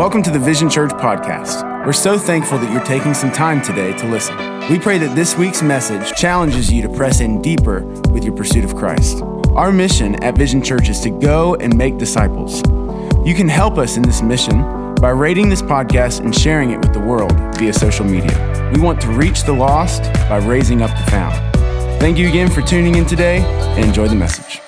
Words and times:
Welcome 0.00 0.22
to 0.22 0.30
the 0.30 0.38
Vizion 0.38 0.72
Church 0.72 0.92
podcast. 0.92 1.84
We're 1.84 1.92
so 1.92 2.18
thankful 2.18 2.56
that 2.56 2.72
you're 2.72 2.82
taking 2.84 3.12
some 3.12 3.30
time 3.30 3.60
today 3.60 3.94
to 3.98 4.06
listen. 4.08 4.34
We 4.70 4.78
pray 4.78 4.96
that 4.96 5.14
this 5.14 5.36
week's 5.36 5.60
message 5.60 6.14
challenges 6.14 6.72
you 6.72 6.80
to 6.80 6.88
press 6.88 7.20
in 7.20 7.42
deeper 7.42 7.82
with 8.10 8.24
your 8.24 8.34
pursuit 8.34 8.64
of 8.64 8.74
Christ. 8.74 9.20
Our 9.50 9.70
mission 9.70 10.14
at 10.24 10.36
Vizion 10.36 10.64
Church 10.64 10.88
is 10.88 11.00
to 11.00 11.10
go 11.10 11.54
and 11.56 11.76
make 11.76 11.98
disciples. 11.98 12.62
You 13.26 13.34
can 13.34 13.46
help 13.46 13.76
us 13.76 13.98
in 13.98 14.02
this 14.02 14.22
mission 14.22 14.94
by 14.94 15.10
rating 15.10 15.50
this 15.50 15.60
podcast 15.60 16.20
and 16.20 16.34
sharing 16.34 16.70
it 16.70 16.78
with 16.78 16.94
the 16.94 17.00
world 17.00 17.34
via 17.58 17.74
social 17.74 18.06
media. 18.06 18.70
We 18.74 18.80
want 18.80 19.02
to 19.02 19.08
reach 19.08 19.42
the 19.42 19.52
lost 19.52 20.04
by 20.30 20.38
raising 20.38 20.80
up 20.80 20.96
the 20.96 21.10
found. 21.10 21.34
Thank 22.00 22.16
you 22.16 22.26
again 22.26 22.50
for 22.50 22.62
tuning 22.62 22.94
in 22.94 23.04
today 23.04 23.42
and 23.42 23.84
enjoy 23.84 24.08
the 24.08 24.16
message. 24.16 24.62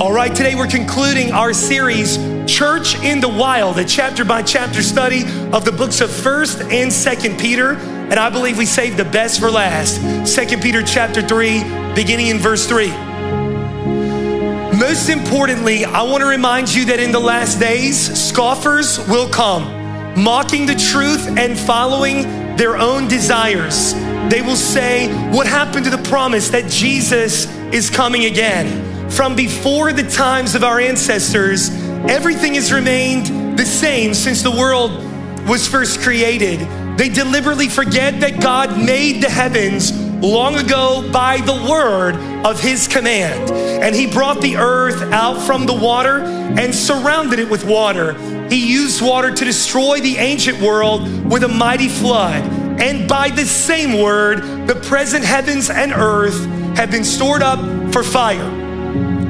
All 0.00 0.14
right, 0.14 0.34
today 0.34 0.54
we're 0.54 0.66
concluding 0.66 1.30
our 1.30 1.52
series, 1.52 2.16
Church 2.50 2.98
in 3.02 3.20
the 3.20 3.28
Wild, 3.28 3.78
a 3.78 3.84
chapter 3.84 4.24
by 4.24 4.40
chapter 4.42 4.82
study 4.82 5.24
of 5.52 5.66
the 5.66 5.72
books 5.72 6.00
of 6.00 6.08
1st 6.08 6.72
and 6.72 6.90
2nd 6.90 7.38
Peter. 7.38 7.74
And 7.74 8.14
I 8.14 8.30
believe 8.30 8.56
we 8.56 8.64
saved 8.64 8.96
the 8.96 9.04
best 9.04 9.40
for 9.40 9.50
last. 9.50 10.00
2nd 10.00 10.62
Peter 10.62 10.82
chapter 10.82 11.20
3, 11.20 11.92
beginning 11.94 12.28
in 12.28 12.38
verse 12.38 12.66
3. 12.66 12.88
Most 14.78 15.10
importantly, 15.10 15.84
I 15.84 16.00
want 16.00 16.22
to 16.22 16.26
remind 16.26 16.74
you 16.74 16.86
that 16.86 16.98
in 16.98 17.12
the 17.12 17.20
last 17.20 17.60
days, 17.60 17.98
scoffers 18.18 19.06
will 19.06 19.28
come, 19.28 19.64
mocking 20.18 20.64
the 20.64 20.76
truth 20.76 21.28
and 21.36 21.58
following 21.58 22.56
their 22.56 22.78
own 22.78 23.06
desires. 23.06 23.92
They 24.30 24.40
will 24.40 24.56
say, 24.56 25.12
What 25.30 25.46
happened 25.46 25.84
to 25.84 25.90
the 25.90 26.02
promise 26.08 26.48
that 26.48 26.70
Jesus 26.70 27.54
is 27.70 27.90
coming 27.90 28.24
again? 28.24 28.89
From 29.10 29.34
before 29.34 29.92
the 29.92 30.04
times 30.04 30.54
of 30.54 30.62
our 30.62 30.78
ancestors, 30.80 31.68
everything 32.08 32.54
has 32.54 32.72
remained 32.72 33.58
the 33.58 33.66
same 33.66 34.14
since 34.14 34.40
the 34.40 34.50
world 34.50 34.92
was 35.48 35.66
first 35.66 36.00
created. 36.00 36.60
They 36.96 37.08
deliberately 37.08 37.68
forget 37.68 38.20
that 38.20 38.40
God 38.40 38.78
made 38.78 39.20
the 39.22 39.28
heavens 39.28 39.92
long 40.22 40.54
ago 40.54 41.10
by 41.12 41.38
the 41.38 41.66
word 41.68 42.14
of 42.46 42.60
his 42.60 42.86
command. 42.86 43.50
And 43.50 43.96
he 43.96 44.06
brought 44.06 44.40
the 44.40 44.56
earth 44.56 45.02
out 45.12 45.42
from 45.42 45.66
the 45.66 45.74
water 45.74 46.20
and 46.20 46.72
surrounded 46.72 47.40
it 47.40 47.50
with 47.50 47.66
water. 47.66 48.14
He 48.48 48.72
used 48.72 49.02
water 49.02 49.34
to 49.34 49.44
destroy 49.44 50.00
the 50.00 50.18
ancient 50.18 50.60
world 50.60 51.30
with 51.30 51.42
a 51.42 51.48
mighty 51.48 51.88
flood. 51.88 52.44
And 52.80 53.08
by 53.08 53.30
the 53.30 53.44
same 53.44 54.00
word, 54.00 54.68
the 54.68 54.76
present 54.76 55.24
heavens 55.24 55.68
and 55.68 55.92
earth 55.92 56.46
have 56.76 56.90
been 56.92 57.04
stored 57.04 57.42
up 57.42 57.58
for 57.92 58.04
fire 58.04 58.69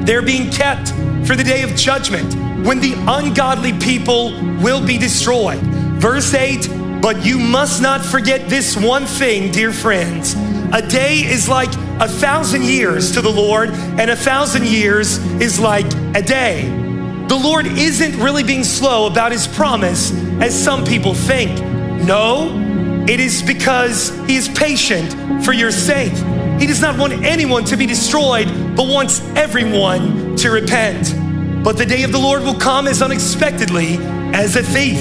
they're 0.05 0.21
being 0.21 0.49
kept 0.51 0.89
for 1.25 1.35
the 1.35 1.43
day 1.43 1.61
of 1.63 1.75
judgment 1.75 2.33
when 2.65 2.79
the 2.79 2.93
ungodly 3.07 3.73
people 3.79 4.31
will 4.61 4.85
be 4.85 4.97
destroyed. 4.97 5.59
Verse 5.99 6.33
8, 6.33 7.01
but 7.01 7.25
you 7.25 7.37
must 7.37 7.81
not 7.81 8.03
forget 8.03 8.49
this 8.49 8.77
one 8.77 9.05
thing, 9.05 9.51
dear 9.51 9.71
friends. 9.71 10.35
A 10.73 10.81
day 10.81 11.17
is 11.17 11.49
like 11.49 11.73
a 11.99 12.07
thousand 12.07 12.63
years 12.63 13.11
to 13.13 13.21
the 13.21 13.29
Lord, 13.29 13.69
and 13.69 14.09
a 14.09 14.15
thousand 14.15 14.65
years 14.65 15.17
is 15.41 15.59
like 15.59 15.85
a 16.15 16.21
day. 16.21 16.69
The 17.27 17.35
Lord 17.37 17.65
isn't 17.65 18.17
really 18.17 18.43
being 18.43 18.63
slow 18.63 19.07
about 19.07 19.31
his 19.31 19.47
promise 19.47 20.11
as 20.41 20.57
some 20.57 20.85
people 20.85 21.13
think. 21.13 21.59
No, 22.05 23.05
it 23.07 23.19
is 23.19 23.41
because 23.41 24.09
he 24.27 24.35
is 24.35 24.49
patient 24.49 25.43
for 25.43 25.53
your 25.53 25.71
sake. 25.71 26.13
He 26.59 26.67
does 26.67 26.81
not 26.81 26.97
want 26.99 27.13
anyone 27.23 27.63
to 27.65 27.77
be 27.77 27.85
destroyed, 27.85 28.47
but 28.81 28.91
wants 28.91 29.21
everyone 29.35 30.35
to 30.37 30.49
repent. 30.49 31.13
But 31.63 31.77
the 31.77 31.85
day 31.85 32.01
of 32.01 32.11
the 32.11 32.17
Lord 32.17 32.41
will 32.41 32.55
come 32.55 32.87
as 32.87 33.03
unexpectedly 33.03 33.97
as 34.33 34.55
a 34.55 34.63
thief, 34.63 34.97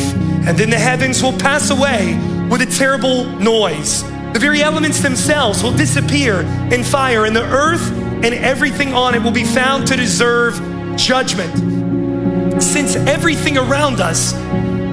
and 0.46 0.58
then 0.58 0.68
the 0.68 0.78
heavens 0.78 1.22
will 1.22 1.32
pass 1.32 1.70
away 1.70 2.14
with 2.50 2.60
a 2.60 2.66
terrible 2.66 3.24
noise. 3.24 4.02
The 4.34 4.38
very 4.38 4.62
elements 4.62 5.00
themselves 5.00 5.62
will 5.62 5.74
disappear 5.74 6.42
in 6.70 6.84
fire, 6.84 7.24
and 7.24 7.34
the 7.34 7.44
earth 7.44 7.90
and 8.22 8.34
everything 8.34 8.92
on 8.92 9.14
it 9.14 9.22
will 9.22 9.30
be 9.30 9.44
found 9.44 9.86
to 9.86 9.96
deserve 9.96 10.56
judgment. 10.98 12.62
Since 12.62 12.96
everything 12.96 13.56
around 13.56 14.00
us 14.00 14.34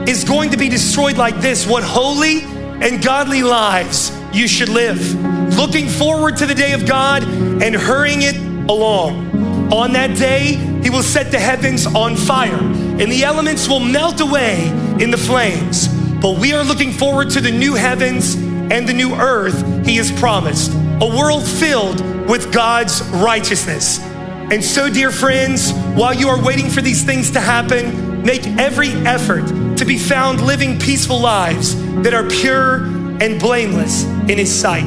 is 0.07 0.23
going 0.23 0.51
to 0.51 0.57
be 0.57 0.69
destroyed 0.69 1.17
like 1.17 1.41
this, 1.41 1.67
what 1.67 1.83
holy 1.83 2.43
and 2.43 3.03
godly 3.03 3.43
lives 3.43 4.17
you 4.31 4.47
should 4.47 4.69
live, 4.69 5.57
looking 5.57 5.89
forward 5.89 6.37
to 6.37 6.45
the 6.45 6.55
day 6.55 6.71
of 6.71 6.85
God 6.85 7.23
and 7.23 7.75
hurrying 7.75 8.21
it 8.21 8.46
along. 8.69 9.71
On 9.73 9.93
that 9.93 10.17
day, 10.17 10.55
He 10.81 10.89
will 10.89 11.03
set 11.03 11.31
the 11.31 11.39
heavens 11.39 11.85
on 11.85 12.15
fire, 12.15 12.59
and 12.59 13.11
the 13.11 13.23
elements 13.23 13.67
will 13.67 13.79
melt 13.79 14.21
away 14.21 14.67
in 14.99 15.11
the 15.11 15.17
flames. 15.17 15.87
But 16.21 16.39
we 16.39 16.53
are 16.53 16.63
looking 16.63 16.91
forward 16.91 17.29
to 17.31 17.41
the 17.41 17.51
new 17.51 17.75
heavens 17.75 18.35
and 18.35 18.87
the 18.87 18.93
new 18.93 19.13
earth 19.13 19.85
He 19.85 19.97
has 19.97 20.11
promised, 20.11 20.71
a 20.73 21.15
world 21.17 21.45
filled 21.45 22.01
with 22.27 22.51
God's 22.51 23.01
righteousness. 23.09 23.99
And 23.99 24.63
so, 24.63 24.89
dear 24.89 25.11
friends, 25.11 25.73
while 25.95 26.13
you 26.13 26.29
are 26.29 26.41
waiting 26.41 26.69
for 26.69 26.81
these 26.81 27.03
things 27.03 27.31
to 27.31 27.41
happen, 27.41 28.23
make 28.23 28.45
every 28.57 28.89
effort 28.89 29.45
to 29.77 29.85
be 29.85 29.97
found 29.97 30.41
living 30.41 30.79
peaceful 30.79 31.19
lives 31.19 31.75
that 32.03 32.13
are 32.13 32.27
pure 32.29 32.85
and 33.21 33.39
blameless 33.39 34.05
in 34.05 34.37
His 34.37 34.53
sight. 34.53 34.85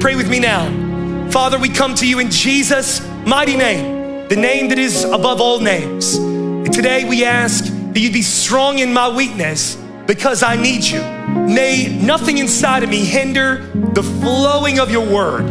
Pray 0.00 0.16
with 0.16 0.30
me 0.30 0.40
now. 0.40 1.30
Father, 1.30 1.58
we 1.58 1.68
come 1.68 1.94
to 1.96 2.06
you 2.06 2.18
in 2.18 2.30
Jesus' 2.30 3.00
mighty 3.26 3.56
name, 3.56 4.28
the 4.28 4.36
name 4.36 4.68
that 4.68 4.78
is 4.78 5.04
above 5.04 5.40
all 5.40 5.60
names. 5.60 6.16
And 6.16 6.72
today 6.72 7.08
we 7.08 7.24
ask 7.24 7.64
that 7.64 8.00
you 8.00 8.12
be 8.12 8.22
strong 8.22 8.78
in 8.78 8.92
my 8.92 9.08
weakness 9.08 9.76
because 10.06 10.42
I 10.42 10.56
need 10.56 10.84
you. 10.84 11.00
May 11.00 11.98
nothing 12.02 12.38
inside 12.38 12.82
of 12.82 12.90
me 12.90 13.04
hinder 13.04 13.70
the 13.74 14.02
flowing 14.02 14.78
of 14.78 14.90
your 14.90 15.06
word. 15.06 15.44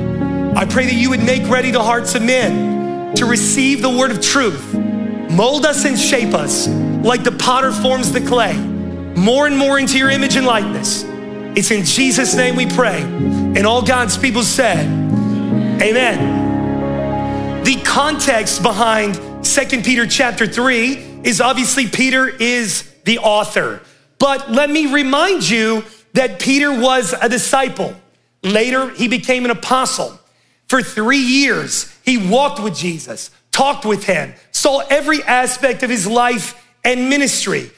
I 0.56 0.66
pray 0.66 0.86
that 0.86 0.94
you 0.94 1.10
would 1.10 1.24
make 1.24 1.48
ready 1.50 1.72
the 1.72 1.84
hearts 1.84 2.14
of 2.16 2.22
men 2.22 3.16
to 3.16 3.26
receive 3.26 3.82
the 3.82 3.90
word 3.90 4.12
of 4.12 4.22
truth. 4.22 4.74
Mold 4.74 5.66
us 5.66 5.86
and 5.86 5.98
shape 5.98 6.34
us 6.34 6.68
like 6.68 7.24
the 7.24 7.32
potter 7.32 7.72
forms 7.72 8.12
the 8.12 8.22
clay, 8.22 8.56
more 8.56 9.48
and 9.48 9.58
more 9.58 9.80
into 9.80 9.98
your 9.98 10.10
image 10.10 10.36
and 10.36 10.46
likeness. 10.46 11.04
It's 11.56 11.72
in 11.72 11.84
Jesus' 11.86 12.36
name 12.36 12.56
we 12.56 12.68
pray. 12.68 13.02
And 13.02 13.66
all 13.66 13.82
God's 13.82 14.18
people 14.18 14.44
said, 14.44 14.86
Amen. 15.82 16.43
The 17.64 17.82
context 17.86 18.62
behind 18.62 19.46
Second 19.46 19.86
Peter 19.86 20.06
chapter 20.06 20.46
3 20.46 21.22
is 21.24 21.40
obviously 21.40 21.88
Peter 21.88 22.28
is 22.28 22.92
the 23.06 23.20
author. 23.20 23.82
But 24.20 24.52
let 24.52 24.70
me 24.70 24.92
remind 24.94 25.50
you 25.50 25.86
that 26.12 26.42
Peter 26.42 26.78
was 26.78 27.14
a 27.14 27.30
disciple. 27.30 27.96
Later, 28.44 28.90
he 28.90 29.08
became 29.08 29.46
an 29.46 29.52
apostle. 29.52 30.20
For 30.68 30.82
three 30.82 31.24
years, 31.24 31.90
he 32.04 32.18
walked 32.18 32.62
with 32.62 32.76
Jesus, 32.76 33.32
talked 33.52 33.86
with 33.86 34.04
him, 34.04 34.34
saw 34.52 34.80
every 34.90 35.24
aspect 35.24 35.84
of 35.84 35.90
his 35.90 36.06
life 36.06 36.62
and 36.84 37.10
ministry. 37.10 37.72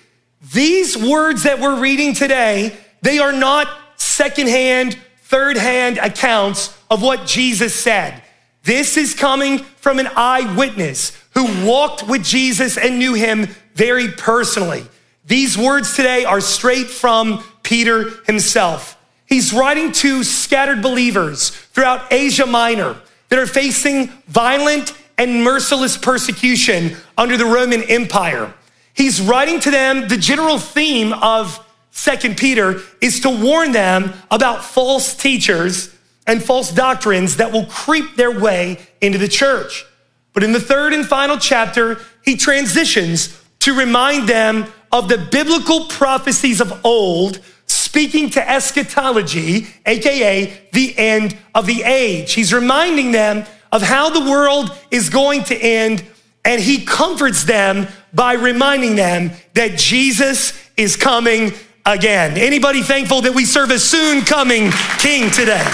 These 0.52 0.98
words 0.98 1.44
that 1.44 1.60
we're 1.60 1.80
reading 1.80 2.16
today 2.16 2.76
they 3.04 3.20
are 3.20 3.34
not 3.34 3.68
secondhand, 3.98 4.98
third 5.26 5.58
hand 5.58 6.00
accounts 6.00 6.76
of 6.90 7.04
what 7.04 7.28
Jesus 7.28 7.76
said. 7.76 8.24
This 8.66 8.98
is 8.98 9.14
coming 9.14 9.60
from 9.60 10.00
an 10.00 10.10
eyewitness 10.16 11.16
who 11.36 11.68
walked 11.68 12.08
with 12.08 12.24
Jesus 12.24 12.78
and 12.78 12.98
knew 12.98 13.14
him 13.14 13.48
very 13.76 14.08
personally. 14.10 14.84
These 15.28 15.56
words 15.56 15.96
today 15.96 16.26
are 16.26 16.42
straight 16.42 16.88
from 16.88 17.44
Peter 17.62 18.10
himself. 18.26 18.98
He's 19.28 19.54
writing 19.54 19.92
to 19.94 20.24
scattered 20.24 20.82
believers 20.82 21.50
throughout 21.50 22.12
Asia 22.12 22.48
Minor 22.48 22.96
that 23.30 23.38
are 23.38 23.46
facing 23.46 24.08
violent 24.28 24.94
and 25.20 25.44
merciless 25.44 25.96
persecution 25.96 26.98
under 27.20 27.38
the 27.38 27.46
Roman 27.46 27.84
Empire. 27.84 28.52
He's 28.96 29.22
writing 29.22 29.60
to 29.60 29.70
them 29.72 30.08
the 30.08 30.18
general 30.18 30.58
theme 30.58 31.14
of 31.14 31.60
Second 31.92 32.38
Peter 32.38 32.82
is 33.00 33.20
to 33.22 33.30
warn 33.30 33.72
them 33.72 34.14
about 34.30 34.66
false 34.66 35.16
teachers 35.16 35.95
and 36.28 36.44
false 36.44 36.72
doctrines 36.72 37.38
that 37.38 37.52
will 37.52 37.66
creep 37.66 38.16
their 38.16 38.32
way 38.32 38.80
into 39.02 39.18
the 39.18 39.28
church. 39.28 39.86
But 40.34 40.44
in 40.44 40.52
the 40.52 40.60
third 40.60 40.94
and 40.94 41.06
final 41.06 41.38
chapter, 41.38 42.00
he 42.24 42.36
transitions 42.36 43.42
to 43.60 43.74
remind 43.74 44.28
them 44.28 44.66
of 44.92 45.08
the 45.08 45.18
biblical 45.18 45.86
prophecies 45.86 46.62
of 46.62 46.86
old, 46.86 47.40
speaking 47.68 48.30
to 48.32 48.50
eschatology, 48.50 49.68
aka 49.86 50.68
the 50.72 50.98
end 50.98 51.38
of 51.54 51.66
the 51.66 51.84
age. 51.84 52.34
He's 52.34 52.54
reminding 52.54 53.12
them 53.12 53.46
of 53.72 53.82
how 53.82 54.10
the 54.10 54.30
world 54.30 54.72
is 54.92 55.10
going 55.10 55.44
to 55.46 55.56
end, 55.56 56.04
and 56.44 56.62
he 56.62 56.86
comforts 56.86 57.44
them 57.44 57.88
by 58.14 58.34
reminding 58.34 58.96
them 58.96 59.32
that 59.54 59.78
Jesus 59.78 60.54
is 60.78 60.96
coming 60.96 61.54
again. 61.86 62.38
Anybody 62.38 62.82
thankful 62.82 63.22
that 63.22 63.34
we 63.34 63.46
serve 63.46 63.72
a 63.72 63.80
soon 63.80 64.22
coming 64.22 64.72
king 65.00 65.30
today? 65.32 65.66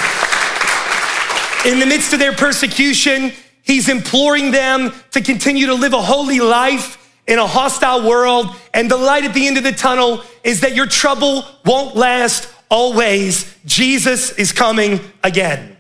In 1.66 1.80
the 1.80 1.86
midst 1.86 2.12
of 2.14 2.20
their 2.20 2.34
persecution, 2.34 3.32
He's 3.64 3.88
imploring 3.88 4.50
them 4.50 4.92
to 5.12 5.22
continue 5.22 5.68
to 5.68 5.76
live 5.76 5.94
a 5.94 6.02
holy 6.02 6.40
life 6.40 6.98
in 7.28 7.38
a 7.38 7.46
hostile 7.46 8.08
world. 8.08 8.56
And 8.74 8.90
the 8.90 8.98
light 8.98 9.24
at 9.24 9.34
the 9.36 9.46
end 9.46 9.58
of 9.58 9.64
the 9.64 9.72
tunnel 9.72 10.24
is 10.44 10.62
that 10.62 10.76
your 10.76 10.88
trouble 10.88 11.46
won't 11.64 11.96
last 11.96 12.52
always. 12.70 13.56
Jesus 13.66 14.32
is 14.32 14.52
coming 14.52 15.00
again. 15.24 15.78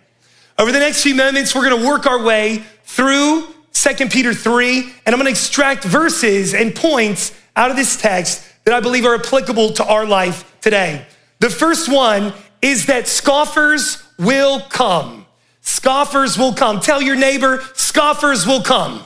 Over 0.59 0.71
the 0.71 0.79
next 0.79 1.01
few 1.01 1.15
moments, 1.15 1.55
we're 1.55 1.67
going 1.67 1.81
to 1.81 1.87
work 1.87 2.05
our 2.05 2.21
way 2.21 2.63
through 2.83 3.47
2 3.73 4.09
Peter 4.09 4.33
3, 4.33 4.79
and 5.05 5.15
I'm 5.15 5.19
going 5.19 5.25
to 5.25 5.31
extract 5.31 5.83
verses 5.83 6.53
and 6.53 6.75
points 6.75 7.33
out 7.55 7.71
of 7.71 7.77
this 7.77 7.97
text 7.97 8.47
that 8.65 8.75
I 8.75 8.79
believe 8.79 9.05
are 9.05 9.15
applicable 9.15 9.73
to 9.73 9.85
our 9.85 10.05
life 10.05 10.55
today. 10.61 11.07
The 11.39 11.49
first 11.49 11.91
one 11.91 12.33
is 12.61 12.85
that 12.85 13.07
scoffers 13.07 14.03
will 14.19 14.59
come. 14.59 15.20
Scoffers 15.61 16.37
will 16.37 16.53
come. 16.53 16.79
Tell 16.79 17.01
your 17.01 17.15
neighbor, 17.15 17.63
scoffers 17.73 18.45
will 18.45 18.61
come. 18.61 19.03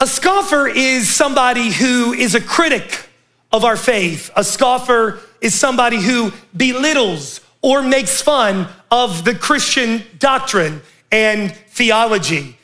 A 0.00 0.06
scoffer 0.06 0.66
is 0.66 1.08
somebody 1.08 1.70
who 1.70 2.12
is 2.12 2.34
a 2.34 2.40
critic 2.40 3.08
of 3.52 3.64
our 3.64 3.76
faith. 3.76 4.30
A 4.34 4.42
scoffer 4.42 5.20
is 5.40 5.54
somebody 5.54 6.00
who 6.00 6.32
belittles 6.56 7.40
or 7.60 7.82
makes 7.82 8.20
fun 8.20 8.66
of 8.90 9.24
the 9.24 9.34
Christian 9.34 10.02
doctrine 10.18 10.82
and 11.12 11.54
theology. 11.68 12.56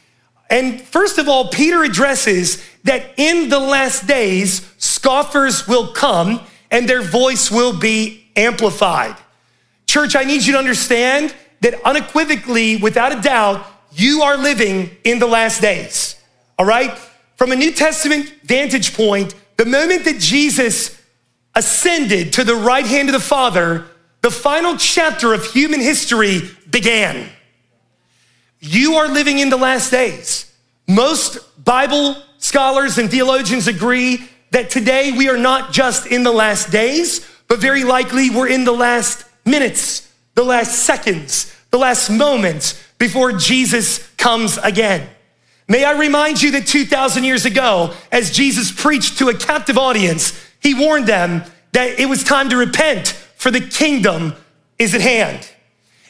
And 0.50 0.80
first 0.80 1.18
of 1.18 1.28
all, 1.28 1.48
Peter 1.48 1.84
addresses 1.84 2.64
that 2.84 3.04
in 3.18 3.48
the 3.48 3.60
last 3.60 4.06
days, 4.06 4.68
scoffers 4.78 5.68
will 5.68 5.92
come 5.92 6.40
and 6.70 6.88
their 6.88 7.02
voice 7.02 7.50
will 7.50 7.78
be 7.78 8.26
amplified. 8.34 9.16
Church, 9.86 10.16
I 10.16 10.24
need 10.24 10.44
you 10.44 10.54
to 10.54 10.58
understand 10.58 11.34
that 11.60 11.80
unequivocally, 11.84 12.76
without 12.76 13.16
a 13.16 13.20
doubt, 13.20 13.66
you 13.92 14.22
are 14.22 14.36
living 14.36 14.90
in 15.04 15.18
the 15.18 15.26
last 15.26 15.60
days. 15.60 16.16
All 16.58 16.66
right? 16.66 16.96
From 17.36 17.52
a 17.52 17.56
New 17.56 17.72
Testament 17.72 18.32
vantage 18.44 18.94
point, 18.94 19.34
the 19.56 19.64
moment 19.64 20.04
that 20.04 20.18
Jesus 20.18 21.00
ascended 21.54 22.32
to 22.34 22.44
the 22.44 22.54
right 22.54 22.86
hand 22.86 23.08
of 23.08 23.12
the 23.12 23.20
Father, 23.20 23.86
the 24.22 24.30
final 24.30 24.76
chapter 24.76 25.32
of 25.32 25.44
human 25.44 25.80
history 25.80 26.42
began. 26.70 27.28
You 28.60 28.94
are 28.94 29.08
living 29.08 29.38
in 29.38 29.50
the 29.50 29.56
last 29.56 29.90
days. 29.90 30.52
Most 30.86 31.38
Bible 31.64 32.16
scholars 32.38 32.98
and 32.98 33.10
theologians 33.10 33.68
agree 33.68 34.28
that 34.50 34.70
today 34.70 35.12
we 35.12 35.28
are 35.28 35.36
not 35.36 35.72
just 35.72 36.06
in 36.06 36.22
the 36.22 36.32
last 36.32 36.70
days, 36.70 37.28
but 37.46 37.58
very 37.58 37.84
likely 37.84 38.30
we're 38.30 38.48
in 38.48 38.64
the 38.64 38.72
last 38.72 39.24
minutes, 39.44 40.07
the 40.38 40.44
last 40.44 40.84
seconds, 40.84 41.52
the 41.72 41.78
last 41.78 42.08
moments 42.08 42.80
before 42.96 43.32
Jesus 43.32 44.06
comes 44.18 44.56
again. 44.58 45.08
May 45.66 45.82
I 45.82 45.98
remind 45.98 46.40
you 46.40 46.52
that 46.52 46.64
2,000 46.64 47.24
years 47.24 47.44
ago, 47.44 47.92
as 48.12 48.30
Jesus 48.30 48.70
preached 48.70 49.18
to 49.18 49.30
a 49.30 49.34
captive 49.34 49.76
audience, 49.76 50.40
he 50.60 50.74
warned 50.74 51.08
them 51.08 51.42
that 51.72 51.98
it 51.98 52.08
was 52.08 52.22
time 52.22 52.50
to 52.50 52.56
repent, 52.56 53.08
for 53.34 53.50
the 53.50 53.60
kingdom 53.60 54.32
is 54.78 54.94
at 54.94 55.00
hand. 55.00 55.50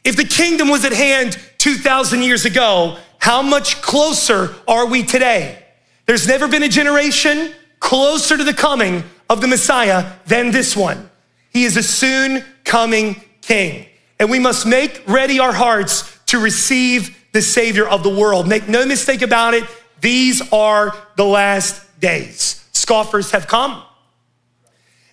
If 0.05 0.17
the 0.17 0.27
kingdom 0.27 0.69
was 0.69 0.85
at 0.85 0.93
hand 0.93 1.39
2,000 1.57 2.21
years 2.21 2.45
ago, 2.45 2.99
how 3.21 3.41
much 3.41 3.81
closer 3.81 4.55
are 4.69 4.85
we 4.85 5.05
today? 5.05 5.65
There's 6.05 6.29
never 6.29 6.49
been 6.49 6.65
a 6.65 6.69
generation 6.69 7.55
closer 7.81 8.37
to 8.37 8.45
the 8.45 8.53
coming 8.53 9.05
of 9.31 9.41
the 9.41 9.49
Messiah 9.49 10.13
than 10.27 10.51
this 10.51 10.77
one. 10.77 11.09
He 11.51 11.65
is 11.65 11.79
a 11.79 11.83
soon 11.83 12.45
coming 12.65 13.23
king. 13.41 13.88
And 14.21 14.31
we 14.31 14.39
must 14.39 14.67
make 14.67 15.03
ready 15.07 15.39
our 15.39 15.53
hearts 15.53 16.19
to 16.27 16.39
receive 16.39 17.17
the 17.33 17.43
Savior 17.43 17.87
of 17.87 18.03
the 18.03 18.11
world. 18.11 18.49
Make 18.49 18.69
no 18.69 18.85
mistake 18.87 19.23
about 19.23 19.55
it, 19.55 19.65
these 20.01 20.41
are 20.53 20.97
the 21.17 21.25
last 21.25 22.01
days. 22.01 22.65
Scoffers 22.73 23.31
have 23.33 23.47
come. 23.47 23.83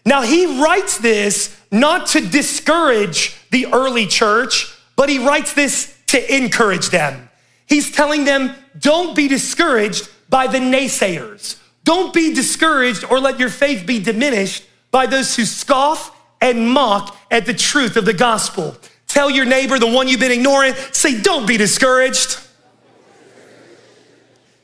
Now, 0.05 0.21
he 0.21 0.61
writes 0.61 0.97
this 0.97 1.55
not 1.71 2.07
to 2.07 2.21
discourage 2.21 3.35
the 3.51 3.67
early 3.73 4.05
church, 4.05 4.73
but 4.95 5.09
he 5.09 5.19
writes 5.19 5.53
this 5.53 5.97
to 6.07 6.35
encourage 6.35 6.89
them. 6.89 7.29
He's 7.65 7.91
telling 7.91 8.25
them, 8.25 8.55
don't 8.77 9.15
be 9.15 9.27
discouraged 9.27 10.09
by 10.29 10.47
the 10.47 10.59
naysayers. 10.59 11.57
Don't 11.83 12.13
be 12.13 12.33
discouraged 12.33 13.03
or 13.09 13.19
let 13.19 13.39
your 13.39 13.49
faith 13.49 13.85
be 13.85 13.99
diminished 13.99 14.63
by 14.91 15.05
those 15.05 15.35
who 15.35 15.45
scoff 15.45 16.15
and 16.41 16.69
mock 16.69 17.17
at 17.31 17.45
the 17.45 17.53
truth 17.53 17.97
of 17.97 18.05
the 18.05 18.13
gospel. 18.13 18.75
Tell 19.15 19.31
your 19.31 19.45
neighbor, 19.45 19.79
the 19.79 19.87
one 19.87 20.09
you've 20.09 20.19
been 20.19 20.33
ignoring, 20.33 20.73
say, 20.91 21.21
don't 21.21 21.47
be 21.47 21.55
discouraged. 21.55 22.37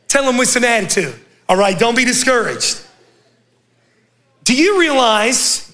Tell 0.09 0.25
them 0.25 0.35
with 0.35 0.49
some 0.49 0.65
attitude. 0.65 1.15
All 1.47 1.55
right, 1.55 1.79
don't 1.79 1.95
be 1.95 2.03
discouraged. 2.03 2.81
Do 4.43 4.53
you 4.53 4.77
realize 4.77 5.73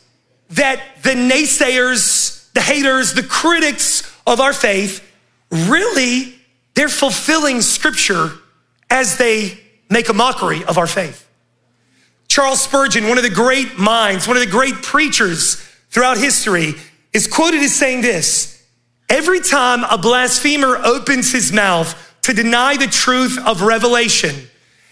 that 0.51 0.79
the 1.01 1.15
naysayers, 1.15 2.53
the 2.53 2.61
haters, 2.61 3.15
the 3.15 3.23
critics 3.23 4.03
of 4.27 4.39
our 4.39 4.53
faith, 4.53 5.03
really, 5.49 6.35
they're 6.75 6.87
fulfilling 6.87 7.61
scripture 7.61 8.29
as 8.91 9.17
they 9.17 9.59
make 9.89 10.07
a 10.09 10.13
mockery 10.13 10.63
of 10.65 10.77
our 10.77 10.85
faith? 10.85 11.27
Charles 12.27 12.61
Spurgeon, 12.61 13.07
one 13.07 13.17
of 13.17 13.23
the 13.23 13.31
great 13.31 13.79
minds, 13.79 14.27
one 14.27 14.37
of 14.37 14.45
the 14.45 14.51
great 14.51 14.75
preachers 14.83 15.55
throughout 15.89 16.19
history, 16.19 16.75
is 17.11 17.25
quoted 17.25 17.61
as 17.61 17.75
saying 17.75 18.01
this 18.01 18.56
Every 19.09 19.39
time 19.39 19.83
a 19.85 19.97
blasphemer 19.97 20.77
opens 20.83 21.31
his 21.31 21.53
mouth 21.53 21.95
to 22.23 22.33
deny 22.33 22.75
the 22.75 22.87
truth 22.87 23.37
of 23.45 23.61
revelation, 23.61 24.35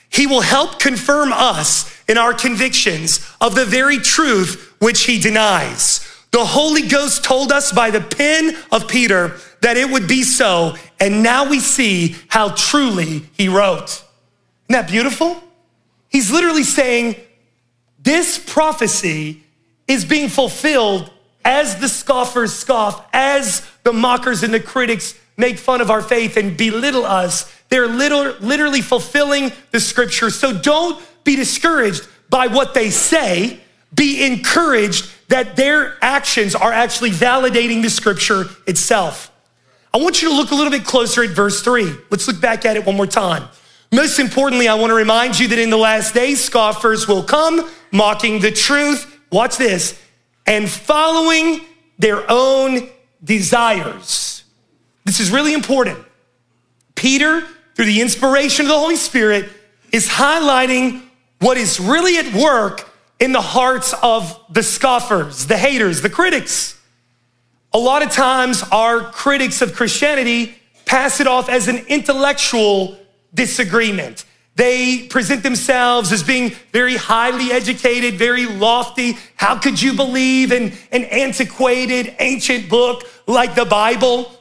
he 0.09 0.25
will 0.25 0.41
help 0.41 0.79
confirm 0.79 1.33
us 1.33 1.91
in 2.07 2.17
our 2.17 2.33
convictions 2.33 3.29
of 3.41 3.55
the 3.55 3.65
very 3.65 3.97
truth 3.97 4.73
which 4.79 5.03
he 5.03 5.19
denies. 5.19 6.01
The 6.31 6.45
Holy 6.45 6.87
Ghost 6.87 7.23
told 7.23 7.51
us 7.51 7.71
by 7.71 7.91
the 7.91 8.01
pen 8.01 8.55
of 8.71 8.87
Peter 8.87 9.37
that 9.61 9.77
it 9.77 9.89
would 9.89 10.07
be 10.07 10.23
so, 10.23 10.75
and 10.99 11.23
now 11.23 11.49
we 11.49 11.59
see 11.59 12.15
how 12.27 12.49
truly 12.49 13.23
he 13.33 13.49
wrote. 13.49 13.89
Isn't 13.89 14.03
that 14.69 14.87
beautiful? 14.87 15.41
He's 16.09 16.31
literally 16.31 16.63
saying 16.63 17.15
this 18.01 18.37
prophecy 18.37 19.43
is 19.87 20.05
being 20.05 20.29
fulfilled 20.29 21.11
as 21.45 21.77
the 21.79 21.87
scoffers 21.87 22.51
scoff, 22.53 23.07
as 23.13 23.65
the 23.83 23.93
mockers 23.93 24.43
and 24.43 24.53
the 24.53 24.59
critics 24.59 25.17
make 25.37 25.57
fun 25.57 25.79
of 25.79 25.89
our 25.89 26.01
faith 26.01 26.35
and 26.35 26.57
belittle 26.57 27.05
us. 27.05 27.53
They're 27.69 27.87
literally 27.87 28.81
fulfilling 28.81 29.51
the 29.71 29.79
scripture. 29.79 30.29
So 30.29 30.57
don't 30.57 31.01
be 31.23 31.35
discouraged 31.35 32.07
by 32.29 32.47
what 32.47 32.73
they 32.73 32.89
say. 32.89 33.59
Be 33.93 34.25
encouraged 34.25 35.09
that 35.29 35.55
their 35.55 35.97
actions 36.01 36.55
are 36.55 36.73
actually 36.73 37.11
validating 37.11 37.81
the 37.81 37.89
scripture 37.89 38.45
itself. 38.67 39.31
I 39.93 39.97
want 39.97 40.21
you 40.21 40.29
to 40.29 40.35
look 40.35 40.51
a 40.51 40.55
little 40.55 40.71
bit 40.71 40.83
closer 40.83 41.23
at 41.23 41.29
verse 41.29 41.61
three. 41.61 41.91
Let's 42.09 42.27
look 42.27 42.41
back 42.41 42.65
at 42.65 42.75
it 42.75 42.85
one 42.85 42.97
more 42.97 43.07
time. 43.07 43.47
Most 43.91 44.19
importantly, 44.19 44.67
I 44.67 44.75
want 44.75 44.91
to 44.91 44.95
remind 44.95 45.39
you 45.39 45.47
that 45.47 45.59
in 45.59 45.69
the 45.69 45.77
last 45.77 46.13
days, 46.13 46.43
scoffers 46.43 47.07
will 47.07 47.23
come, 47.23 47.69
mocking 47.91 48.39
the 48.41 48.51
truth. 48.51 49.19
Watch 49.31 49.57
this, 49.57 49.99
and 50.45 50.69
following 50.69 51.61
their 51.97 52.29
own 52.29 52.89
desires. 53.23 54.43
This 55.05 55.19
is 55.19 55.31
really 55.31 55.53
important. 55.53 55.99
Peter, 56.95 57.41
through 57.75 57.85
the 57.85 58.01
inspiration 58.01 58.65
of 58.65 58.69
the 58.69 58.79
Holy 58.79 58.95
Spirit, 58.95 59.49
is 59.91 60.07
highlighting 60.07 61.03
what 61.39 61.57
is 61.57 61.79
really 61.79 62.17
at 62.17 62.33
work 62.33 62.89
in 63.19 63.31
the 63.31 63.41
hearts 63.41 63.93
of 64.01 64.39
the 64.49 64.63
scoffers, 64.63 65.47
the 65.47 65.57
haters, 65.57 66.01
the 66.01 66.09
critics. 66.09 66.79
A 67.73 67.79
lot 67.79 68.01
of 68.01 68.11
times, 68.11 68.63
our 68.71 69.01
critics 69.11 69.61
of 69.61 69.73
Christianity 69.73 70.57
pass 70.85 71.19
it 71.19 71.27
off 71.27 71.49
as 71.49 71.67
an 71.67 71.77
intellectual 71.87 72.97
disagreement. 73.33 74.25
They 74.55 75.07
present 75.07 75.43
themselves 75.43 76.13
as 76.13 76.23
being 76.23 76.51
very 76.71 76.95
highly 76.95 77.51
educated, 77.51 78.15
very 78.15 78.45
lofty. 78.45 79.17
How 79.35 79.57
could 79.57 79.81
you 79.81 79.93
believe 79.93 80.53
in 80.53 80.73
an 80.91 81.03
antiquated, 81.05 82.15
ancient 82.19 82.69
book 82.69 83.03
like 83.27 83.55
the 83.55 83.65
Bible? 83.65 84.31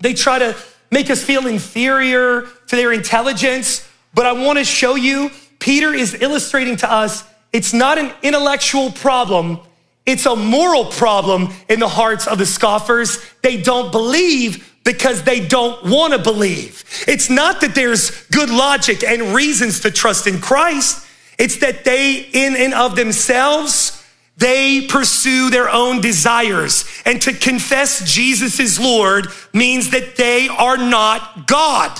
They 0.00 0.14
try 0.14 0.40
to 0.40 0.56
make 0.90 1.08
us 1.08 1.22
feel 1.22 1.46
inferior 1.46 2.48
to 2.66 2.76
their 2.76 2.92
intelligence. 2.92 3.88
But 4.12 4.26
I 4.26 4.32
want 4.32 4.58
to 4.58 4.64
show 4.64 4.96
you, 4.96 5.30
Peter 5.60 5.94
is 5.94 6.14
illustrating 6.20 6.76
to 6.78 6.90
us 6.90 7.24
it's 7.52 7.72
not 7.72 7.98
an 7.98 8.12
intellectual 8.24 8.90
problem, 8.90 9.60
it's 10.04 10.26
a 10.26 10.34
moral 10.34 10.86
problem 10.86 11.52
in 11.68 11.78
the 11.78 11.88
hearts 11.88 12.26
of 12.26 12.38
the 12.38 12.46
scoffers. 12.46 13.24
They 13.42 13.62
don't 13.62 13.92
believe 13.92 14.73
because 14.84 15.22
they 15.22 15.40
don't 15.46 15.82
want 15.84 16.12
to 16.12 16.18
believe. 16.18 16.84
It's 17.08 17.30
not 17.30 17.60
that 17.62 17.74
there's 17.74 18.26
good 18.26 18.50
logic 18.50 19.02
and 19.02 19.34
reasons 19.34 19.80
to 19.80 19.90
trust 19.90 20.26
in 20.26 20.40
Christ. 20.40 21.06
It's 21.38 21.56
that 21.56 21.84
they, 21.84 22.28
in 22.32 22.54
and 22.54 22.74
of 22.74 22.94
themselves, 22.94 24.04
they 24.36 24.86
pursue 24.86 25.48
their 25.50 25.70
own 25.70 26.00
desires. 26.00 26.84
And 27.06 27.20
to 27.22 27.32
confess 27.32 28.04
Jesus 28.12 28.60
is 28.60 28.78
Lord 28.78 29.28
means 29.52 29.90
that 29.90 30.16
they 30.16 30.48
are 30.48 30.76
not 30.76 31.46
God. 31.46 31.98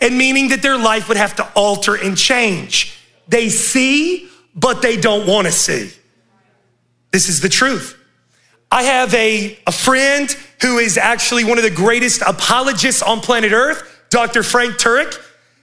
and 0.00 0.16
meaning 0.16 0.48
that 0.48 0.62
their 0.62 0.78
life 0.78 1.08
would 1.08 1.16
have 1.16 1.36
to 1.36 1.48
alter 1.54 1.94
and 1.94 2.16
change. 2.16 2.98
They 3.28 3.48
see, 3.48 4.28
but 4.54 4.82
they 4.82 4.96
don't 4.96 5.26
want 5.26 5.46
to 5.46 5.52
see. 5.52 5.90
This 7.10 7.28
is 7.28 7.40
the 7.40 7.48
truth. 7.48 7.98
I 8.72 8.84
have 8.84 9.12
a, 9.12 9.58
a 9.66 9.70
friend 9.70 10.34
who 10.62 10.78
is 10.78 10.96
actually 10.96 11.44
one 11.44 11.58
of 11.58 11.64
the 11.64 11.70
greatest 11.70 12.22
apologists 12.22 13.02
on 13.02 13.20
planet 13.20 13.52
Earth, 13.52 14.02
Dr. 14.08 14.42
Frank 14.42 14.76
Turek. 14.76 15.14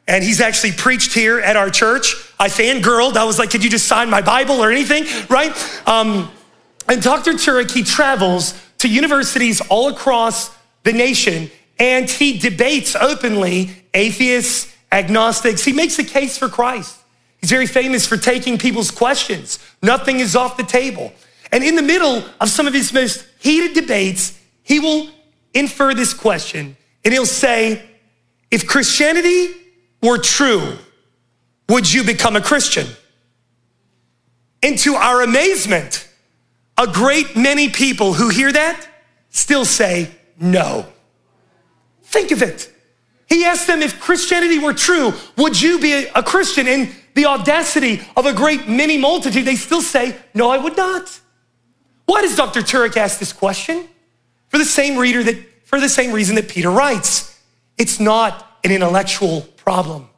And 0.07 0.23
he's 0.23 0.39
actually 0.39 0.73
preached 0.73 1.15
here 1.15 1.39
at 1.39 1.55
our 1.55 1.71
church. 1.71 2.13
I 2.39 2.49
fangirled. 2.49 3.17
I 3.17 3.23
was 3.23 3.39
like, 3.39 3.49
could 3.49 3.63
you 3.63 3.69
just 3.69 3.87
sign 3.87 4.11
my 4.11 4.21
Bible 4.21 4.63
or 4.63 4.71
anything, 4.71 5.05
right? 5.27 5.51
Um, 5.87 6.31
and 6.87 7.01
Dr. 7.01 7.31
Turek, 7.31 7.71
he 7.71 7.81
travels 7.81 8.53
to 8.77 8.87
universities 8.87 9.59
all 9.69 9.87
across 9.87 10.55
the 10.83 10.93
nation 10.93 11.49
and 11.79 12.07
he 12.07 12.37
debates 12.37 12.95
openly 12.95 13.71
atheists, 13.95 14.71
agnostics. 14.91 15.63
He 15.63 15.73
makes 15.73 15.97
a 15.97 16.03
case 16.03 16.37
for 16.37 16.47
Christ. 16.47 16.95
He's 17.41 17.49
very 17.49 17.67
famous 17.67 18.05
for 18.05 18.17
taking 18.17 18.59
people's 18.59 18.91
questions. 18.91 19.57
Nothing 19.81 20.19
is 20.19 20.35
off 20.35 20.57
the 20.57 20.63
table. 20.63 21.11
And 21.51 21.63
in 21.63 21.75
the 21.75 21.82
middle 21.82 22.24
of 22.39 22.50
some 22.50 22.68
of 22.68 22.74
his 22.74 22.94
most 22.94 23.25
heated 23.39 23.74
debates, 23.74 24.39
he 24.63 24.79
will 24.79 25.10
infer 25.53 25.94
this 25.94 26.13
question 26.13 26.77
and 27.03 27.13
he'll 27.13 27.25
say, 27.25 27.84
If 28.51 28.68
Christianity 28.68 29.53
were 30.01 30.18
true, 30.18 30.77
would 31.68 31.91
you 31.91 32.03
become 32.03 32.36
a 32.36 32.41
Christian? 32.41 32.88
And 34.62 34.77
to 34.79 34.96
our 34.96 35.22
amazement, 35.22 36.08
a 36.77 36.88
great 36.88 37.36
many 37.36 37.70
people 37.70 38.13
who 38.13 38.29
hear 38.29 38.51
that 38.51 38.88
still 39.29 39.65
say 39.65 40.10
no. 40.39 40.86
Think 42.03 42.32
of 42.32 42.41
it. 42.41 42.72
He 43.27 43.46
asked 43.46 43.68
them 43.68 43.82
if 43.82 44.00
Christianity 44.00 44.58
were 44.58 44.74
true, 44.74 45.13
would 45.38 45.62
you 45.62 45.79
be 45.79 45.94
a 45.94 46.24
Christian? 46.24 46.68
And 46.68 46.89
the 47.13 47.27
audacity 47.27 48.01
of 48.18 48.25
a 48.25 48.34
great 48.34 48.68
many 48.68 48.98
multitude, 48.98 49.46
they 49.46 49.56
still 49.56 49.82
say, 49.82 50.15
no, 50.34 50.50
I 50.50 50.58
would 50.58 50.75
not. 50.75 51.20
Why 52.09 52.23
does 52.23 52.35
Dr. 52.35 52.61
Turek 52.61 52.97
ask 52.97 53.19
this 53.19 53.31
question? 53.31 53.87
For 54.47 54.57
the 54.57 54.65
same 54.65 54.97
reader 54.97 55.21
that, 55.21 55.37
for 55.65 55.79
the 55.79 55.87
same 55.87 56.11
reason 56.11 56.33
that 56.37 56.47
Peter 56.47 56.71
writes. 56.71 57.39
It's 57.77 57.99
not 57.99 58.57
an 58.63 58.71
intellectual 58.71 59.41
problem. 59.57 60.09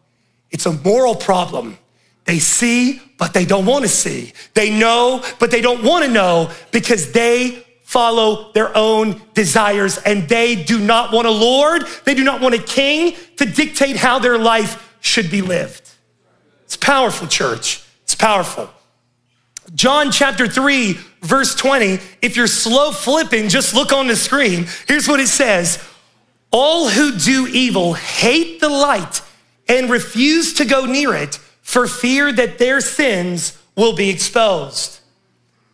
It's 0.52 0.66
a 0.66 0.72
moral 0.72 1.16
problem. 1.16 1.78
They 2.24 2.40
see, 2.40 3.02
but 3.18 3.34
they 3.34 3.44
don't 3.44 3.66
want 3.66 3.84
to 3.84 3.90
see. 3.90 4.32
They 4.54 4.70
know, 4.70 5.22
but 5.38 5.52
they 5.52 5.60
don't 5.60 5.84
want 5.84 6.06
to 6.06 6.10
know 6.10 6.50
because 6.72 7.12
they 7.12 7.68
follow 7.84 8.54
their 8.54 8.72
own 8.78 9.22
desires 9.34 9.98
and 9.98 10.30
they 10.30 10.64
do 10.64 10.80
not 10.80 11.12
want 11.12 11.28
a 11.28 11.32
Lord. 11.32 11.84
They 12.06 12.14
do 12.14 12.24
not 12.24 12.40
want 12.40 12.56
a 12.56 12.64
king 12.64 13.18
to 13.36 13.46
dictate 13.46 13.98
how 13.98 14.18
their 14.18 14.38
life 14.38 14.96
should 15.02 15.30
be 15.30 15.42
lived. 15.42 15.90
It's 16.64 16.78
powerful, 16.78 17.28
church. 17.28 17.84
It's 18.04 18.16
powerful. 18.16 18.70
John 19.74 20.12
chapter 20.12 20.48
3, 20.48 20.98
verse 21.22 21.56
20. 21.56 22.00
If 22.22 22.36
you're 22.36 22.48
slow 22.48 22.92
flipping, 22.92 23.48
just 23.50 23.74
look 23.74 23.94
on 23.94 24.08
the 24.08 24.16
screen. 24.16 24.68
Here's 24.88 25.08
what 25.08 25.20
it 25.20 25.28
says 25.28 25.84
All 26.52 26.90
who 26.90 27.18
do 27.18 27.48
evil 27.48 27.94
hate 27.94 28.60
the 28.60 28.70
light 28.70 29.22
and 29.68 29.90
refuse 29.90 30.54
to 30.56 30.66
go 30.66 30.86
near 30.86 31.14
it 31.14 31.36
for 31.62 31.88
fear 31.88 32.32
that 32.34 32.58
their 32.58 32.82
sins 32.82 33.58
will 33.76 33.96
be 33.96 34.10
exposed. 34.10 35.00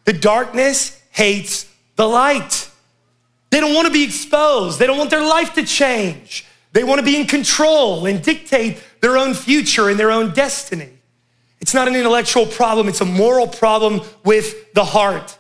The 0.06 0.14
darkness 0.14 1.02
hates 1.12 1.66
the 1.96 2.08
light. 2.08 2.70
They 3.50 3.60
don't 3.60 3.74
want 3.74 3.88
to 3.88 3.94
be 3.94 4.04
exposed, 4.04 4.78
they 4.78 4.86
don't 4.86 4.98
want 4.98 5.10
their 5.10 5.28
life 5.28 5.54
to 5.56 5.64
change. 5.64 6.46
They 6.74 6.84
want 6.84 7.00
to 7.00 7.06
be 7.06 7.20
in 7.20 7.26
control 7.26 8.06
and 8.06 8.22
dictate 8.22 8.84
their 9.02 9.18
own 9.18 9.34
future 9.34 9.90
and 9.90 10.00
their 10.00 10.12
own 10.12 10.34
destiny. 10.34 10.97
It's 11.60 11.74
not 11.74 11.88
an 11.88 11.96
intellectual 11.96 12.46
problem, 12.46 12.88
it's 12.88 13.02
a 13.02 13.06
moral 13.06 13.48
problem 13.48 14.02
with 14.24 14.74
the 14.74 14.86
heart. 14.86 15.38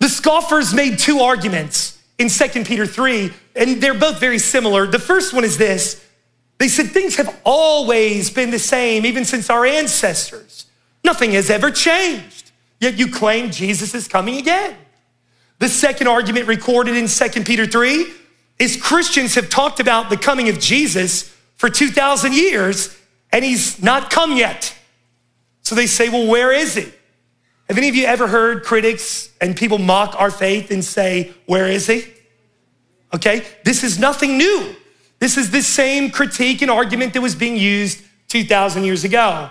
The 0.00 0.08
scoffers 0.08 0.74
made 0.74 0.98
two 0.98 1.20
arguments 1.20 2.02
in 2.18 2.28
2 2.28 2.64
Peter 2.64 2.86
3, 2.86 3.32
and 3.56 3.82
they're 3.82 3.94
both 3.94 4.20
very 4.20 4.38
similar. 4.38 4.86
The 4.86 4.98
first 4.98 5.32
one 5.32 5.44
is 5.44 5.56
this 5.58 6.04
they 6.58 6.68
said 6.68 6.90
things 6.90 7.16
have 7.16 7.40
always 7.44 8.30
been 8.30 8.50
the 8.50 8.58
same, 8.58 9.04
even 9.06 9.24
since 9.24 9.50
our 9.50 9.66
ancestors. 9.66 10.66
Nothing 11.02 11.32
has 11.32 11.50
ever 11.50 11.70
changed. 11.70 12.52
Yet 12.80 12.98
you 12.98 13.10
claim 13.10 13.50
Jesus 13.50 13.94
is 13.94 14.08
coming 14.08 14.36
again. 14.36 14.76
The 15.58 15.68
second 15.68 16.08
argument 16.08 16.48
recorded 16.48 16.96
in 16.96 17.06
2 17.06 17.44
Peter 17.44 17.66
3 17.66 18.12
is 18.58 18.80
Christians 18.80 19.34
have 19.34 19.48
talked 19.48 19.80
about 19.80 20.10
the 20.10 20.16
coming 20.16 20.48
of 20.48 20.58
Jesus 20.58 21.34
for 21.56 21.68
2,000 21.68 22.34
years, 22.34 22.96
and 23.32 23.44
he's 23.44 23.82
not 23.82 24.10
come 24.10 24.36
yet. 24.36 24.76
So 25.64 25.74
they 25.74 25.86
say, 25.86 26.08
well, 26.08 26.26
where 26.26 26.52
is 26.52 26.74
he? 26.74 26.92
Have 27.68 27.78
any 27.78 27.88
of 27.88 27.94
you 27.94 28.04
ever 28.04 28.26
heard 28.26 28.64
critics 28.64 29.30
and 29.40 29.56
people 29.56 29.78
mock 29.78 30.14
our 30.20 30.30
faith 30.30 30.70
and 30.70 30.84
say, 30.84 31.32
where 31.46 31.66
is 31.66 31.86
he? 31.86 32.04
Okay, 33.14 33.46
this 33.64 33.82
is 33.82 33.98
nothing 33.98 34.36
new. 34.36 34.74
This 35.18 35.38
is 35.38 35.50
the 35.50 35.62
same 35.62 36.10
critique 36.10 36.60
and 36.60 36.70
argument 36.70 37.14
that 37.14 37.22
was 37.22 37.34
being 37.34 37.56
used 37.56 38.02
2,000 38.28 38.84
years 38.84 39.04
ago. 39.04 39.48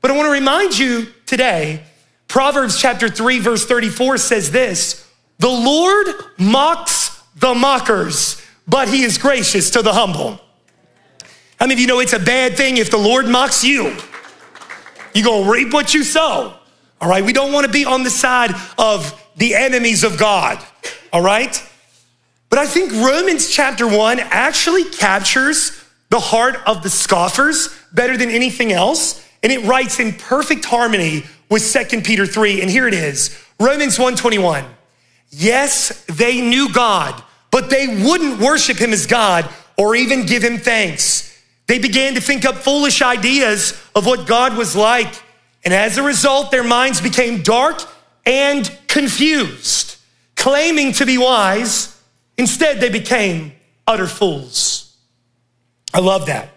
But 0.00 0.10
I 0.10 0.14
want 0.14 0.26
to 0.26 0.32
remind 0.32 0.78
you 0.78 1.08
today, 1.24 1.82
Proverbs 2.28 2.80
chapter 2.80 3.08
3, 3.08 3.40
verse 3.40 3.66
34 3.66 4.18
says 4.18 4.52
this 4.52 5.08
The 5.38 5.48
Lord 5.48 6.06
mocks 6.38 7.20
the 7.34 7.54
mockers, 7.54 8.40
but 8.68 8.88
he 8.88 9.02
is 9.02 9.18
gracious 9.18 9.70
to 9.70 9.82
the 9.82 9.92
humble. 9.92 10.40
How 11.58 11.66
many 11.66 11.74
of 11.74 11.80
you 11.80 11.86
know 11.86 12.00
it's 12.00 12.12
a 12.12 12.20
bad 12.20 12.56
thing 12.56 12.76
if 12.76 12.90
the 12.90 12.98
Lord 12.98 13.26
mocks 13.26 13.64
you? 13.64 13.96
You're 15.16 15.24
gonna 15.24 15.50
reap 15.50 15.72
what 15.72 15.94
you 15.94 16.04
sow. 16.04 16.52
All 17.00 17.08
right, 17.08 17.24
we 17.24 17.32
don't 17.32 17.50
wanna 17.50 17.68
be 17.68 17.86
on 17.86 18.02
the 18.02 18.10
side 18.10 18.54
of 18.76 19.18
the 19.36 19.54
enemies 19.54 20.04
of 20.04 20.18
God. 20.18 20.62
All 21.10 21.22
right? 21.22 21.62
But 22.50 22.58
I 22.58 22.66
think 22.66 22.92
Romans 22.92 23.48
chapter 23.48 23.88
one 23.88 24.20
actually 24.20 24.84
captures 24.84 25.82
the 26.10 26.20
heart 26.20 26.56
of 26.66 26.82
the 26.82 26.90
scoffers 26.90 27.70
better 27.94 28.18
than 28.18 28.30
anything 28.30 28.72
else. 28.72 29.24
And 29.42 29.50
it 29.50 29.64
writes 29.64 30.00
in 30.00 30.12
perfect 30.12 30.66
harmony 30.66 31.24
with 31.48 31.62
2 31.62 32.02
Peter 32.02 32.26
3. 32.26 32.60
And 32.60 32.70
here 32.70 32.86
it 32.86 32.94
is 32.94 33.42
Romans 33.58 33.98
121. 33.98 34.66
Yes, 35.30 36.04
they 36.06 36.42
knew 36.42 36.70
God, 36.72 37.22
but 37.50 37.70
they 37.70 37.86
wouldn't 37.86 38.38
worship 38.38 38.76
him 38.76 38.92
as 38.92 39.06
God 39.06 39.48
or 39.78 39.96
even 39.96 40.26
give 40.26 40.44
him 40.44 40.58
thanks. 40.58 41.35
They 41.66 41.78
began 41.78 42.14
to 42.14 42.20
think 42.20 42.44
up 42.44 42.56
foolish 42.56 43.02
ideas 43.02 43.80
of 43.94 44.06
what 44.06 44.26
God 44.26 44.56
was 44.56 44.76
like. 44.76 45.12
And 45.64 45.74
as 45.74 45.98
a 45.98 46.02
result, 46.02 46.50
their 46.50 46.64
minds 46.64 47.00
became 47.00 47.42
dark 47.42 47.82
and 48.24 48.70
confused. 48.86 49.96
Claiming 50.36 50.92
to 50.92 51.06
be 51.06 51.18
wise, 51.18 52.00
instead, 52.38 52.80
they 52.80 52.90
became 52.90 53.52
utter 53.86 54.06
fools. 54.06 54.96
I 55.92 56.00
love 56.00 56.26
that. 56.26 56.50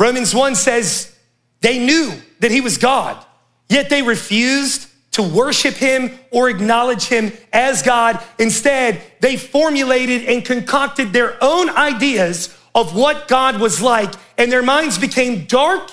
Romans 0.00 0.34
1 0.34 0.54
says 0.54 1.14
they 1.60 1.78
knew 1.78 2.12
that 2.40 2.50
he 2.50 2.60
was 2.60 2.78
God, 2.78 3.24
yet 3.68 3.88
they 3.88 4.02
refused 4.02 4.88
to 5.12 5.22
worship 5.22 5.74
him 5.74 6.18
or 6.32 6.48
acknowledge 6.48 7.04
him 7.04 7.32
as 7.52 7.82
God. 7.82 8.20
Instead, 8.38 9.00
they 9.20 9.36
formulated 9.36 10.24
and 10.24 10.44
concocted 10.44 11.12
their 11.12 11.36
own 11.40 11.70
ideas 11.70 12.54
of 12.74 12.96
what 12.96 13.28
God 13.28 13.60
was 13.60 13.80
like, 13.80 14.12
and 14.38 14.50
their 14.50 14.62
minds 14.62 14.98
became 14.98 15.44
dark 15.46 15.90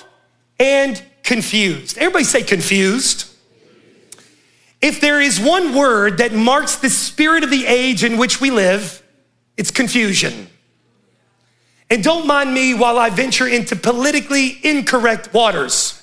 and 0.58 1.02
confused. 1.22 1.98
Everybody 1.98 2.24
say 2.24 2.42
confused. 2.42 3.28
If 4.80 5.00
there 5.00 5.20
is 5.20 5.38
one 5.38 5.74
word 5.74 6.18
that 6.18 6.32
marks 6.32 6.76
the 6.76 6.90
spirit 6.90 7.44
of 7.44 7.50
the 7.50 7.66
age 7.66 8.02
in 8.02 8.16
which 8.16 8.40
we 8.40 8.50
live, 8.50 9.02
it's 9.56 9.70
confusion. 9.70 10.48
And 11.88 12.02
don't 12.02 12.26
mind 12.26 12.52
me 12.52 12.74
while 12.74 12.98
I 12.98 13.10
venture 13.10 13.46
into 13.46 13.76
politically 13.76 14.58
incorrect 14.64 15.32
waters. 15.32 16.02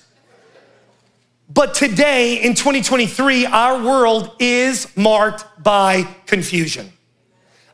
But 1.50 1.74
today 1.74 2.42
in 2.44 2.54
2023, 2.54 3.48
our 3.48 3.84
world 3.84 4.36
is 4.40 4.96
marked 4.96 5.46
by 5.62 6.04
confusion. 6.28 6.94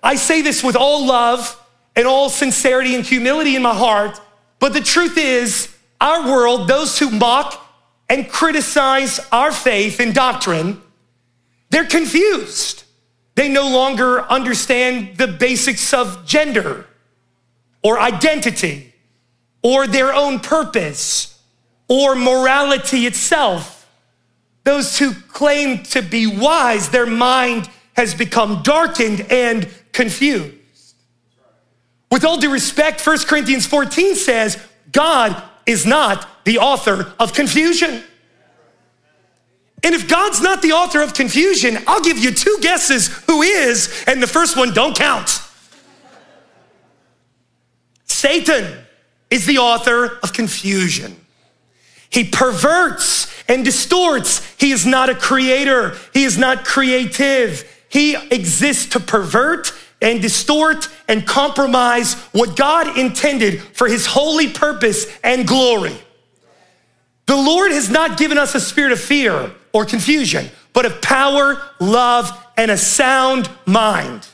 I 0.02 0.16
say 0.16 0.42
this 0.42 0.64
with 0.64 0.78
all 0.78 1.06
love 1.06 1.62
and 1.96 2.08
all 2.08 2.30
sincerity 2.30 2.96
and 2.96 3.06
humility 3.06 3.56
in 3.56 3.62
my 3.62 3.76
heart. 3.76 4.20
But 4.66 4.74
the 4.74 4.82
truth 4.82 5.16
is, 5.16 5.70
our 6.02 6.26
world, 6.26 6.68
those 6.68 6.98
who 6.98 7.12
mock 7.12 7.64
and 8.10 8.28
criticize 8.28 9.20
our 9.32 9.52
faith 9.52 10.00
and 10.00 10.12
doctrine, 10.12 10.82
they're 11.70 11.86
confused. 11.86 12.84
They 13.36 13.48
no 13.48 13.70
longer 13.70 14.22
understand 14.24 15.18
the 15.18 15.28
basics 15.28 15.94
of 15.94 16.26
gender 16.26 16.88
or 17.84 18.00
identity 18.00 18.96
or 19.62 19.86
their 19.86 20.12
own 20.12 20.40
purpose 20.40 21.40
or 21.88 22.16
morality 22.16 23.06
itself. 23.06 23.88
Those 24.64 24.98
who 24.98 25.14
claim 25.14 25.84
to 25.84 26.02
be 26.02 26.26
wise, 26.26 26.90
their 26.90 27.06
mind 27.06 27.70
has 27.96 28.16
become 28.16 28.64
darkened 28.64 29.32
and 29.32 29.70
confused. 29.92 30.55
With 32.12 32.24
all 32.24 32.38
due 32.38 32.52
respect, 32.52 33.06
1 33.06 33.20
Corinthians 33.28 33.66
14 33.66 34.16
says, 34.16 34.64
God 34.92 35.42
is 35.66 35.86
not 35.86 36.46
the 36.46 36.60
author 36.60 37.14
of 37.20 37.34
confusion. 37.34 38.04
And 39.84 39.94
if 39.94 40.08
God's 40.08 40.42
not 40.42 40.62
the 40.62 40.72
author 40.72 41.02
of 41.02 41.14
confusion, 41.14 41.78
I'll 41.86 42.02
give 42.02 42.18
you 42.18 42.32
two 42.32 42.58
guesses 42.62 43.08
who 43.28 43.42
is, 43.42 44.04
and 44.08 44.22
the 44.22 44.28
first 44.28 44.58
one 44.58 44.74
don't 44.74 44.96
count. 44.96 45.42
Satan 48.06 48.80
is 49.30 49.46
the 49.46 49.60
author 49.60 50.18
of 50.24 50.34
confusion. 50.34 51.16
He 52.10 52.24
perverts 52.24 53.32
and 53.48 53.64
distorts. 53.66 54.42
He 54.58 54.72
is 54.72 54.86
not 54.86 55.10
a 55.10 55.16
creator, 55.16 55.96
he 56.14 56.24
is 56.24 56.38
not 56.38 56.66
creative. 56.66 57.72
He 57.88 58.16
exists 58.16 58.88
to 58.88 59.00
pervert 59.00 59.72
and 60.02 60.22
distort 60.22 60.90
and 61.08 61.26
compromise 61.26 62.14
what 62.32 62.56
God 62.56 62.98
intended 62.98 63.62
for 63.62 63.88
his 63.88 64.06
holy 64.06 64.50
purpose 64.50 65.08
and 65.24 65.48
glory. 65.48 65.98
The 67.26 67.36
Lord 67.36 67.72
has 67.72 67.90
not 67.90 68.18
given 68.18 68.38
us 68.38 68.54
a 68.56 68.60
spirit 68.60 68.92
of 68.92 69.00
fear 69.00 69.52
or 69.74 69.86
confusion, 69.86 70.48
but 70.74 70.86
of 70.86 71.02
power, 71.02 71.62
love, 71.80 72.32
and 72.58 72.70
a 72.70 72.78
sound 72.78 73.50
mind. 73.66 74.28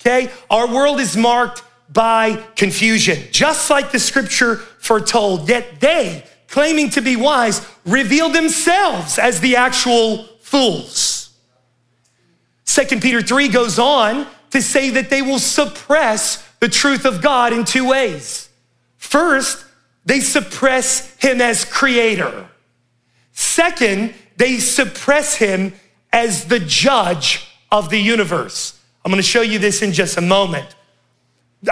Okay? 0.00 0.30
Our 0.50 0.66
world 0.66 1.00
is 1.00 1.16
marked 1.16 1.62
by 1.92 2.36
confusion, 2.56 3.18
just 3.32 3.70
like 3.70 3.90
the 3.90 3.98
scripture 3.98 4.56
foretold. 4.56 5.48
Yet 5.48 5.80
they, 5.80 6.24
claiming 6.48 6.90
to 6.90 7.00
be 7.00 7.16
wise, 7.16 7.66
reveal 7.84 8.28
themselves 8.28 9.18
as 9.18 9.40
the 9.40 9.56
actual 9.56 10.24
fools. 10.40 11.30
Second 12.64 13.02
Peter 13.02 13.20
3 13.20 13.48
goes 13.48 13.78
on 13.78 14.26
to 14.50 14.60
say 14.60 14.90
that 14.90 15.10
they 15.10 15.22
will 15.22 15.38
suppress 15.38 16.46
the 16.60 16.68
truth 16.68 17.04
of 17.04 17.22
God 17.22 17.52
in 17.52 17.64
two 17.64 17.88
ways. 17.88 18.48
First, 18.96 19.64
they 20.04 20.20
suppress 20.20 21.14
him 21.16 21.40
as 21.40 21.64
creator. 21.64 22.48
Second, 23.32 24.14
they 24.36 24.58
suppress 24.58 25.36
him 25.36 25.72
as 26.12 26.46
the 26.46 26.60
judge 26.60 27.46
of 27.70 27.90
the 27.90 27.98
universe. 27.98 28.78
I'm 29.04 29.10
going 29.10 29.22
to 29.22 29.28
show 29.28 29.42
you 29.42 29.58
this 29.58 29.82
in 29.82 29.92
just 29.92 30.16
a 30.16 30.20
moment. 30.20 30.74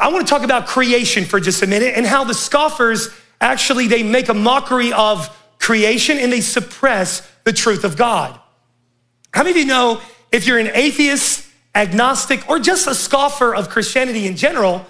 I 0.01 0.09
want 0.09 0.27
to 0.27 0.31
talk 0.31 0.43
about 0.43 0.67
creation 0.67 1.25
for 1.25 1.41
just 1.41 1.63
a 1.63 1.67
minute 1.67 1.95
and 1.97 2.07
how 2.07 2.25
the 2.25 2.35
scoffers 2.35 3.09
actually 3.41 3.89
they 3.89 4.03
make 4.03 4.29
a 4.29 4.35
mockery 4.35 4.93
of 4.93 5.35
creation 5.59 6.19
and 6.19 6.33
they 6.33 6.41
suppress 6.41 7.29
the 7.45 7.53
truth 7.53 7.85
of 7.85 7.97
God. 7.97 8.39
How 9.33 9.43
many 9.43 9.51
of 9.53 9.57
you 9.57 9.67
know 9.67 10.01
if 10.31 10.47
you're 10.47 10.59
an 10.59 10.71
atheist 10.75 11.48
agnostic, 11.75 12.49
or 12.49 12.59
just 12.59 12.87
a 12.87 12.95
scoffer 12.95 13.55
of 13.55 13.69
Christianity 13.69 14.27
in 14.27 14.37
general, 14.37 14.85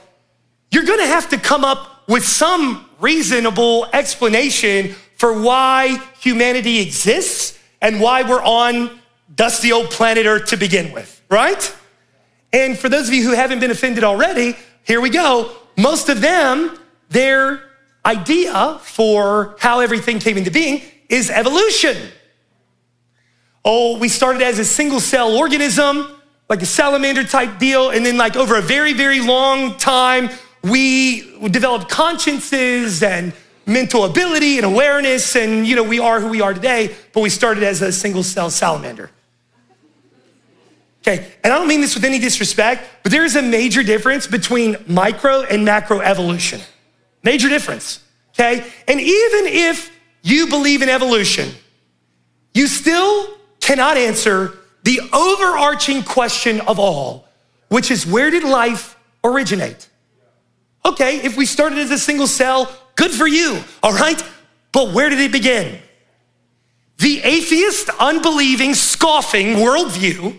you're 0.70 0.85
gonna 0.85 1.06
have 1.06 1.28
to 1.30 1.38
come 1.38 1.64
up 1.64 2.08
with 2.08 2.25
some 2.26 2.88
reasonable 3.00 3.87
explanation 3.92 4.94
for 5.16 5.40
why 5.40 6.02
humanity 6.20 6.80
exists 6.80 7.58
and 7.80 8.00
why 8.00 8.23
we're 8.23 8.42
on 8.42 8.99
dusty 9.35 9.73
old 9.73 9.90
planet 9.90 10.26
Earth 10.26 10.47
to 10.47 10.56
begin 10.56 10.92
with, 10.92 11.23
right? 11.30 11.75
And 12.52 12.78
for 12.78 12.88
those 12.88 13.08
of 13.08 13.14
you 13.14 13.23
who 13.23 13.35
haven't 13.35 13.61
been 13.61 13.70
offended 13.70 14.04
already, 14.04 14.56
here 14.85 15.00
we 15.00 15.11
go. 15.11 15.52
Most 15.76 16.08
of 16.08 16.20
them, 16.20 16.78
their 17.11 17.62
idea 18.04 18.78
for 18.82 19.56
how 19.58 19.80
everything 19.80 20.18
came 20.18 20.38
into 20.38 20.50
being 20.50 20.82
is 21.08 21.30
evolution. 21.30 21.97
Oh, 23.64 23.99
we 23.99 24.08
started 24.08 24.42
as 24.42 24.58
a 24.58 24.64
single 24.64 25.00
cell 25.00 25.37
organism 25.37 26.11
like 26.48 26.62
a 26.62 26.66
salamander 26.66 27.24
type 27.24 27.58
deal. 27.58 27.90
And 27.90 28.04
then, 28.04 28.16
like, 28.16 28.36
over 28.36 28.56
a 28.56 28.62
very, 28.62 28.92
very 28.92 29.20
long 29.20 29.76
time, 29.76 30.30
we 30.62 31.48
developed 31.48 31.88
consciences 31.88 33.02
and 33.02 33.32
mental 33.66 34.04
ability 34.04 34.56
and 34.56 34.64
awareness. 34.64 35.36
And, 35.36 35.66
you 35.66 35.76
know, 35.76 35.82
we 35.82 35.98
are 35.98 36.20
who 36.20 36.28
we 36.28 36.40
are 36.40 36.54
today, 36.54 36.94
but 37.12 37.20
we 37.20 37.30
started 37.30 37.62
as 37.62 37.82
a 37.82 37.92
single 37.92 38.22
cell 38.22 38.50
salamander. 38.50 39.11
Okay, 41.02 41.32
and 41.44 41.52
I 41.52 41.58
don't 41.58 41.68
mean 41.68 41.80
this 41.80 41.94
with 41.94 42.04
any 42.04 42.18
disrespect, 42.18 42.84
but 43.02 43.12
there 43.12 43.24
is 43.24 43.37
a 43.37 43.40
major 43.40 43.82
difference 43.82 44.26
between 44.26 44.76
micro 44.87 45.42
and 45.42 45.64
macro 45.64 46.00
evolution. 46.00 46.61
Major 47.22 47.48
difference, 47.48 48.02
okay? 48.34 48.66
And 48.87 49.00
even 49.00 49.46
if 49.46 49.90
you 50.22 50.48
believe 50.48 50.82
in 50.82 50.88
evolution, 50.88 51.50
you 52.52 52.66
still 52.66 53.38
cannot 53.61 53.96
answer 53.96 54.58
the 54.88 55.01
overarching 55.12 56.03
question 56.03 56.62
of 56.62 56.79
all, 56.79 57.29
which 57.68 57.90
is 57.90 58.07
where 58.07 58.31
did 58.31 58.42
life 58.42 58.96
originate? 59.22 59.87
Okay, 60.83 61.18
if 61.18 61.37
we 61.37 61.44
started 61.44 61.77
as 61.77 61.90
a 61.90 61.98
single 61.98 62.27
cell, 62.27 62.72
good 62.96 63.11
for 63.11 63.27
you, 63.27 63.62
all 63.83 63.92
right? 63.92 64.22
But 64.72 64.94
where 64.94 65.11
did 65.11 65.20
it 65.20 65.31
begin? 65.31 65.79
The 66.96 67.20
atheist, 67.22 67.90
unbelieving, 68.01 68.72
scoffing 68.72 69.57
worldview 69.57 70.38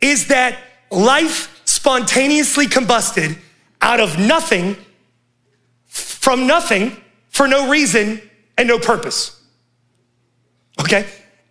is 0.00 0.26
that 0.26 0.58
life 0.90 1.62
spontaneously 1.64 2.66
combusted 2.66 3.38
out 3.80 4.00
of 4.00 4.18
nothing, 4.18 4.76
from 5.86 6.48
nothing, 6.48 6.96
for 7.28 7.46
no 7.46 7.70
reason 7.70 8.20
and 8.58 8.66
no 8.66 8.80
purpose. 8.80 9.40
Okay? 10.80 11.06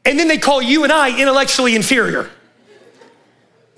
And 0.06 0.20
then 0.20 0.28
they 0.28 0.38
call 0.38 0.62
you 0.62 0.84
and 0.84 0.94
I 0.94 1.20
intellectually 1.20 1.76
inferior. 1.76 2.30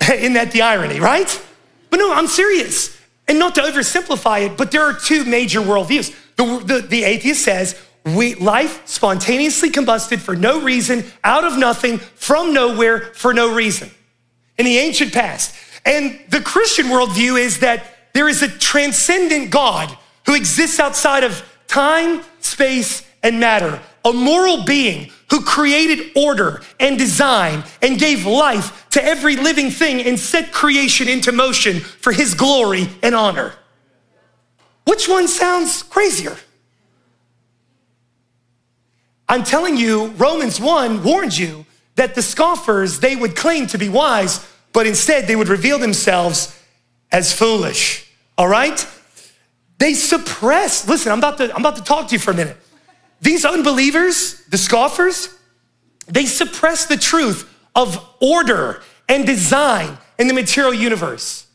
Isn't 0.02 0.34
that 0.34 0.52
the 0.52 0.62
irony, 0.62 1.00
right? 1.00 1.42
But 1.90 1.98
no, 1.98 2.12
I'm 2.12 2.26
serious. 2.26 2.96
And 3.26 3.38
not 3.38 3.54
to 3.56 3.62
oversimplify 3.62 4.46
it, 4.46 4.56
but 4.56 4.70
there 4.70 4.82
are 4.82 4.94
two 4.94 5.24
major 5.24 5.60
worldviews. 5.60 6.14
The, 6.36 6.62
the, 6.64 6.80
the 6.80 7.04
atheist 7.04 7.42
says, 7.42 7.80
we, 8.04 8.34
life 8.36 8.86
spontaneously 8.86 9.70
combusted 9.70 10.20
for 10.20 10.36
no 10.36 10.60
reason, 10.60 11.04
out 11.24 11.44
of 11.44 11.58
nothing, 11.58 11.98
from 11.98 12.54
nowhere, 12.54 13.00
for 13.14 13.34
no 13.34 13.54
reason. 13.54 13.90
In 14.56 14.64
the 14.64 14.78
ancient 14.78 15.12
past. 15.12 15.54
And 15.84 16.18
the 16.28 16.40
Christian 16.40 16.86
worldview 16.86 17.38
is 17.38 17.60
that 17.60 17.84
there 18.12 18.28
is 18.28 18.42
a 18.42 18.48
transcendent 18.48 19.50
God 19.50 19.96
who 20.26 20.34
exists 20.34 20.80
outside 20.80 21.24
of 21.24 21.42
time, 21.66 22.22
space, 22.40 23.02
and 23.22 23.40
matter, 23.40 23.80
a 24.08 24.12
moral 24.12 24.64
being 24.64 25.10
who 25.30 25.42
created 25.42 26.10
order 26.16 26.62
and 26.80 26.98
design 26.98 27.62
and 27.82 27.98
gave 27.98 28.26
life 28.26 28.88
to 28.90 29.04
every 29.04 29.36
living 29.36 29.70
thing 29.70 30.00
and 30.00 30.18
set 30.18 30.52
creation 30.52 31.08
into 31.08 31.32
motion 31.32 31.80
for 31.80 32.12
his 32.12 32.34
glory 32.34 32.88
and 33.02 33.14
honor. 33.14 33.54
Which 34.84 35.08
one 35.08 35.28
sounds 35.28 35.82
crazier? 35.82 36.36
I'm 39.28 39.44
telling 39.44 39.76
you, 39.76 40.06
Romans 40.12 40.58
1 40.58 41.04
warned 41.04 41.36
you 41.36 41.66
that 41.96 42.14
the 42.14 42.22
scoffers, 42.22 43.00
they 43.00 43.14
would 43.14 43.36
claim 43.36 43.66
to 43.66 43.76
be 43.76 43.90
wise, 43.90 44.46
but 44.72 44.86
instead 44.86 45.26
they 45.26 45.36
would 45.36 45.48
reveal 45.48 45.78
themselves 45.78 46.58
as 47.12 47.32
foolish. 47.32 48.10
All 48.38 48.48
right? 48.48 48.86
They 49.76 49.92
suppress, 49.92 50.88
listen, 50.88 51.12
I'm 51.12 51.18
about 51.18 51.38
to, 51.38 51.54
I'm 51.54 51.60
about 51.60 51.76
to 51.76 51.82
talk 51.82 52.08
to 52.08 52.14
you 52.14 52.18
for 52.18 52.30
a 52.30 52.34
minute. 52.34 52.56
These 53.20 53.44
unbelievers, 53.44 54.42
the 54.46 54.58
scoffers, 54.58 55.28
they 56.06 56.26
suppress 56.26 56.86
the 56.86 56.96
truth 56.96 57.52
of 57.74 58.04
order 58.20 58.82
and 59.08 59.26
design 59.26 59.98
in 60.18 60.28
the 60.28 60.34
material 60.34 60.74
universe. 60.74 61.46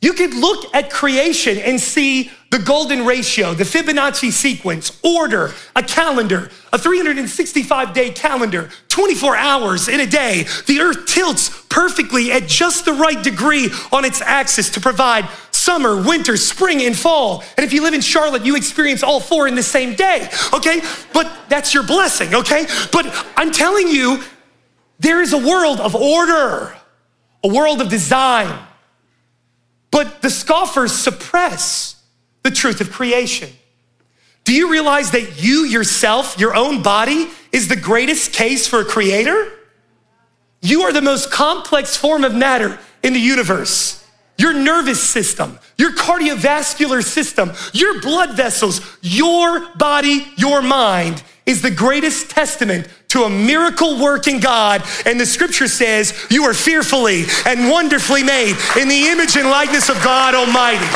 You 0.00 0.14
could 0.14 0.34
look 0.34 0.74
at 0.74 0.90
creation 0.90 1.58
and 1.58 1.80
see 1.80 2.32
the 2.50 2.58
golden 2.58 3.06
ratio, 3.06 3.54
the 3.54 3.64
Fibonacci 3.64 4.32
sequence, 4.32 5.00
order, 5.04 5.54
a 5.76 5.82
calendar, 5.82 6.50
a 6.72 6.78
365 6.78 7.94
day 7.94 8.10
calendar, 8.10 8.68
24 8.88 9.36
hours 9.36 9.88
in 9.88 10.00
a 10.00 10.06
day. 10.06 10.44
The 10.66 10.80
earth 10.80 11.06
tilts 11.06 11.64
perfectly 11.68 12.32
at 12.32 12.48
just 12.48 12.84
the 12.84 12.92
right 12.92 13.22
degree 13.22 13.70
on 13.92 14.04
its 14.04 14.20
axis 14.20 14.70
to 14.70 14.80
provide 14.80 15.28
summer, 15.62 15.96
winter, 15.96 16.36
spring, 16.36 16.82
and 16.82 16.96
fall. 16.96 17.44
And 17.56 17.64
if 17.64 17.72
you 17.72 17.82
live 17.82 17.94
in 17.94 18.00
Charlotte, 18.00 18.44
you 18.44 18.56
experience 18.56 19.02
all 19.02 19.20
four 19.20 19.46
in 19.46 19.54
the 19.54 19.62
same 19.62 19.94
day, 19.94 20.28
okay? 20.52 20.80
But 21.12 21.30
that's 21.48 21.72
your 21.72 21.84
blessing, 21.84 22.34
okay? 22.34 22.66
But 22.90 23.06
I'm 23.36 23.52
telling 23.52 23.88
you, 23.88 24.22
there 24.98 25.20
is 25.20 25.32
a 25.32 25.38
world 25.38 25.80
of 25.80 25.94
order, 25.94 26.76
a 27.44 27.48
world 27.48 27.80
of 27.80 27.88
design. 27.88 28.66
But 29.90 30.22
the 30.22 30.30
scoffers 30.30 30.92
suppress 30.92 31.96
the 32.42 32.50
truth 32.50 32.80
of 32.80 32.90
creation. 32.90 33.50
Do 34.44 34.52
you 34.52 34.70
realize 34.70 35.12
that 35.12 35.42
you 35.42 35.64
yourself, 35.64 36.38
your 36.38 36.56
own 36.56 36.82
body, 36.82 37.30
is 37.52 37.68
the 37.68 37.76
greatest 37.76 38.32
case 38.32 38.66
for 38.66 38.80
a 38.80 38.84
creator? 38.84 39.52
You 40.60 40.82
are 40.82 40.92
the 40.92 41.02
most 41.02 41.30
complex 41.30 41.96
form 41.96 42.24
of 42.24 42.34
matter 42.34 42.80
in 43.02 43.12
the 43.12 43.20
universe 43.20 44.01
your 44.42 44.52
nervous 44.52 45.02
system, 45.02 45.58
your 45.78 45.92
cardiovascular 45.92 47.02
system, 47.02 47.52
your 47.72 48.00
blood 48.00 48.36
vessels, 48.36 48.80
your 49.00 49.68
body, 49.76 50.26
your 50.36 50.60
mind 50.60 51.22
is 51.46 51.62
the 51.62 51.70
greatest 51.70 52.30
testament 52.30 52.88
to 53.08 53.24
a 53.24 53.30
miracle 53.30 54.00
working 54.00 54.40
God. 54.40 54.82
And 55.06 55.18
the 55.18 55.26
scripture 55.26 55.68
says, 55.68 56.26
You 56.30 56.44
are 56.44 56.54
fearfully 56.54 57.24
and 57.46 57.70
wonderfully 57.70 58.22
made 58.22 58.56
in 58.80 58.88
the 58.88 59.08
image 59.08 59.36
and 59.36 59.48
likeness 59.48 59.88
of 59.88 59.96
God 60.02 60.34
Almighty. 60.34 60.86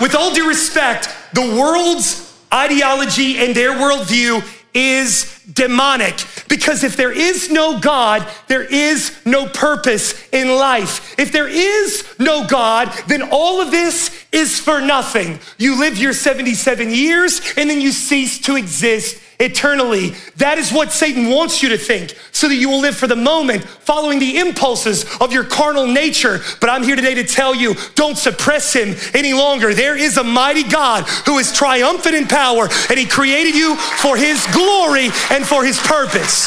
With 0.00 0.14
all 0.14 0.32
due 0.32 0.48
respect, 0.48 1.08
the 1.32 1.56
world's 1.58 2.24
ideology 2.52 3.38
and 3.38 3.54
their 3.54 3.72
worldview 3.72 4.42
is 4.78 5.42
demonic. 5.52 6.24
Because 6.48 6.84
if 6.84 6.96
there 6.96 7.12
is 7.12 7.50
no 7.50 7.80
God, 7.80 8.26
there 8.46 8.62
is 8.62 9.18
no 9.24 9.48
purpose 9.48 10.14
in 10.30 10.48
life. 10.48 11.18
If 11.18 11.32
there 11.32 11.48
is 11.48 12.04
no 12.18 12.46
God, 12.46 12.92
then 13.08 13.22
all 13.30 13.60
of 13.60 13.70
this 13.70 14.10
is 14.30 14.60
for 14.60 14.80
nothing. 14.80 15.40
You 15.58 15.78
live 15.80 15.98
your 15.98 16.12
77 16.12 16.90
years 16.90 17.40
and 17.56 17.68
then 17.68 17.80
you 17.80 17.92
cease 17.92 18.38
to 18.42 18.56
exist 18.56 19.20
eternally. 19.40 20.14
That 20.36 20.58
is 20.58 20.72
what 20.72 20.92
Satan 20.92 21.30
wants 21.30 21.62
you 21.62 21.68
to 21.70 21.78
think, 21.78 22.16
so 22.32 22.48
that 22.48 22.56
you 22.56 22.68
will 22.68 22.80
live 22.80 22.96
for 22.96 23.06
the 23.06 23.16
moment, 23.16 23.64
following 23.64 24.18
the 24.18 24.38
impulses 24.38 25.04
of 25.20 25.32
your 25.32 25.44
carnal 25.44 25.86
nature. 25.86 26.40
But 26.60 26.70
I'm 26.70 26.82
here 26.82 26.96
today 26.96 27.14
to 27.14 27.24
tell 27.24 27.54
you 27.54 27.74
don't 27.94 28.18
suppress 28.18 28.72
him 28.72 28.96
any 29.14 29.32
longer. 29.32 29.74
There 29.74 29.96
is 29.96 30.16
a 30.16 30.24
mighty 30.24 30.64
God 30.64 31.04
who 31.26 31.38
is 31.38 31.52
triumphant 31.52 32.14
in 32.14 32.26
power, 32.26 32.68
and 32.90 32.98
he 32.98 33.06
created 33.06 33.54
you 33.54 33.76
for 33.76 34.16
his 34.16 34.44
glory 34.52 35.10
and 35.30 35.46
for 35.46 35.64
his 35.64 35.78
purpose. 35.78 36.46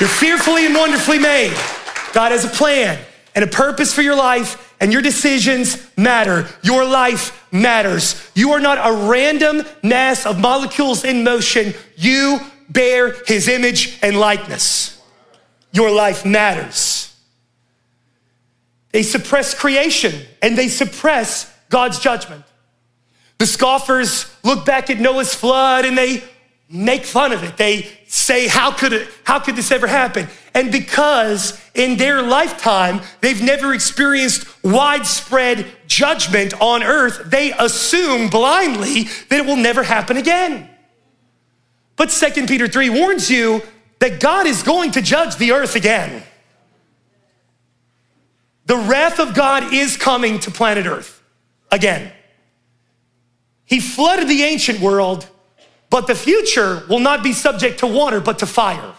You're 0.00 0.08
fearfully 0.08 0.66
and 0.66 0.74
wonderfully 0.74 1.18
made. 1.18 1.52
God 2.12 2.32
has 2.32 2.44
a 2.44 2.48
plan 2.48 2.98
and 3.34 3.44
a 3.44 3.48
purpose 3.48 3.92
for 3.92 4.02
your 4.02 4.16
life 4.16 4.69
and 4.80 4.92
your 4.92 5.02
decisions 5.02 5.86
matter. 5.96 6.48
Your 6.62 6.84
life 6.84 7.46
matters. 7.52 8.30
You 8.34 8.52
are 8.52 8.60
not 8.60 8.78
a 8.78 9.10
random 9.10 9.62
mass 9.82 10.24
of 10.24 10.40
molecules 10.40 11.04
in 11.04 11.22
motion. 11.22 11.74
You 11.96 12.40
bear 12.70 13.14
his 13.26 13.46
image 13.46 13.98
and 14.02 14.18
likeness. 14.18 15.00
Your 15.72 15.90
life 15.90 16.24
matters. 16.24 17.14
They 18.92 19.02
suppress 19.02 19.54
creation 19.54 20.14
and 20.42 20.56
they 20.56 20.68
suppress 20.68 21.52
God's 21.68 21.98
judgment. 21.98 22.44
The 23.38 23.46
scoffers 23.46 24.34
look 24.42 24.64
back 24.64 24.90
at 24.90 24.98
Noah's 24.98 25.34
flood 25.34 25.84
and 25.84 25.96
they 25.96 26.24
make 26.70 27.04
fun 27.04 27.32
of 27.32 27.42
it. 27.42 27.56
They 27.56 27.88
say, 28.06 28.46
How 28.46 28.70
could, 28.70 28.92
it, 28.92 29.08
how 29.24 29.40
could 29.40 29.56
this 29.56 29.70
ever 29.70 29.86
happen? 29.86 30.28
And 30.54 30.70
because 30.70 31.60
in 31.74 31.96
their 31.96 32.22
lifetime, 32.22 33.00
they've 33.20 33.42
never 33.42 33.74
experienced 33.74 34.46
widespread 34.64 35.66
judgment 35.86 36.54
on 36.60 36.82
earth, 36.82 37.22
they 37.26 37.52
assume 37.52 38.30
blindly 38.30 39.04
that 39.28 39.40
it 39.40 39.46
will 39.46 39.56
never 39.56 39.82
happen 39.82 40.16
again. 40.16 40.68
But 41.96 42.10
2 42.10 42.46
Peter 42.46 42.66
3 42.66 42.90
warns 42.90 43.30
you 43.30 43.62
that 43.98 44.20
God 44.20 44.46
is 44.46 44.62
going 44.62 44.92
to 44.92 45.02
judge 45.02 45.36
the 45.36 45.52
earth 45.52 45.76
again. 45.76 46.22
The 48.70 48.76
wrath 48.76 49.18
of 49.18 49.34
God 49.34 49.74
is 49.74 49.96
coming 49.96 50.38
to 50.40 50.50
planet 50.50 50.86
Earth 50.86 51.22
again. 51.72 52.12
He 53.64 53.80
flooded 53.80 54.28
the 54.28 54.44
ancient 54.44 54.80
world, 54.80 55.28
but 55.90 56.06
the 56.06 56.14
future 56.14 56.84
will 56.88 57.00
not 57.00 57.22
be 57.22 57.32
subject 57.32 57.80
to 57.80 57.86
water, 57.86 58.20
but 58.20 58.38
to 58.38 58.46
fire. 58.46 58.94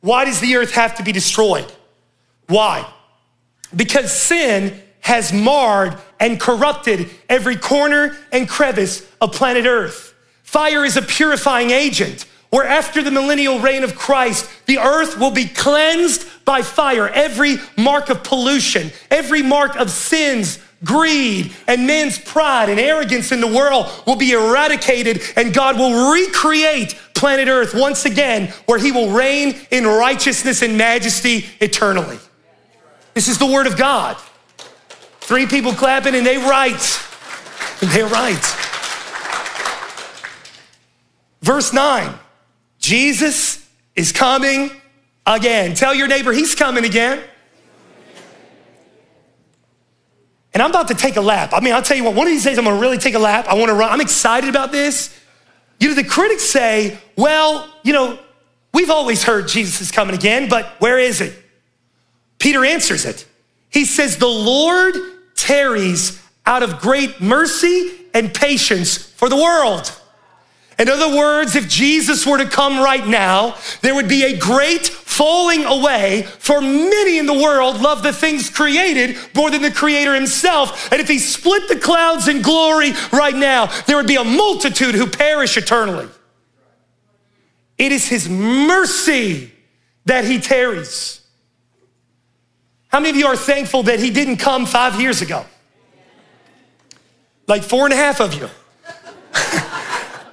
Why 0.00 0.24
does 0.24 0.40
the 0.40 0.56
earth 0.56 0.72
have 0.72 0.96
to 0.96 1.02
be 1.02 1.12
destroyed? 1.12 1.70
Why? 2.48 2.86
Because 3.74 4.12
sin 4.12 4.80
has 5.00 5.32
marred 5.32 5.96
and 6.20 6.40
corrupted 6.40 7.08
every 7.28 7.56
corner 7.56 8.16
and 8.32 8.48
crevice 8.48 9.06
of 9.20 9.32
planet 9.32 9.64
earth. 9.64 10.14
Fire 10.42 10.84
is 10.84 10.96
a 10.96 11.02
purifying 11.02 11.70
agent 11.70 12.26
where 12.50 12.66
after 12.66 13.02
the 13.02 13.10
millennial 13.10 13.60
reign 13.60 13.84
of 13.84 13.94
Christ, 13.94 14.48
the 14.66 14.78
earth 14.78 15.18
will 15.18 15.30
be 15.30 15.46
cleansed 15.46 16.26
by 16.44 16.62
fire. 16.62 17.08
Every 17.08 17.58
mark 17.76 18.08
of 18.08 18.24
pollution, 18.24 18.90
every 19.10 19.42
mark 19.42 19.76
of 19.76 19.90
sins, 19.90 20.58
greed, 20.84 21.52
and 21.66 21.86
men's 21.86 22.18
pride 22.18 22.68
and 22.68 22.78
arrogance 22.78 23.32
in 23.32 23.40
the 23.40 23.46
world 23.46 23.86
will 24.06 24.16
be 24.16 24.32
eradicated, 24.32 25.20
and 25.36 25.52
God 25.52 25.78
will 25.78 26.12
recreate 26.12 26.94
planet 27.14 27.48
Earth 27.48 27.74
once 27.74 28.04
again, 28.04 28.52
where 28.66 28.78
He 28.78 28.92
will 28.92 29.10
reign 29.10 29.56
in 29.70 29.84
righteousness 29.84 30.62
and 30.62 30.78
majesty 30.78 31.46
eternally. 31.60 32.18
This 33.14 33.28
is 33.28 33.38
the 33.38 33.46
Word 33.46 33.66
of 33.66 33.76
God. 33.76 34.16
Three 35.20 35.46
people 35.46 35.72
clapping, 35.72 36.14
and 36.14 36.26
they 36.26 36.38
write. 36.38 37.04
And 37.80 37.90
they're 37.90 38.06
right. 38.06 38.44
Verse 41.42 41.72
9 41.72 42.14
Jesus 42.78 43.68
is 43.94 44.12
coming 44.12 44.70
again. 45.26 45.74
Tell 45.74 45.94
your 45.94 46.08
neighbor, 46.08 46.32
He's 46.32 46.54
coming 46.54 46.84
again. 46.84 47.22
And 50.58 50.64
I'm 50.64 50.70
about 50.70 50.88
to 50.88 50.94
take 50.94 51.14
a 51.14 51.20
lap. 51.20 51.50
I 51.52 51.60
mean, 51.60 51.72
I'll 51.72 51.82
tell 51.82 51.96
you 51.96 52.02
what, 52.02 52.16
one 52.16 52.26
of 52.26 52.32
these 52.32 52.42
days 52.42 52.58
I'm 52.58 52.64
gonna 52.64 52.80
really 52.80 52.98
take 52.98 53.14
a 53.14 53.18
lap. 53.20 53.46
I 53.46 53.54
wanna 53.54 53.74
run. 53.74 53.92
I'm 53.92 54.00
excited 54.00 54.50
about 54.50 54.72
this. 54.72 55.16
You 55.78 55.90
know, 55.90 55.94
the 55.94 56.02
critics 56.02 56.42
say, 56.42 56.98
well, 57.14 57.72
you 57.84 57.92
know, 57.92 58.18
we've 58.74 58.90
always 58.90 59.22
heard 59.22 59.46
Jesus 59.46 59.80
is 59.80 59.92
coming 59.92 60.16
again, 60.16 60.48
but 60.48 60.66
where 60.80 60.98
is 60.98 61.20
it? 61.20 61.32
Peter 62.40 62.64
answers 62.64 63.04
it. 63.04 63.24
He 63.70 63.84
says, 63.84 64.16
the 64.16 64.26
Lord 64.26 64.96
tarries 65.36 66.20
out 66.44 66.64
of 66.64 66.80
great 66.80 67.20
mercy 67.20 67.92
and 68.12 68.34
patience 68.34 68.96
for 68.96 69.28
the 69.28 69.36
world. 69.36 69.96
In 70.78 70.88
other 70.88 71.16
words, 71.16 71.56
if 71.56 71.68
Jesus 71.68 72.24
were 72.24 72.38
to 72.38 72.46
come 72.46 72.78
right 72.78 73.04
now, 73.04 73.56
there 73.80 73.94
would 73.96 74.08
be 74.08 74.22
a 74.22 74.38
great 74.38 74.86
falling 74.86 75.64
away 75.64 76.22
for 76.38 76.60
many 76.60 77.18
in 77.18 77.26
the 77.26 77.34
world 77.34 77.80
love 77.80 78.04
the 78.04 78.12
things 78.12 78.48
created 78.48 79.16
more 79.34 79.50
than 79.50 79.62
the 79.62 79.72
creator 79.72 80.14
himself. 80.14 80.92
And 80.92 81.00
if 81.00 81.08
he 81.08 81.18
split 81.18 81.66
the 81.66 81.80
clouds 81.80 82.28
in 82.28 82.42
glory 82.42 82.92
right 83.12 83.34
now, 83.34 83.66
there 83.86 83.96
would 83.96 84.06
be 84.06 84.14
a 84.14 84.22
multitude 84.22 84.94
who 84.94 85.08
perish 85.08 85.56
eternally. 85.56 86.08
It 87.76 87.90
is 87.90 88.06
his 88.06 88.28
mercy 88.28 89.52
that 90.04 90.24
he 90.24 90.38
tarries. 90.38 91.20
How 92.86 93.00
many 93.00 93.10
of 93.10 93.16
you 93.16 93.26
are 93.26 93.36
thankful 93.36 93.82
that 93.84 93.98
he 93.98 94.10
didn't 94.10 94.36
come 94.36 94.64
five 94.64 95.00
years 95.00 95.22
ago? 95.22 95.44
Like 97.48 97.64
four 97.64 97.84
and 97.84 97.92
a 97.92 97.96
half 97.96 98.20
of 98.20 98.34
you. 98.34 98.48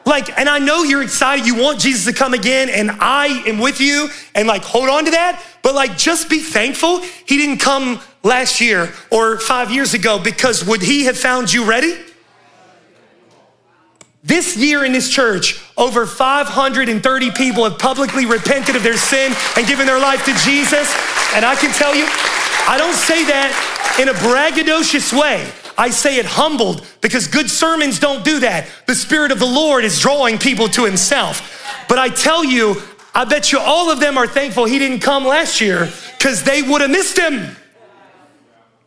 Like, 0.05 0.37
and 0.37 0.47
I 0.47 0.59
know 0.59 0.83
you're 0.83 1.01
excited, 1.01 1.47
you 1.47 1.55
want 1.55 1.79
Jesus 1.79 2.05
to 2.05 2.13
come 2.13 2.35
again, 2.35 2.69
and 2.69 2.91
I 2.91 3.43
am 3.47 3.57
with 3.57 3.81
you, 3.81 4.07
and 4.35 4.47
like 4.47 4.61
hold 4.61 4.87
on 4.87 5.05
to 5.05 5.11
that, 5.11 5.43
but 5.63 5.73
like 5.73 5.97
just 5.97 6.29
be 6.29 6.39
thankful 6.39 6.99
he 6.99 7.37
didn't 7.37 7.57
come 7.57 7.99
last 8.21 8.61
year 8.61 8.93
or 9.11 9.39
five 9.39 9.71
years 9.71 9.93
ago 9.95 10.19
because 10.19 10.63
would 10.63 10.81
he 10.81 11.05
have 11.05 11.17
found 11.17 11.51
you 11.51 11.65
ready? 11.65 11.97
This 14.23 14.57
year 14.57 14.83
in 14.83 14.91
this 14.91 15.09
church, 15.09 15.61
over 15.77 16.05
530 16.05 17.31
people 17.31 17.63
have 17.63 17.77
publicly 17.77 18.25
repented 18.25 18.75
of 18.75 18.81
their 18.81 18.97
sin 18.97 19.33
and 19.55 19.67
given 19.67 19.85
their 19.85 19.99
life 19.99 20.25
to 20.25 20.33
Jesus. 20.43 20.91
And 21.35 21.45
I 21.45 21.55
can 21.55 21.71
tell 21.73 21.95
you, 21.95 22.05
I 22.67 22.77
don't 22.79 22.95
say 22.95 23.23
that 23.25 23.53
in 23.99 24.09
a 24.09 24.13
braggadocious 24.13 25.13
way. 25.13 25.47
I 25.77 25.89
say 25.89 26.17
it 26.17 26.25
humbled 26.25 26.85
because 27.01 27.27
good 27.27 27.49
sermons 27.49 27.99
don't 27.99 28.23
do 28.23 28.39
that. 28.39 28.67
The 28.87 28.95
Spirit 28.95 29.31
of 29.31 29.39
the 29.39 29.45
Lord 29.45 29.83
is 29.83 29.99
drawing 29.99 30.37
people 30.37 30.67
to 30.69 30.85
Himself. 30.85 31.85
But 31.89 31.99
I 31.99 32.09
tell 32.09 32.43
you, 32.43 32.81
I 33.13 33.25
bet 33.25 33.51
you 33.51 33.59
all 33.59 33.91
of 33.91 33.99
them 33.99 34.17
are 34.17 34.27
thankful 34.27 34.65
He 34.65 34.79
didn't 34.79 34.99
come 34.99 35.25
last 35.25 35.61
year 35.61 35.89
because 36.17 36.43
they 36.43 36.61
would 36.61 36.81
have 36.81 36.91
missed 36.91 37.17
Him. 37.17 37.55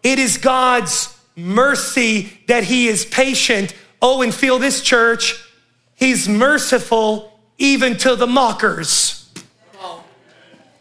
It 0.02 0.18
is 0.18 0.38
God's 0.38 1.16
mercy 1.36 2.32
that 2.46 2.64
He 2.64 2.88
is 2.88 3.04
patient. 3.04 3.74
Oh, 4.00 4.22
and 4.22 4.34
feel 4.34 4.58
this, 4.58 4.82
church, 4.82 5.44
He's 5.94 6.28
merciful 6.28 7.38
even 7.58 7.96
to 7.98 8.16
the 8.16 8.26
mockers. 8.26 9.30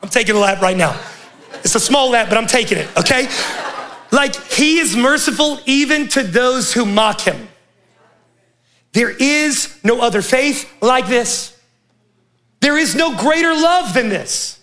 I'm 0.01 0.09
taking 0.09 0.35
a 0.35 0.39
lap 0.39 0.61
right 0.61 0.77
now. 0.77 0.97
It's 1.63 1.75
a 1.75 1.79
small 1.79 2.11
lap, 2.11 2.29
but 2.29 2.37
I'm 2.37 2.47
taking 2.47 2.77
it, 2.77 2.87
okay? 2.97 3.27
Like 4.11 4.35
he 4.53 4.79
is 4.79 4.95
merciful 4.95 5.59
even 5.65 6.07
to 6.09 6.23
those 6.23 6.73
who 6.73 6.85
mock 6.85 7.21
him. 7.21 7.47
There 8.93 9.09
is 9.09 9.77
no 9.83 10.01
other 10.01 10.21
faith 10.21 10.71
like 10.81 11.07
this. 11.07 11.57
There 12.61 12.77
is 12.77 12.95
no 12.95 13.15
greater 13.15 13.53
love 13.53 13.93
than 13.93 14.09
this. 14.09 14.59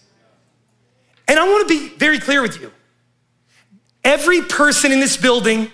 And 1.28 1.38
I 1.38 1.44
want 1.48 1.68
to 1.68 1.78
be 1.78 1.88
very 1.96 2.18
clear 2.18 2.42
with 2.42 2.60
you. 2.60 2.72
Every 4.02 4.42
person 4.42 4.92
in 4.92 5.00
this 5.00 5.16
building 5.16 5.70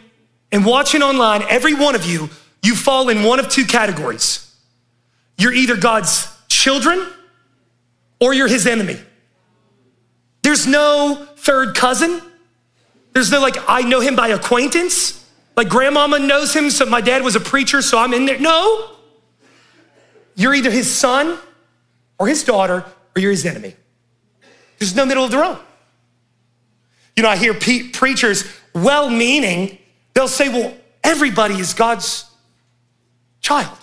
and 0.52 0.64
watching 0.64 1.02
online, 1.02 1.42
every 1.48 1.74
one 1.74 1.94
of 1.94 2.04
you, 2.04 2.28
you 2.62 2.76
fall 2.76 3.08
in 3.08 3.22
one 3.22 3.40
of 3.40 3.48
two 3.48 3.64
categories. 3.64 4.54
You're 5.38 5.54
either 5.54 5.76
God's 5.76 6.28
children 6.48 7.06
or 8.20 8.34
you're 8.34 8.48
his 8.48 8.66
enemy. 8.66 8.98
There's 10.42 10.66
no 10.66 11.26
third 11.36 11.74
cousin. 11.74 12.20
There's 13.12 13.30
no 13.30 13.40
like, 13.40 13.56
I 13.68 13.82
know 13.82 14.00
him 14.00 14.16
by 14.16 14.28
acquaintance. 14.28 15.16
Like 15.56 15.68
grandmama 15.68 16.18
knows 16.18 16.54
him, 16.54 16.70
so 16.70 16.86
my 16.86 17.00
dad 17.00 17.22
was 17.22 17.36
a 17.36 17.40
preacher, 17.40 17.82
so 17.82 17.98
I'm 17.98 18.14
in 18.14 18.24
there. 18.24 18.38
No. 18.38 18.96
You're 20.34 20.54
either 20.54 20.70
his 20.70 20.94
son 20.94 21.38
or 22.18 22.28
his 22.28 22.44
daughter, 22.44 22.84
or 23.16 23.20
you're 23.20 23.30
his 23.30 23.44
enemy. 23.44 23.74
There's 24.78 24.94
no 24.94 25.04
middle 25.04 25.24
of 25.24 25.30
the 25.30 25.38
road. 25.38 25.58
You 27.16 27.22
know, 27.22 27.28
I 27.28 27.36
hear 27.36 27.52
pe- 27.52 27.88
preachers, 27.88 28.44
well 28.74 29.10
meaning, 29.10 29.78
they'll 30.14 30.28
say, 30.28 30.48
well, 30.48 30.74
everybody 31.02 31.54
is 31.54 31.74
God's 31.74 32.24
child. 33.40 33.76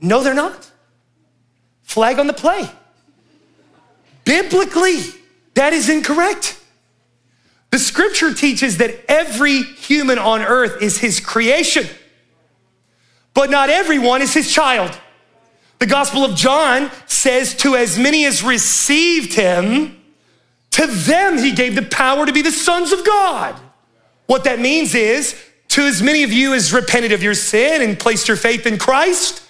No, 0.00 0.22
they're 0.22 0.34
not. 0.34 0.70
Flag 1.82 2.18
on 2.18 2.26
the 2.26 2.32
play. 2.32 2.68
Biblically, 4.24 5.00
that 5.54 5.72
is 5.72 5.88
incorrect. 5.88 6.58
The 7.72 7.78
scripture 7.78 8.34
teaches 8.34 8.76
that 8.76 8.94
every 9.08 9.62
human 9.62 10.18
on 10.18 10.42
earth 10.42 10.82
is 10.82 10.98
his 10.98 11.20
creation, 11.20 11.86
but 13.32 13.50
not 13.50 13.70
everyone 13.70 14.20
is 14.20 14.34
his 14.34 14.52
child. 14.52 14.96
The 15.78 15.86
Gospel 15.86 16.22
of 16.22 16.36
John 16.36 16.90
says, 17.06 17.54
To 17.56 17.74
as 17.74 17.98
many 17.98 18.26
as 18.26 18.44
received 18.44 19.32
him, 19.32 19.98
to 20.72 20.86
them 20.86 21.38
he 21.38 21.52
gave 21.52 21.74
the 21.74 21.82
power 21.82 22.26
to 22.26 22.32
be 22.32 22.42
the 22.42 22.52
sons 22.52 22.92
of 22.92 23.06
God. 23.06 23.58
What 24.26 24.44
that 24.44 24.60
means 24.60 24.94
is, 24.94 25.34
to 25.68 25.82
as 25.82 26.02
many 26.02 26.24
of 26.24 26.30
you 26.30 26.52
as 26.52 26.74
repented 26.74 27.12
of 27.12 27.22
your 27.22 27.34
sin 27.34 27.80
and 27.80 27.98
placed 27.98 28.28
your 28.28 28.36
faith 28.36 28.66
in 28.66 28.76
Christ, 28.76 29.42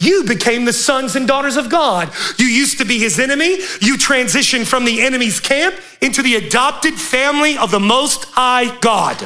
you 0.00 0.24
became 0.24 0.64
the 0.64 0.72
sons 0.72 1.16
and 1.16 1.26
daughters 1.26 1.56
of 1.56 1.68
God. 1.68 2.12
You 2.38 2.46
used 2.46 2.78
to 2.78 2.84
be 2.84 2.98
his 2.98 3.18
enemy. 3.18 3.56
You 3.80 3.96
transitioned 3.96 4.66
from 4.66 4.84
the 4.84 5.02
enemy's 5.02 5.40
camp 5.40 5.74
into 6.00 6.22
the 6.22 6.36
adopted 6.36 6.94
family 6.94 7.58
of 7.58 7.72
the 7.72 7.80
Most 7.80 8.24
High 8.26 8.76
God. 8.78 9.18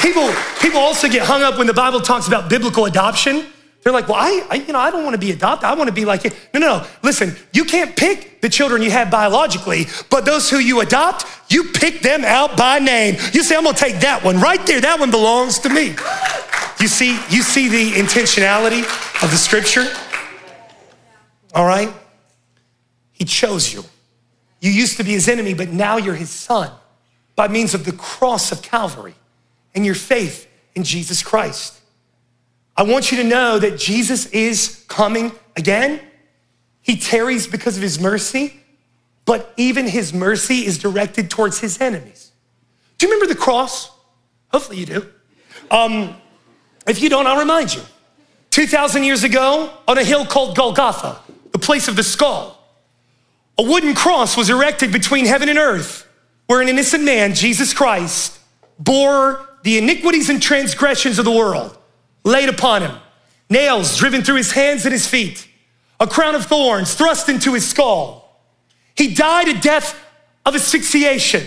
People, 0.00 0.34
people 0.60 0.80
also 0.80 1.08
get 1.08 1.26
hung 1.26 1.42
up 1.42 1.58
when 1.58 1.66
the 1.66 1.74
Bible 1.74 2.00
talks 2.00 2.26
about 2.26 2.48
biblical 2.48 2.86
adoption. 2.86 3.46
They're 3.82 3.92
like, 3.92 4.08
well, 4.08 4.18
I, 4.18 4.46
I, 4.48 4.54
you 4.56 4.72
know, 4.72 4.78
I 4.78 4.90
don't 4.92 5.02
want 5.02 5.14
to 5.14 5.20
be 5.20 5.32
adopted. 5.32 5.64
I 5.64 5.74
want 5.74 5.88
to 5.88 5.94
be 5.94 6.04
like 6.04 6.22
you. 6.22 6.30
No, 6.54 6.60
no, 6.60 6.78
no. 6.78 6.86
Listen, 7.02 7.34
you 7.52 7.64
can't 7.64 7.96
pick 7.96 8.40
the 8.40 8.48
children 8.48 8.80
you 8.80 8.92
have 8.92 9.10
biologically, 9.10 9.86
but 10.08 10.24
those 10.24 10.48
who 10.48 10.58
you 10.58 10.80
adopt, 10.80 11.26
you 11.48 11.64
pick 11.64 12.00
them 12.00 12.24
out 12.24 12.56
by 12.56 12.78
name. 12.78 13.16
You 13.32 13.42
say, 13.42 13.56
I'm 13.56 13.64
to 13.64 13.72
take 13.72 14.00
that 14.00 14.22
one 14.22 14.40
right 14.40 14.64
there. 14.66 14.80
That 14.80 15.00
one 15.00 15.10
belongs 15.10 15.58
to 15.60 15.68
me. 15.68 15.96
You 16.78 16.88
see, 16.88 17.18
you 17.28 17.42
see 17.42 17.68
the 17.68 17.92
intentionality 17.92 18.82
of 19.22 19.30
the 19.30 19.36
scripture? 19.36 19.86
All 21.54 21.66
right? 21.66 21.92
He 23.12 23.24
chose 23.24 23.72
you. 23.74 23.84
You 24.60 24.70
used 24.70 24.96
to 24.98 25.04
be 25.04 25.10
his 25.10 25.28
enemy, 25.28 25.54
but 25.54 25.70
now 25.70 25.96
you're 25.96 26.14
his 26.14 26.30
son 26.30 26.70
by 27.34 27.48
means 27.48 27.74
of 27.74 27.84
the 27.84 27.92
cross 27.92 28.52
of 28.52 28.62
Calvary 28.62 29.14
and 29.74 29.84
your 29.84 29.96
faith 29.96 30.48
in 30.76 30.84
Jesus 30.84 31.22
Christ. 31.22 31.81
I 32.76 32.84
want 32.84 33.10
you 33.10 33.18
to 33.18 33.24
know 33.24 33.58
that 33.58 33.78
Jesus 33.78 34.26
is 34.26 34.84
coming 34.88 35.32
again. 35.56 36.00
He 36.80 36.96
tarries 36.96 37.46
because 37.46 37.76
of 37.76 37.82
his 37.82 38.00
mercy, 38.00 38.60
but 39.24 39.52
even 39.56 39.86
his 39.86 40.12
mercy 40.12 40.66
is 40.66 40.78
directed 40.78 41.30
towards 41.30 41.60
his 41.60 41.80
enemies. 41.80 42.32
Do 42.98 43.06
you 43.06 43.12
remember 43.12 43.32
the 43.32 43.38
cross? 43.38 43.90
Hopefully 44.50 44.78
you 44.78 44.86
do. 44.86 45.06
Um, 45.70 46.16
if 46.86 47.02
you 47.02 47.08
don't, 47.08 47.26
I'll 47.26 47.38
remind 47.38 47.74
you. 47.74 47.82
2,000 48.50 49.04
years 49.04 49.24
ago, 49.24 49.70
on 49.86 49.98
a 49.98 50.04
hill 50.04 50.26
called 50.26 50.56
Golgotha, 50.56 51.18
the 51.52 51.58
place 51.58 51.88
of 51.88 51.96
the 51.96 52.02
skull, 52.02 52.58
a 53.58 53.62
wooden 53.62 53.94
cross 53.94 54.36
was 54.36 54.50
erected 54.50 54.92
between 54.92 55.26
heaven 55.26 55.48
and 55.48 55.58
earth, 55.58 56.08
where 56.46 56.60
an 56.60 56.68
innocent 56.68 57.04
man, 57.04 57.34
Jesus 57.34 57.72
Christ, 57.72 58.38
bore 58.78 59.48
the 59.62 59.78
iniquities 59.78 60.28
and 60.28 60.42
transgressions 60.42 61.18
of 61.18 61.24
the 61.24 61.30
world 61.30 61.76
laid 62.24 62.48
upon 62.48 62.82
him, 62.82 62.96
nails 63.50 63.96
driven 63.96 64.22
through 64.22 64.36
his 64.36 64.52
hands 64.52 64.84
and 64.84 64.92
his 64.92 65.06
feet, 65.06 65.48
a 66.00 66.06
crown 66.06 66.34
of 66.34 66.46
thorns 66.46 66.94
thrust 66.94 67.28
into 67.28 67.54
his 67.54 67.68
skull. 67.68 68.40
He 68.96 69.14
died 69.14 69.48
a 69.48 69.58
death 69.58 69.98
of 70.44 70.54
asphyxiation 70.54 71.46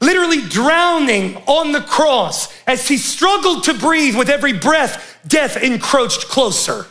literally 0.00 0.40
drowning 0.40 1.36
on 1.46 1.72
the 1.72 1.80
cross 1.80 2.52
as 2.66 2.88
he 2.88 2.96
struggled 2.96 3.64
to 3.64 3.74
breathe 3.74 4.16
with 4.16 4.30
every 4.30 4.54
breath, 4.54 5.18
death 5.26 5.56
encroached 5.56 6.26
closer. 6.28 6.86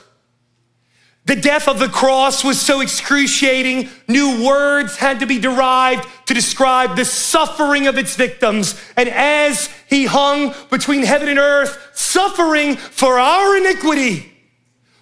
The 1.30 1.36
death 1.36 1.68
of 1.68 1.78
the 1.78 1.90
cross 1.90 2.44
was 2.44 2.60
so 2.60 2.82
excruciating, 2.82 3.90
new 4.08 4.44
words 4.44 4.98
had 4.98 5.20
to 5.20 5.28
be 5.28 5.38
derived 5.38 6.10
to 6.26 6.34
describe 6.34 6.96
the 6.96 7.06
suffering 7.06 7.86
of 7.86 8.00
its 8.00 8.16
victims. 8.16 8.74
And 8.98 9.08
as 9.08 9.70
he 9.88 10.08
hung 10.08 10.56
between 10.72 11.04
heaven 11.04 11.30
and 11.30 11.38
earth, 11.38 11.92
suffering 11.94 12.78
for 12.78 13.20
our 13.20 13.58
iniquity, 13.58 14.34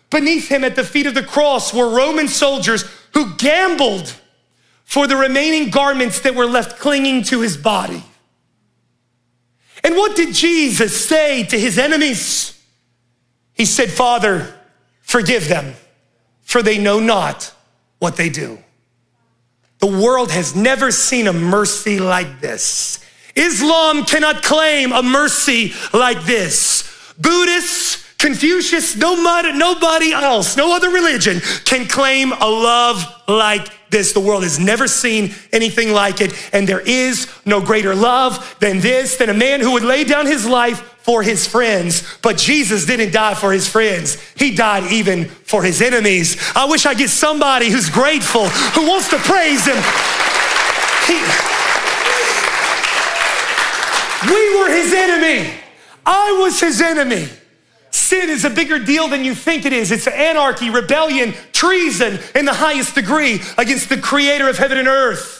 beneath 0.09 0.49
him 0.49 0.65
at 0.65 0.75
the 0.75 0.83
feet 0.83 1.07
of 1.07 1.13
the 1.13 1.23
cross 1.23 1.73
were 1.73 1.95
Roman 1.95 2.27
soldiers 2.27 2.83
who 3.13 3.33
gambled 3.37 4.13
for 4.83 5.07
the 5.07 5.15
remaining 5.15 5.69
garments 5.69 6.19
that 6.19 6.35
were 6.35 6.45
left 6.45 6.77
clinging 6.77 7.23
to 7.23 7.39
his 7.39 7.55
body. 7.55 8.03
And 9.81 9.95
what 9.95 10.17
did 10.17 10.35
Jesus 10.35 11.07
say 11.07 11.45
to 11.45 11.57
his 11.57 11.79
enemies? 11.79 12.61
He 13.53 13.63
said, 13.63 13.89
Father, 13.89 14.53
forgive 14.99 15.47
them, 15.47 15.73
for 16.47 16.63
they 16.63 16.77
know 16.77 16.99
not 16.99 17.53
what 17.99 18.15
they 18.15 18.29
do. 18.29 18.57
The 19.79 19.87
world 19.87 20.31
has 20.31 20.55
never 20.55 20.91
seen 20.91 21.27
a 21.27 21.33
mercy 21.33 21.99
like 21.99 22.39
this. 22.39 23.03
Islam 23.35 24.05
cannot 24.05 24.43
claim 24.43 24.93
a 24.93 25.03
mercy 25.03 25.73
like 25.93 26.23
this. 26.23 27.13
Buddhists, 27.19 28.03
Confucius, 28.17 28.95
nobody, 28.95 29.51
nobody 29.51 30.13
else, 30.13 30.55
no 30.55 30.73
other 30.73 30.89
religion 30.89 31.41
can 31.65 31.85
claim 31.85 32.31
a 32.31 32.47
love 32.47 33.03
like 33.27 33.67
this. 33.89 34.13
The 34.13 34.21
world 34.21 34.43
has 34.43 34.57
never 34.57 34.87
seen 34.87 35.35
anything 35.51 35.91
like 35.91 36.21
it. 36.21 36.33
And 36.53 36.65
there 36.65 36.79
is 36.79 37.27
no 37.45 37.59
greater 37.61 37.93
love 37.93 38.55
than 38.61 38.79
this, 38.79 39.17
than 39.17 39.29
a 39.29 39.33
man 39.33 39.59
who 39.59 39.73
would 39.73 39.83
lay 39.83 40.05
down 40.05 40.25
his 40.25 40.45
life 40.47 40.96
for 41.07 41.23
his 41.23 41.47
friends. 41.47 42.03
But 42.21 42.37
Jesus 42.37 42.85
didn't 42.85 43.13
die 43.13 43.33
for 43.33 43.53
his 43.53 43.65
friends. 43.67 44.21
He 44.35 44.53
died 44.53 44.91
even 44.91 45.25
for 45.25 45.63
his 45.63 45.81
enemies. 45.81 46.35
I 46.53 46.65
wish 46.65 46.85
I 46.85 46.93
get 46.93 47.09
somebody 47.09 47.69
who's 47.69 47.89
grateful, 47.89 48.49
who 48.49 48.85
wants 48.85 49.09
to 49.11 49.17
praise 49.19 49.65
him. 49.65 49.77
He, 51.07 51.15
we 54.29 54.59
were 54.59 54.69
his 54.69 54.93
enemy. 54.93 55.49
I 56.05 56.39
was 56.41 56.59
his 56.59 56.81
enemy. 56.81 57.29
Sin 57.91 58.29
is 58.29 58.43
a 58.43 58.49
bigger 58.49 58.77
deal 58.77 59.07
than 59.07 59.23
you 59.23 59.33
think 59.33 59.65
it 59.65 59.71
is. 59.71 59.91
It's 59.91 60.07
anarchy, 60.07 60.69
rebellion, 60.69 61.33
treason 61.53 62.19
in 62.35 62.43
the 62.43 62.53
highest 62.53 62.95
degree 62.95 63.39
against 63.57 63.87
the 63.87 63.97
creator 63.97 64.49
of 64.49 64.57
heaven 64.57 64.77
and 64.77 64.89
earth. 64.89 65.36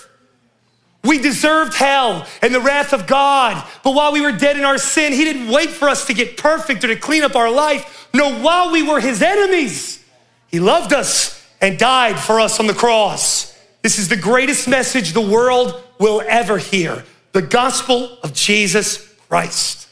We 1.08 1.20
deserved 1.20 1.74
hell 1.74 2.28
and 2.42 2.54
the 2.54 2.60
wrath 2.60 2.92
of 2.92 3.08
God. 3.08 3.66
But 3.84 3.96
while 3.96 4.12
we 4.12 4.22
were 4.22 4.34
dead 4.34 4.58
in 4.58 4.66
our 4.66 4.78
sin, 4.78 5.14
He 5.14 5.24
didn't 5.24 5.48
wait 5.48 5.70
for 5.70 5.90
us 5.90 6.06
to 6.08 6.14
get 6.14 6.38
perfect 6.38 6.84
or 6.84 6.88
to 6.88 6.98
clean 6.98 7.24
up 7.24 7.36
our 7.36 7.50
life. 7.50 8.10
No, 8.14 8.40
while 8.42 8.72
we 8.72 8.84
were 8.84 9.00
His 9.00 9.22
enemies, 9.22 10.04
He 10.50 10.60
loved 10.60 10.92
us 10.92 11.48
and 11.62 11.80
died 11.80 12.20
for 12.20 12.40
us 12.40 12.60
on 12.60 12.68
the 12.68 12.74
cross. 12.74 13.58
This 13.82 13.98
is 13.98 14.10
the 14.10 14.18
greatest 14.18 14.68
message 14.68 15.14
the 15.14 15.22
world 15.22 15.82
will 15.98 16.22
ever 16.28 16.58
hear 16.58 17.06
the 17.32 17.42
gospel 17.42 18.18
of 18.24 18.34
Jesus 18.34 19.14
Christ. 19.30 19.88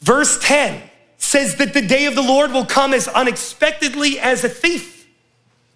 Verse 0.00 0.38
10 0.42 0.82
says 1.18 1.56
that 1.56 1.74
the 1.74 1.82
day 1.82 2.06
of 2.06 2.14
the 2.14 2.22
Lord 2.22 2.52
will 2.52 2.64
come 2.64 2.94
as 2.94 3.06
unexpectedly 3.06 4.18
as 4.18 4.42
a 4.42 4.48
thief. 4.48 5.06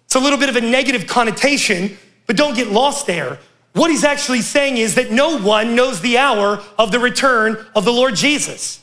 It's 0.05 0.15
a 0.15 0.19
little 0.19 0.39
bit 0.39 0.49
of 0.49 0.55
a 0.55 0.61
negative 0.61 1.07
connotation, 1.07 1.97
but 2.27 2.35
don't 2.35 2.55
get 2.55 2.69
lost 2.69 3.07
there. 3.07 3.39
What 3.73 3.91
he's 3.91 4.03
actually 4.03 4.41
saying 4.41 4.77
is 4.77 4.95
that 4.95 5.11
no 5.11 5.39
one 5.39 5.75
knows 5.75 6.01
the 6.01 6.17
hour 6.17 6.63
of 6.77 6.91
the 6.91 6.99
return 6.99 7.65
of 7.75 7.83
the 7.83 7.91
Lord 7.91 8.15
Jesus. 8.15 8.81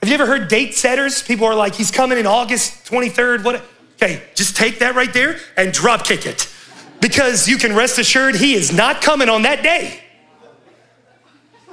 Have 0.00 0.08
you 0.08 0.14
ever 0.14 0.26
heard 0.26 0.48
date 0.48 0.74
setters? 0.74 1.22
People 1.22 1.46
are 1.46 1.54
like, 1.54 1.74
he's 1.74 1.90
coming 1.90 2.18
in 2.18 2.26
August 2.26 2.84
23rd. 2.86 3.42
What? 3.42 3.64
Okay, 3.96 4.22
just 4.34 4.56
take 4.56 4.78
that 4.80 4.94
right 4.94 5.12
there 5.12 5.38
and 5.56 5.72
drop 5.72 6.04
kick 6.04 6.26
it 6.26 6.52
because 7.00 7.48
you 7.48 7.56
can 7.56 7.74
rest 7.74 7.98
assured 7.98 8.36
he 8.36 8.54
is 8.54 8.72
not 8.72 9.02
coming 9.02 9.28
on 9.28 9.42
that 9.42 9.62
day. 9.62 10.00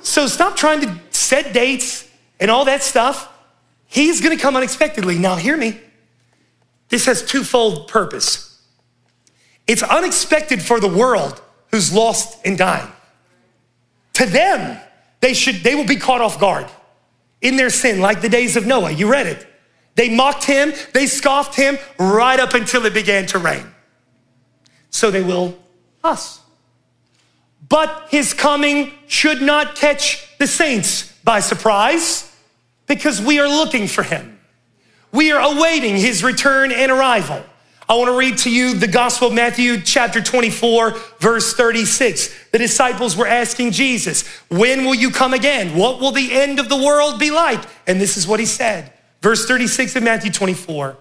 So 0.02 0.28
stop 0.28 0.56
trying 0.56 0.82
to 0.82 1.00
set 1.12 1.54
dates 1.54 2.10
and 2.40 2.50
all 2.50 2.66
that 2.66 2.82
stuff, 2.82 3.32
he's 3.88 4.20
gonna 4.20 4.38
come 4.38 4.56
unexpectedly. 4.56 5.18
Now, 5.18 5.36
hear 5.36 5.56
me. 5.56 5.80
This 6.90 7.06
has 7.06 7.24
twofold 7.24 7.88
purpose. 7.88 8.51
It's 9.72 9.84
unexpected 9.84 10.62
for 10.62 10.82
the 10.82 10.90
world 10.90 11.42
who's 11.72 11.94
lost 11.94 12.46
and 12.46 12.58
dying. 12.58 12.92
To 14.16 14.26
them, 14.26 14.78
they 15.22 15.34
should 15.34 15.64
they 15.64 15.76
will 15.76 15.88
be 15.88 15.96
caught 15.96 16.20
off 16.20 16.42
guard 16.42 16.68
in 17.40 17.56
their 17.56 17.70
sin, 17.70 18.02
like 18.02 18.20
the 18.20 18.28
days 18.28 18.58
of 18.58 18.66
Noah. 18.68 18.92
You 18.92 19.10
read 19.10 19.28
it. 19.28 19.48
They 19.96 20.14
mocked 20.14 20.44
him, 20.44 20.74
they 20.94 21.08
scoffed 21.08 21.56
him 21.56 21.78
right 21.98 22.38
up 22.38 22.54
until 22.54 22.86
it 22.86 22.94
began 22.94 23.28
to 23.28 23.40
rain. 23.40 23.66
So 24.90 25.10
they 25.10 25.24
will 25.24 25.58
us. 26.04 26.42
But 27.70 28.08
his 28.10 28.34
coming 28.34 28.92
should 29.08 29.42
not 29.42 29.78
catch 29.78 30.38
the 30.38 30.48
saints 30.48 31.14
by 31.24 31.40
surprise 31.40 32.30
because 32.88 33.22
we 33.22 33.40
are 33.40 33.48
looking 33.48 33.88
for 33.88 34.04
him. 34.04 34.38
We 35.14 35.32
are 35.32 35.40
awaiting 35.40 35.96
his 35.96 36.26
return 36.26 36.74
and 36.74 36.92
arrival. 36.92 37.46
I 37.90 37.96
want 37.96 38.08
to 38.08 38.18
read 38.18 38.38
to 38.40 38.52
you 38.52 38.74
the 38.74 38.88
Gospel 38.88 39.28
of 39.28 39.34
Matthew, 39.34 39.82
chapter 39.82 40.22
24, 40.22 40.92
verse 41.20 41.54
36. 41.54 42.50
The 42.52 42.58
disciples 42.58 43.18
were 43.18 43.28
asking 43.28 43.72
Jesus, 43.72 44.28
When 44.50 44.86
will 44.86 44.96
you 44.96 45.10
come 45.12 45.34
again? 45.34 45.78
What 45.78 46.00
will 46.00 46.12
the 46.12 46.32
end 46.32 46.60
of 46.60 46.70
the 46.70 46.78
world 46.78 47.20
be 47.20 47.32
like? 47.32 47.62
And 47.88 48.00
this 48.00 48.16
is 48.16 48.28
what 48.28 48.40
he 48.40 48.46
said. 48.46 48.94
Verse 49.22 49.46
36 49.46 49.96
of 49.98 50.04
Matthew 50.04 50.32
24. 50.32 50.98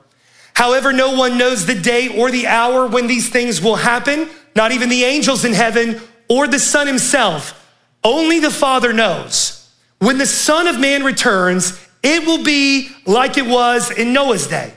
However, 0.55 0.93
no 0.93 1.15
one 1.15 1.39
knows 1.39 1.65
the 1.65 1.75
day 1.75 2.19
or 2.19 2.31
the 2.31 2.47
hour 2.47 2.87
when 2.87 3.07
these 3.07 3.31
things 3.31 3.63
will 3.63 3.77
happen, 3.77 4.29
not 4.57 4.73
even 4.73 4.89
the 4.89 5.05
angels 5.05 5.45
in 5.45 5.53
heaven 5.53 6.01
or 6.29 6.49
the 6.49 6.59
Son 6.59 6.87
himself. 6.87 7.57
Only 8.03 8.41
the 8.41 8.51
Father 8.51 8.93
knows. 8.93 9.71
When 9.99 10.19
the 10.19 10.27
Son 10.27 10.67
of 10.67 10.81
Man 10.81 11.05
returns, 11.05 11.79
it 12.03 12.27
will 12.27 12.43
be 12.43 12.89
like 13.07 13.37
it 13.37 13.47
was 13.47 13.91
in 13.91 14.13
Noah's 14.13 14.47
day. 14.47 14.73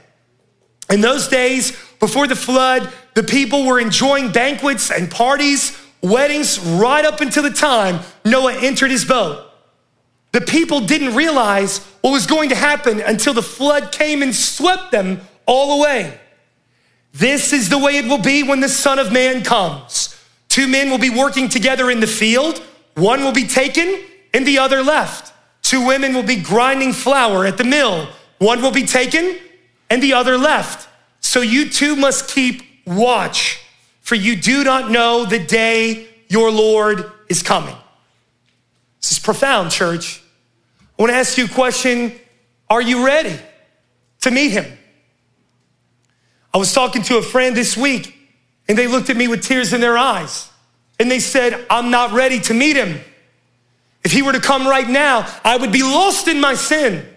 In 0.90 1.02
those 1.02 1.28
days, 1.28 1.78
before 2.04 2.28
the 2.28 2.36
flood, 2.36 2.92
the 3.14 3.24
people 3.24 3.66
were 3.66 3.80
enjoying 3.80 4.30
banquets 4.30 4.92
and 4.92 5.10
parties, 5.10 5.82
weddings, 6.02 6.60
right 6.60 7.06
up 7.06 7.22
until 7.22 7.44
the 7.44 7.50
time 7.50 8.02
Noah 8.26 8.56
entered 8.56 8.92
his 8.92 9.06
boat. 9.06 9.50
The 10.34 10.42
people 10.42 10.82
didn't 10.82 11.16
realize 11.16 11.78
what 12.02 12.12
was 12.12 12.28
going 12.28 12.50
to 12.50 12.56
happen 12.56 13.00
until 13.00 13.34
the 13.34 13.42
flood 13.42 13.94
came 13.94 14.22
and 14.22 14.36
swept 14.36 14.92
them 14.92 15.22
all 15.46 15.80
away. 15.80 16.20
This 17.14 17.54
is 17.54 17.70
the 17.70 17.78
way 17.78 17.96
it 17.96 18.06
will 18.06 18.22
be 18.22 18.44
when 18.44 18.60
the 18.60 18.68
Son 18.68 19.00
of 19.00 19.14
Man 19.14 19.42
comes. 19.42 20.14
Two 20.50 20.68
men 20.68 20.90
will 20.90 20.98
be 20.98 21.10
working 21.10 21.48
together 21.48 21.90
in 21.90 22.02
the 22.02 22.08
field, 22.08 22.62
one 22.96 23.24
will 23.24 23.32
be 23.32 23.48
taken 23.48 24.04
and 24.34 24.46
the 24.46 24.58
other 24.58 24.84
left. 24.84 25.34
Two 25.62 25.88
women 25.88 26.14
will 26.14 26.24
be 26.24 26.36
grinding 26.36 26.92
flour 26.92 27.46
at 27.46 27.58
the 27.58 27.64
mill, 27.64 28.10
one 28.40 28.62
will 28.62 28.74
be 28.74 28.86
taken 28.86 29.38
and 29.90 30.04
the 30.04 30.12
other 30.12 30.38
left. 30.38 30.90
So 31.24 31.42
you 31.42 31.70
too 31.70 31.96
must 31.96 32.28
keep 32.28 32.62
watch, 32.86 33.66
for 34.02 34.14
you 34.14 34.36
do 34.36 34.64
not 34.64 34.92
know 34.92 35.26
the 35.26 35.40
day 35.40 36.08
your 36.28 36.52
Lord 36.52 37.12
is 37.30 37.42
coming. 37.42 37.76
This 39.02 39.14
is 39.14 39.20
profound, 39.20 39.72
church. 39.72 40.22
I 40.80 41.02
want 41.02 41.12
to 41.12 41.16
ask 41.16 41.38
you 41.38 41.46
a 41.46 41.50
question 41.50 42.14
Are 42.70 42.82
you 42.82 43.06
ready 43.06 43.40
to 44.22 44.32
meet 44.32 44.50
him? 44.50 44.66
I 46.54 46.58
was 46.58 46.74
talking 46.74 47.02
to 47.04 47.18
a 47.18 47.24
friend 47.24 47.58
this 47.58 47.76
week, 47.76 48.16
and 48.68 48.78
they 48.78 48.86
looked 48.86 49.10
at 49.10 49.18
me 49.18 49.28
with 49.28 49.42
tears 49.42 49.74
in 49.74 49.82
their 49.82 49.98
eyes, 49.98 50.52
and 51.00 51.10
they 51.10 51.20
said, 51.20 51.66
I'm 51.70 51.90
not 51.90 52.12
ready 52.12 52.40
to 52.42 52.54
meet 52.54 52.76
him. 52.76 53.00
If 54.04 54.12
he 54.12 54.22
were 54.22 54.34
to 54.34 54.42
come 54.42 54.68
right 54.68 54.88
now, 54.88 55.26
I 55.44 55.56
would 55.58 55.72
be 55.72 55.82
lost 55.82 56.28
in 56.28 56.40
my 56.40 56.54
sin. 56.54 57.08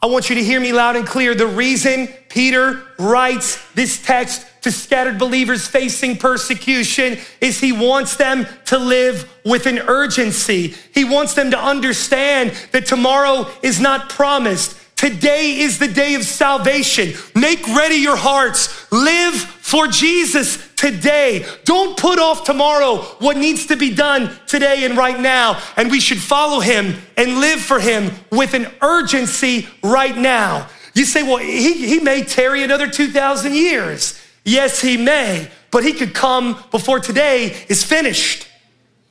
I 0.00 0.06
want 0.06 0.30
you 0.30 0.36
to 0.36 0.44
hear 0.44 0.60
me 0.60 0.72
loud 0.72 0.94
and 0.94 1.04
clear. 1.06 1.34
The 1.34 1.46
reason 1.46 2.08
Peter 2.28 2.82
writes 2.98 3.58
this 3.74 4.00
text 4.00 4.46
to 4.62 4.70
scattered 4.70 5.18
believers 5.18 5.66
facing 5.66 6.18
persecution 6.18 7.18
is 7.40 7.58
he 7.58 7.72
wants 7.72 8.16
them 8.16 8.46
to 8.66 8.78
live 8.78 9.28
with 9.44 9.66
an 9.66 9.78
urgency. 9.80 10.74
He 10.94 11.04
wants 11.04 11.34
them 11.34 11.50
to 11.50 11.58
understand 11.58 12.52
that 12.70 12.86
tomorrow 12.86 13.50
is 13.62 13.80
not 13.80 14.08
promised. 14.08 14.76
Today 15.08 15.60
is 15.60 15.78
the 15.78 15.88
day 15.88 16.16
of 16.16 16.22
salvation. 16.22 17.14
Make 17.34 17.66
ready 17.68 17.94
your 17.94 18.14
hearts. 18.14 18.92
Live 18.92 19.36
for 19.36 19.86
Jesus 19.86 20.58
today. 20.74 21.46
Don't 21.64 21.96
put 21.96 22.18
off 22.18 22.44
tomorrow 22.44 22.96
what 23.18 23.38
needs 23.38 23.64
to 23.68 23.76
be 23.76 23.94
done 23.94 24.30
today 24.46 24.84
and 24.84 24.98
right 24.98 25.18
now. 25.18 25.62
And 25.78 25.90
we 25.90 25.98
should 25.98 26.18
follow 26.18 26.60
him 26.60 26.94
and 27.16 27.40
live 27.40 27.58
for 27.58 27.80
him 27.80 28.10
with 28.30 28.52
an 28.52 28.66
urgency 28.82 29.66
right 29.82 30.14
now. 30.14 30.68
You 30.92 31.06
say, 31.06 31.22
well, 31.22 31.38
he, 31.38 31.86
he 31.86 32.00
may 32.00 32.22
tarry 32.22 32.62
another 32.62 32.90
2,000 32.90 33.54
years. 33.54 34.20
Yes, 34.44 34.82
he 34.82 34.98
may, 34.98 35.50
but 35.70 35.84
he 35.84 35.94
could 35.94 36.12
come 36.12 36.62
before 36.70 37.00
today 37.00 37.56
is 37.70 37.82
finished. 37.82 38.46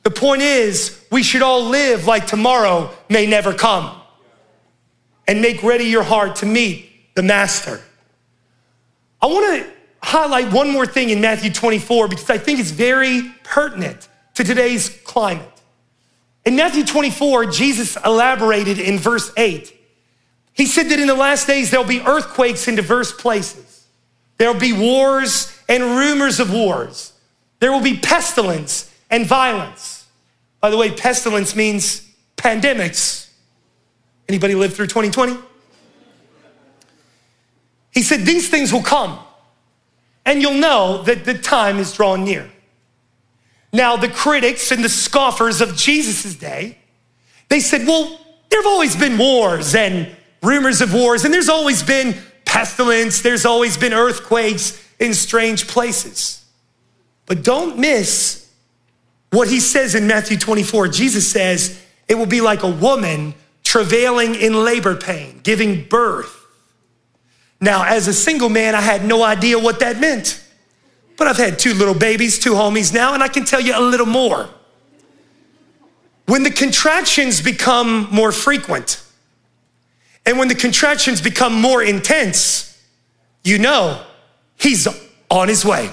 The 0.04 0.10
point 0.12 0.42
is, 0.42 1.04
we 1.10 1.24
should 1.24 1.42
all 1.42 1.64
live 1.64 2.06
like 2.06 2.28
tomorrow 2.28 2.94
may 3.08 3.26
never 3.26 3.52
come 3.52 3.97
and 5.28 5.40
make 5.40 5.62
ready 5.62 5.84
your 5.84 6.02
heart 6.02 6.36
to 6.36 6.46
meet 6.46 7.14
the 7.14 7.22
master. 7.22 7.80
I 9.20 9.26
want 9.26 9.62
to 9.62 9.70
highlight 10.02 10.52
one 10.52 10.70
more 10.70 10.86
thing 10.86 11.10
in 11.10 11.20
Matthew 11.20 11.52
24 11.52 12.08
because 12.08 12.30
I 12.30 12.38
think 12.38 12.58
it's 12.58 12.70
very 12.70 13.30
pertinent 13.44 14.08
to 14.34 14.44
today's 14.44 14.88
climate. 15.04 15.46
In 16.44 16.56
Matthew 16.56 16.84
24, 16.84 17.46
Jesus 17.46 17.96
elaborated 18.04 18.78
in 18.78 18.98
verse 18.98 19.30
8. 19.36 19.74
He 20.54 20.66
said 20.66 20.88
that 20.88 20.98
in 20.98 21.06
the 21.06 21.14
last 21.14 21.46
days 21.46 21.70
there'll 21.70 21.86
be 21.86 22.00
earthquakes 22.00 22.66
in 22.66 22.74
diverse 22.74 23.12
places. 23.12 23.86
There'll 24.38 24.58
be 24.58 24.72
wars 24.72 25.52
and 25.68 25.82
rumors 25.82 26.40
of 26.40 26.52
wars. 26.52 27.12
There 27.60 27.70
will 27.70 27.82
be 27.82 27.98
pestilence 27.98 28.92
and 29.10 29.26
violence. 29.26 30.06
By 30.60 30.70
the 30.70 30.76
way, 30.76 30.90
pestilence 30.90 31.54
means 31.54 32.08
pandemics, 32.36 33.27
Anybody 34.28 34.54
live 34.54 34.74
through 34.74 34.88
2020? 34.88 35.36
He 37.92 38.02
said, 38.02 38.20
These 38.20 38.48
things 38.48 38.72
will 38.72 38.82
come, 38.82 39.18
and 40.24 40.42
you'll 40.42 40.54
know 40.54 41.02
that 41.04 41.24
the 41.24 41.34
time 41.34 41.78
is 41.78 41.92
drawing 41.92 42.24
near. 42.24 42.50
Now, 43.72 43.96
the 43.96 44.08
critics 44.08 44.70
and 44.70 44.84
the 44.84 44.88
scoffers 44.88 45.60
of 45.60 45.76
Jesus' 45.76 46.34
day, 46.34 46.78
they 47.48 47.60
said, 47.60 47.86
Well, 47.86 48.20
there 48.50 48.60
have 48.60 48.66
always 48.66 48.96
been 48.96 49.18
wars 49.18 49.74
and 49.74 50.14
rumors 50.42 50.80
of 50.80 50.94
wars, 50.94 51.24
and 51.24 51.32
there's 51.32 51.48
always 51.48 51.82
been 51.82 52.14
pestilence, 52.44 53.20
there's 53.20 53.44
always 53.44 53.76
been 53.76 53.92
earthquakes 53.92 54.82
in 54.98 55.14
strange 55.14 55.66
places. 55.66 56.44
But 57.26 57.44
don't 57.44 57.78
miss 57.78 58.50
what 59.30 59.48
he 59.48 59.60
says 59.60 59.94
in 59.94 60.06
Matthew 60.06 60.38
24. 60.38 60.88
Jesus 60.88 61.30
says, 61.30 61.82
It 62.08 62.14
will 62.14 62.26
be 62.26 62.40
like 62.40 62.62
a 62.62 62.70
woman 62.70 63.34
travailing 63.68 64.34
in 64.34 64.64
labor 64.64 64.96
pain, 64.96 65.40
giving 65.42 65.84
birth. 65.84 66.46
Now, 67.60 67.84
as 67.84 68.08
a 68.08 68.14
single 68.14 68.48
man, 68.48 68.74
I 68.74 68.80
had 68.80 69.04
no 69.04 69.22
idea 69.22 69.58
what 69.58 69.80
that 69.80 70.00
meant. 70.00 70.42
But 71.18 71.26
I've 71.26 71.36
had 71.36 71.58
two 71.58 71.74
little 71.74 71.92
babies, 71.92 72.38
two 72.38 72.52
homies 72.52 72.94
now, 72.94 73.12
and 73.12 73.22
I 73.22 73.28
can 73.28 73.44
tell 73.44 73.60
you 73.60 73.78
a 73.78 73.82
little 73.82 74.06
more. 74.06 74.48
When 76.24 76.44
the 76.44 76.50
contractions 76.50 77.42
become 77.42 78.08
more 78.10 78.32
frequent, 78.32 79.04
and 80.24 80.38
when 80.38 80.48
the 80.48 80.54
contractions 80.54 81.20
become 81.20 81.52
more 81.60 81.82
intense, 81.82 82.82
you 83.44 83.58
know 83.58 84.02
he's 84.56 84.88
on 85.30 85.48
his 85.48 85.62
way. 85.62 85.90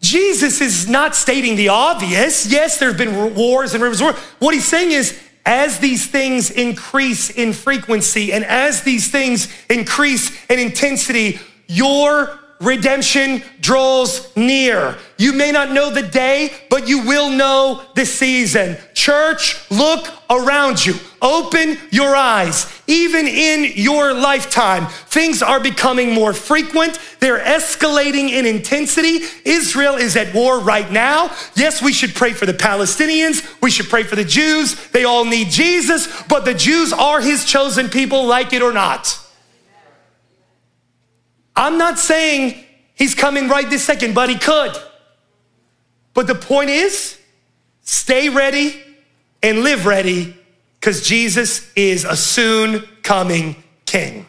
Jesus 0.00 0.60
is 0.60 0.88
not 0.88 1.14
stating 1.14 1.54
the 1.54 1.68
obvious. 1.68 2.46
Yes, 2.46 2.78
there 2.78 2.88
have 2.88 2.98
been 2.98 3.36
wars 3.36 3.74
and 3.74 3.82
rivers. 3.82 4.02
What 4.40 4.54
he's 4.54 4.66
saying 4.66 4.90
is 4.90 5.20
as 5.44 5.78
these 5.78 6.06
things 6.06 6.50
increase 6.50 7.30
in 7.30 7.52
frequency 7.52 8.32
and 8.32 8.44
as 8.44 8.82
these 8.82 9.10
things 9.10 9.48
increase 9.68 10.30
in 10.46 10.58
intensity, 10.58 11.40
your 11.66 12.38
redemption 12.62 13.42
draws 13.60 14.34
near. 14.36 14.96
You 15.18 15.32
may 15.32 15.52
not 15.52 15.72
know 15.72 15.90
the 15.90 16.02
day, 16.02 16.52
but 16.70 16.88
you 16.88 17.06
will 17.06 17.30
know 17.30 17.82
the 17.94 18.06
season. 18.06 18.76
Church, 18.94 19.70
look 19.70 20.08
around 20.30 20.84
you. 20.84 20.94
Open 21.20 21.78
your 21.90 22.16
eyes. 22.16 22.66
Even 22.88 23.28
in 23.28 23.72
your 23.76 24.12
lifetime, 24.12 24.86
things 25.06 25.42
are 25.42 25.60
becoming 25.60 26.12
more 26.12 26.32
frequent. 26.32 26.98
They're 27.20 27.38
escalating 27.38 28.30
in 28.30 28.46
intensity. 28.46 29.20
Israel 29.44 29.94
is 29.94 30.16
at 30.16 30.34
war 30.34 30.58
right 30.58 30.90
now. 30.90 31.30
Yes, 31.54 31.80
we 31.80 31.92
should 31.92 32.14
pray 32.14 32.32
for 32.32 32.46
the 32.46 32.54
Palestinians. 32.54 33.46
We 33.60 33.70
should 33.70 33.88
pray 33.88 34.02
for 34.02 34.16
the 34.16 34.24
Jews. 34.24 34.74
They 34.88 35.04
all 35.04 35.24
need 35.24 35.50
Jesus, 35.50 36.22
but 36.24 36.44
the 36.44 36.54
Jews 36.54 36.92
are 36.92 37.20
his 37.20 37.44
chosen 37.44 37.88
people, 37.88 38.26
like 38.26 38.52
it 38.52 38.62
or 38.62 38.72
not. 38.72 39.21
I'm 41.54 41.78
not 41.78 41.98
saying 41.98 42.64
he's 42.94 43.14
coming 43.14 43.48
right 43.48 43.68
this 43.68 43.84
second, 43.84 44.14
but 44.14 44.28
he 44.28 44.36
could. 44.36 44.72
But 46.14 46.26
the 46.26 46.34
point 46.34 46.70
is, 46.70 47.18
stay 47.82 48.28
ready 48.28 48.80
and 49.42 49.60
live 49.60 49.86
ready 49.86 50.36
because 50.74 51.06
Jesus 51.06 51.70
is 51.74 52.04
a 52.04 52.16
soon 52.16 52.86
coming 53.02 53.62
king. 53.86 54.26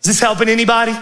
Is 0.00 0.06
this 0.06 0.20
helping 0.20 0.48
anybody? 0.48 0.94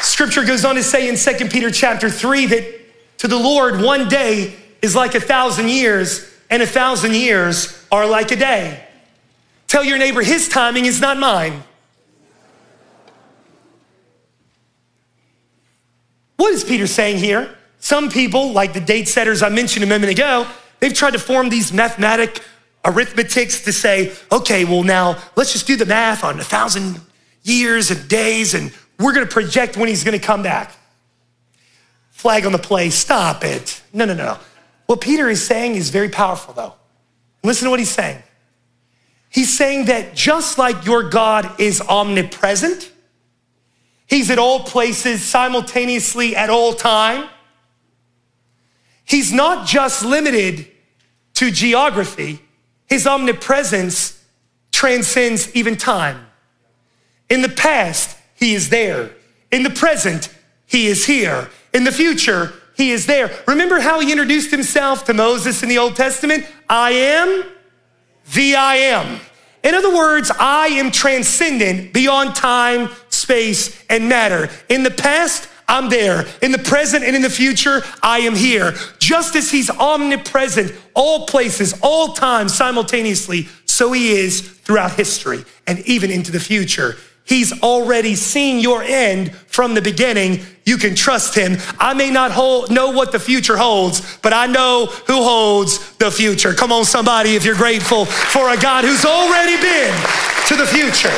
Scripture 0.00 0.44
goes 0.44 0.64
on 0.64 0.74
to 0.74 0.82
say 0.82 1.08
in 1.08 1.16
2 1.16 1.46
Peter 1.48 1.70
chapter 1.70 2.10
3 2.10 2.46
that 2.46 3.18
to 3.18 3.28
the 3.28 3.38
Lord, 3.38 3.80
one 3.80 4.08
day 4.08 4.54
is 4.82 4.96
like 4.96 5.14
a 5.14 5.20
thousand 5.20 5.68
years, 5.68 6.28
and 6.50 6.62
a 6.62 6.66
thousand 6.66 7.14
years 7.14 7.84
are 7.92 8.06
like 8.06 8.30
a 8.32 8.36
day. 8.36 8.87
Tell 9.68 9.84
your 9.84 9.98
neighbor, 9.98 10.22
his 10.22 10.48
timing 10.48 10.86
is 10.86 11.00
not 11.00 11.18
mine. 11.18 11.62
What 16.36 16.52
is 16.54 16.64
Peter 16.64 16.86
saying 16.86 17.18
here? 17.18 17.54
Some 17.78 18.10
people, 18.10 18.52
like 18.52 18.72
the 18.72 18.80
date 18.80 19.08
setters 19.08 19.42
I 19.42 19.50
mentioned 19.50 19.84
a 19.84 19.86
moment 19.86 20.10
ago, 20.10 20.46
they've 20.80 20.94
tried 20.94 21.12
to 21.12 21.18
form 21.18 21.50
these 21.50 21.72
mathematic 21.72 22.42
arithmetics 22.84 23.62
to 23.64 23.72
say, 23.72 24.12
okay, 24.32 24.64
well, 24.64 24.82
now 24.82 25.22
let's 25.36 25.52
just 25.52 25.66
do 25.66 25.76
the 25.76 25.86
math 25.86 26.24
on 26.24 26.40
a 26.40 26.44
thousand 26.44 27.00
years 27.42 27.90
and 27.90 28.08
days, 28.08 28.54
and 28.54 28.72
we're 28.98 29.12
gonna 29.12 29.26
project 29.26 29.76
when 29.76 29.88
he's 29.88 30.02
gonna 30.02 30.18
come 30.18 30.42
back. 30.42 30.72
Flag 32.10 32.46
on 32.46 32.52
the 32.52 32.58
play, 32.58 32.90
stop 32.90 33.44
it. 33.44 33.82
No, 33.92 34.04
no, 34.04 34.14
no. 34.14 34.38
What 34.86 35.00
Peter 35.00 35.28
is 35.28 35.44
saying 35.44 35.74
is 35.74 35.90
very 35.90 36.08
powerful, 36.08 36.54
though. 36.54 36.74
Listen 37.44 37.66
to 37.66 37.70
what 37.70 37.78
he's 37.78 37.90
saying. 37.90 38.22
He's 39.30 39.56
saying 39.56 39.86
that 39.86 40.14
just 40.14 40.58
like 40.58 40.84
your 40.84 41.08
God 41.08 41.60
is 41.60 41.80
omnipresent, 41.80 42.90
he's 44.06 44.30
at 44.30 44.38
all 44.38 44.60
places 44.60 45.22
simultaneously 45.22 46.34
at 46.34 46.50
all 46.50 46.72
time. 46.72 47.28
He's 49.04 49.32
not 49.32 49.66
just 49.66 50.04
limited 50.04 50.66
to 51.34 51.50
geography, 51.50 52.40
his 52.86 53.06
omnipresence 53.06 54.22
transcends 54.72 55.54
even 55.54 55.76
time. 55.76 56.26
In 57.28 57.42
the 57.42 57.48
past, 57.48 58.16
he 58.34 58.54
is 58.54 58.70
there. 58.70 59.10
In 59.50 59.62
the 59.62 59.70
present, 59.70 60.34
he 60.66 60.86
is 60.86 61.06
here. 61.06 61.48
In 61.72 61.84
the 61.84 61.92
future, 61.92 62.54
he 62.76 62.92
is 62.92 63.06
there. 63.06 63.30
Remember 63.46 63.80
how 63.80 64.00
he 64.00 64.10
introduced 64.10 64.50
himself 64.50 65.04
to 65.04 65.14
Moses 65.14 65.62
in 65.62 65.68
the 65.68 65.78
Old 65.78 65.96
Testament? 65.96 66.46
I 66.68 66.92
am 66.92 67.44
the 68.34 68.56
I 68.56 68.76
am. 68.76 69.20
In 69.64 69.74
other 69.74 69.94
words, 69.94 70.30
I 70.38 70.68
am 70.68 70.90
transcendent 70.90 71.92
beyond 71.92 72.34
time, 72.34 72.90
space, 73.10 73.84
and 73.90 74.08
matter. 74.08 74.48
In 74.68 74.82
the 74.82 74.90
past, 74.90 75.48
I'm 75.66 75.90
there. 75.90 76.26
In 76.40 76.52
the 76.52 76.58
present 76.58 77.04
and 77.04 77.14
in 77.14 77.22
the 77.22 77.30
future, 77.30 77.82
I 78.02 78.20
am 78.20 78.34
here. 78.34 78.74
Just 78.98 79.36
as 79.36 79.50
He's 79.50 79.68
omnipresent, 79.68 80.72
all 80.94 81.26
places, 81.26 81.78
all 81.82 82.14
times, 82.14 82.54
simultaneously, 82.54 83.48
so 83.66 83.92
He 83.92 84.12
is 84.12 84.40
throughout 84.40 84.92
history 84.92 85.44
and 85.66 85.80
even 85.80 86.10
into 86.10 86.32
the 86.32 86.40
future. 86.40 86.96
He's 87.28 87.60
already 87.62 88.14
seen 88.14 88.58
your 88.58 88.82
end 88.82 89.32
from 89.32 89.74
the 89.74 89.82
beginning. 89.82 90.40
You 90.64 90.78
can 90.78 90.94
trust 90.94 91.34
him. 91.34 91.58
I 91.78 91.92
may 91.92 92.10
not 92.10 92.30
hold, 92.30 92.70
know 92.70 92.90
what 92.90 93.12
the 93.12 93.18
future 93.18 93.58
holds, 93.58 94.16
but 94.22 94.32
I 94.32 94.46
know 94.46 94.86
who 94.86 95.22
holds 95.22 95.94
the 95.96 96.10
future. 96.10 96.54
Come 96.54 96.72
on, 96.72 96.86
somebody, 96.86 97.36
if 97.36 97.44
you're 97.44 97.54
grateful 97.54 98.06
for 98.06 98.48
a 98.48 98.56
God 98.56 98.84
who's 98.84 99.04
already 99.04 99.60
been 99.60 99.94
to 100.46 100.56
the 100.56 100.66
future. 100.66 101.12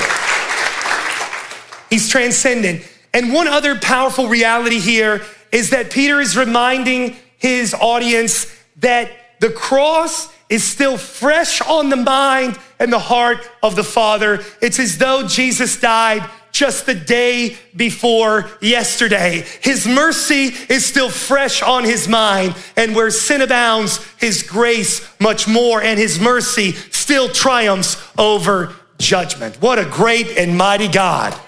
He's 1.91 2.09
transcendent. 2.09 2.83
And 3.15 3.33
one 3.33 3.47
other 3.47 3.77
powerful 3.79 4.29
reality 4.29 4.81
here 4.81 5.23
is 5.53 5.71
that 5.71 5.93
Peter 5.93 6.21
is 6.21 6.37
reminding 6.37 7.17
his 7.39 7.73
audience 7.73 8.53
that 8.79 9.11
the 9.39 9.51
cross 9.51 10.29
is 10.51 10.65
still 10.65 10.99
fresh 10.99 11.63
on 11.63 11.89
the 11.89 11.97
mind 11.97 12.59
and 12.79 12.93
the 12.93 12.99
heart 12.99 13.49
of 13.63 13.77
the 13.77 13.85
Father. 13.85 14.45
It's 14.61 14.79
as 14.79 14.99
though 14.99 15.27
Jesus 15.27 15.81
died 15.81 16.29
just 16.53 16.85
the 16.87 16.95
day 16.95 17.57
before 17.77 18.51
yesterday. 18.61 19.47
His 19.61 19.87
mercy 19.87 20.53
is 20.69 20.85
still 20.85 21.09
fresh 21.09 21.63
on 21.63 21.85
his 21.85 22.09
mind. 22.09 22.57
And 22.77 22.95
where 22.95 23.11
sin 23.11 23.41
abounds, 23.41 24.05
his 24.19 24.43
grace 24.43 25.09
much 25.21 25.47
more, 25.47 25.81
and 25.81 25.99
his 25.99 26.19
mercy 26.19 26.73
still 26.73 27.29
triumphs 27.29 27.97
over 28.19 28.75
judgment. 28.99 29.63
What 29.63 29.79
a 29.79 29.85
great 29.85 30.37
and 30.37 30.59
mighty 30.59 30.89
God. 30.89 31.39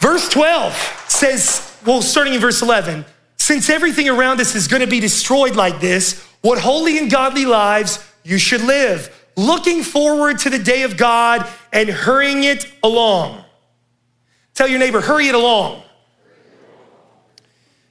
Verse 0.00 0.28
12 0.30 0.72
says, 1.08 1.76
well, 1.84 2.00
starting 2.00 2.34
in 2.34 2.40
verse 2.40 2.62
11, 2.62 3.04
since 3.36 3.68
everything 3.68 4.08
around 4.08 4.40
us 4.40 4.54
is 4.54 4.68
going 4.68 4.80
to 4.80 4.88
be 4.88 5.00
destroyed 5.00 5.56
like 5.56 5.80
this, 5.80 6.27
what 6.42 6.58
holy 6.58 6.98
and 6.98 7.10
godly 7.10 7.44
lives 7.44 8.04
you 8.24 8.38
should 8.38 8.62
live, 8.62 9.14
looking 9.36 9.82
forward 9.82 10.38
to 10.40 10.50
the 10.50 10.58
day 10.58 10.82
of 10.82 10.96
God 10.96 11.48
and 11.72 11.88
hurrying 11.88 12.44
it 12.44 12.70
along. 12.82 13.44
Tell 14.54 14.68
your 14.68 14.78
neighbor, 14.78 15.00
hurry 15.00 15.28
it 15.28 15.34
along. 15.34 15.82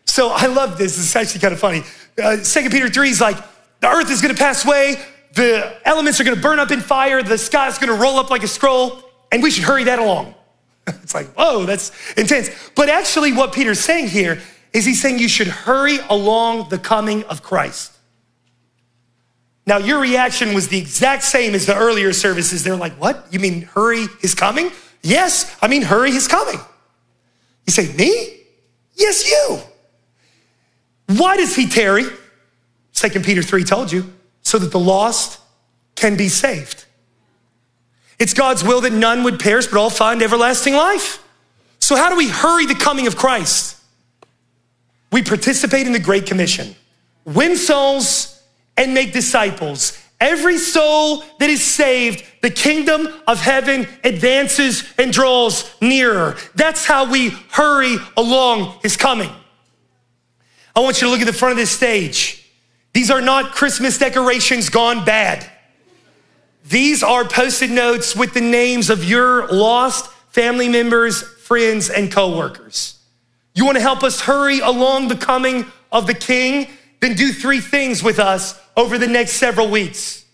So 0.06 0.30
I 0.30 0.48
love 0.48 0.78
this. 0.78 0.98
It's 0.98 1.16
actually 1.16 1.42
kind 1.42 1.54
of 1.54 1.60
funny. 1.60 1.84
Uh, 2.22 2.38
2 2.44 2.70
Peter 2.70 2.90
3 2.90 3.10
is 3.10 3.22
like, 3.22 3.38
the 3.80 3.88
earth 3.88 4.10
is 4.10 4.22
going 4.22 4.34
to 4.34 4.40
pass 4.40 4.66
away, 4.66 4.96
the 5.34 5.78
elements 5.86 6.20
are 6.20 6.24
going 6.24 6.36
to 6.36 6.42
burn 6.42 6.60
up 6.60 6.72
in 6.72 6.82
fire, 6.82 7.22
the 7.22 7.38
sky 7.38 7.68
is 7.68 7.78
going 7.78 7.96
to 7.96 8.02
roll 8.02 8.18
up 8.18 8.30
like 8.32 8.44
a 8.44 8.48
scroll, 8.48 9.04
and 9.32 9.44
we 9.44 9.52
should 9.52 9.64
hurry 9.64 9.84
that 9.84 10.00
along. 10.00 10.34
it's 10.88 11.14
like, 11.14 11.28
whoa, 11.34 11.66
that's 11.66 11.92
intense. 12.18 12.50
But 12.76 12.90
actually, 12.90 13.34
what 13.34 13.54
Peter's 13.54 13.80
saying 13.80 14.08
here 14.08 14.42
is 14.74 14.86
he's 14.86 15.02
saying 15.02 15.20
you 15.20 15.30
should 15.30 15.48
hurry 15.48 16.00
along 16.10 16.70
the 16.70 16.80
coming 16.80 17.24
of 17.26 17.44
Christ. 17.44 17.97
Now, 19.68 19.78
your 19.78 20.00
reaction 20.00 20.54
was 20.54 20.70
the 20.70 20.80
exact 20.80 21.24
same 21.24 21.54
as 21.54 21.66
the 21.66 21.76
earlier 21.76 22.14
services. 22.14 22.64
They're 22.64 22.78
like, 22.78 22.94
What? 22.94 23.28
You 23.30 23.40
mean 23.40 23.64
hurry 23.64 24.08
his 24.22 24.34
coming? 24.34 24.72
Yes, 25.04 25.56
I 25.62 25.68
mean 25.68 25.82
hurry 25.82 26.12
his 26.12 26.28
coming. 26.28 26.60
You 27.68 27.74
say, 27.74 27.94
Me? 27.94 28.40
Yes, 28.96 29.30
you. 29.30 29.60
Why 31.18 31.36
does 31.36 31.56
he 31.56 31.68
tarry? 31.68 32.06
Second 32.94 33.26
Peter 33.26 33.44
3 33.44 33.64
told 33.66 33.92
you, 33.92 34.12
so 34.42 34.58
that 34.58 34.72
the 34.72 34.80
lost 34.80 35.40
can 35.96 36.16
be 36.16 36.30
saved. 36.30 36.86
It's 38.18 38.34
God's 38.34 38.64
will 38.64 38.82
that 38.82 38.94
none 38.94 39.24
would 39.24 39.40
perish, 39.40 39.68
but 39.68 39.78
all 39.78 39.90
find 39.90 40.24
everlasting 40.24 40.74
life. 40.74 41.24
So, 41.80 41.96
how 41.96 42.10
do 42.10 42.16
we 42.16 42.30
hurry 42.30 42.66
the 42.66 42.74
coming 42.74 43.06
of 43.06 43.18
Christ? 43.18 43.76
We 45.12 45.24
participate 45.24 45.86
in 45.86 45.94
the 45.94 46.00
Great 46.00 46.26
Commission, 46.26 46.76
win 47.26 47.58
souls 47.58 48.37
and 48.78 48.94
make 48.94 49.12
disciples. 49.12 50.02
Every 50.20 50.58
soul 50.58 51.24
that 51.40 51.50
is 51.50 51.64
saved, 51.64 52.24
the 52.42 52.50
kingdom 52.50 53.08
of 53.28 53.40
heaven 53.40 53.88
advances 54.04 54.84
and 54.98 55.12
draws 55.12 55.70
nearer. 55.82 56.38
That's 56.56 56.86
how 56.86 57.12
we 57.12 57.30
hurry 57.52 57.98
along 58.16 58.80
his 58.82 58.98
coming. 58.98 59.30
I 60.76 60.80
want 60.80 61.02
you 61.02 61.08
to 61.08 61.12
look 61.12 61.22
at 61.22 61.28
the 61.28 61.34
front 61.34 61.52
of 61.52 61.58
this 61.58 61.72
stage. 61.72 62.50
These 62.94 63.12
are 63.12 63.22
not 63.22 63.54
Christmas 63.54 63.98
decorations 63.98 64.70
gone 64.70 65.06
bad. 65.06 65.48
These 66.66 67.04
are 67.04 67.24
post-it 67.24 67.70
notes 67.70 68.16
with 68.16 68.34
the 68.34 68.42
names 68.42 68.90
of 68.90 69.04
your 69.04 69.48
lost 69.48 70.12
family 70.30 70.68
members, 70.68 71.22
friends, 71.22 71.90
and 71.90 72.12
coworkers. 72.12 73.00
You 73.54 73.66
want 73.66 73.78
to 73.78 73.82
help 73.82 74.04
us 74.04 74.22
hurry 74.22 74.60
along 74.60 75.08
the 75.08 75.16
coming 75.16 75.66
of 75.92 76.06
the 76.06 76.14
King? 76.14 76.68
Then 77.00 77.16
do 77.16 77.32
three 77.32 77.60
things 77.60 78.02
with 78.02 78.20
us 78.20 78.60
over 78.76 78.98
the 78.98 79.08
next 79.08 79.34
several 79.34 79.70
weeks. 79.70 80.26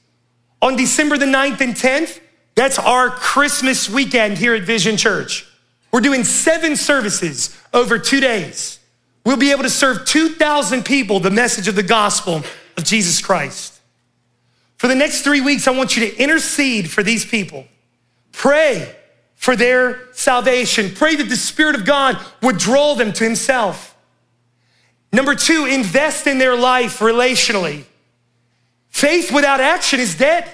On 0.62 0.76
December 0.76 1.18
the 1.18 1.26
9th 1.26 1.62
and 1.62 1.76
10th, 1.76 2.20
that's 2.56 2.80
our 2.80 3.10
Christmas 3.10 3.90
weekend 3.90 4.38
here 4.38 4.54
at 4.54 4.64
Vizion 4.64 4.98
Church. 4.98 5.48
We're 5.92 6.02
doing 6.02 6.24
seven 6.24 6.76
services 6.76 7.58
over 7.74 8.00
two 8.00 8.20
days. 8.20 8.80
We'll 9.26 9.38
be 9.38 9.52
able 9.52 9.64
to 9.64 9.70
serve 9.70 10.06
2,000 10.06 10.84
people 10.84 11.20
the 11.20 11.32
message 11.32 11.68
of 11.68 11.76
the 11.76 11.84
gospel 11.84 12.44
of 12.78 12.84
Jesus 12.84 13.22
Christ. 13.22 13.80
For 14.78 14.88
the 14.88 14.96
next 14.96 15.22
three 15.22 15.42
weeks, 15.42 15.68
I 15.68 15.72
want 15.72 15.96
you 15.96 16.10
to 16.10 16.18
intercede 16.18 16.90
for 16.92 17.04
these 17.04 17.26
people. 17.26 17.66
Pray 18.32 18.94
for 19.36 19.56
their 19.56 20.14
salvation. 20.14 20.92
Pray 20.94 21.16
that 21.16 21.30
the 21.30 21.38
Spirit 21.38 21.76
of 21.76 21.86
God 21.86 22.18
would 22.42 22.58
draw 22.58 22.96
them 22.96 23.14
to 23.14 23.24
Himself. 23.24 23.93
Number 25.14 25.36
two, 25.36 25.66
invest 25.66 26.26
in 26.26 26.40
their 26.40 26.58
life 26.58 27.00
relationally. 27.00 27.84
Faith 28.90 29.32
without 29.32 29.62
action 29.62 30.00
is 30.00 30.16
dead. 30.16 30.50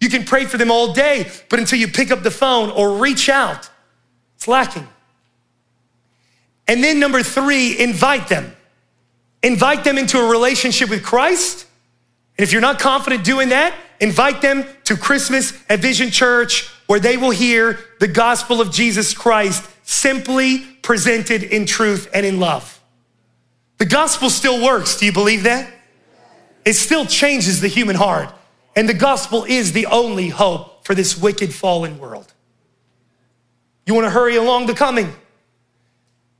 You 0.00 0.08
can 0.08 0.24
pray 0.24 0.46
for 0.46 0.56
them 0.56 0.70
all 0.70 0.94
day, 0.94 1.30
but 1.50 1.58
until 1.58 1.78
you 1.78 1.86
pick 1.86 2.10
up 2.10 2.22
the 2.22 2.30
phone 2.30 2.70
or 2.70 2.96
reach 2.96 3.28
out, 3.28 3.68
it's 4.36 4.48
lacking. 4.48 4.88
And 6.66 6.82
then 6.82 6.98
number 6.98 7.22
three, 7.22 7.78
invite 7.78 8.28
them. 8.28 8.56
Invite 9.42 9.84
them 9.84 9.98
into 9.98 10.18
a 10.18 10.30
relationship 10.30 10.88
with 10.88 11.02
Christ. 11.02 11.66
And 12.38 12.42
if 12.42 12.52
you're 12.52 12.62
not 12.62 12.78
confident 12.78 13.22
doing 13.22 13.50
that, 13.50 13.74
invite 14.00 14.40
them 14.40 14.64
to 14.84 14.96
Christmas 14.96 15.52
at 15.68 15.80
Vizion 15.80 16.10
Church 16.10 16.70
where 16.86 17.00
they 17.00 17.18
will 17.18 17.30
hear 17.30 17.78
the 17.98 18.08
gospel 18.08 18.60
of 18.62 18.72
Jesus 18.72 19.12
Christ 19.12 19.68
simply 19.82 20.58
presented 20.82 21.42
in 21.42 21.66
truth 21.66 22.08
and 22.14 22.24
in 22.24 22.40
love. 22.40 22.79
The 23.80 23.86
gospel 23.86 24.28
still 24.28 24.62
works. 24.62 24.98
Do 24.98 25.06
you 25.06 25.12
believe 25.12 25.44
that? 25.44 25.72
It 26.66 26.74
still 26.74 27.06
changes 27.06 27.62
the 27.62 27.66
human 27.66 27.96
heart. 27.96 28.30
And 28.76 28.86
the 28.86 28.94
gospel 28.94 29.44
is 29.44 29.72
the 29.72 29.86
only 29.86 30.28
hope 30.28 30.84
for 30.84 30.94
this 30.94 31.16
wicked, 31.16 31.52
fallen 31.54 31.98
world. 31.98 32.30
You 33.86 33.94
want 33.94 34.04
to 34.04 34.10
hurry 34.10 34.36
along 34.36 34.66
the 34.66 34.74
coming? 34.74 35.10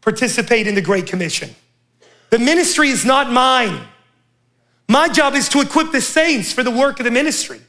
Participate 0.02 0.66
in 0.66 0.74
the 0.74 0.82
Great 0.82 1.06
Commission. 1.06 1.48
The 2.28 2.38
ministry 2.38 2.90
is 2.90 3.06
not 3.06 3.32
mine. 3.32 3.86
My 4.86 5.08
job 5.08 5.34
is 5.34 5.48
to 5.48 5.62
equip 5.62 5.92
the 5.92 6.02
saints 6.02 6.52
for 6.52 6.62
the 6.62 6.70
work 6.70 7.00
of 7.00 7.04
the 7.04 7.10
ministry. 7.10 7.62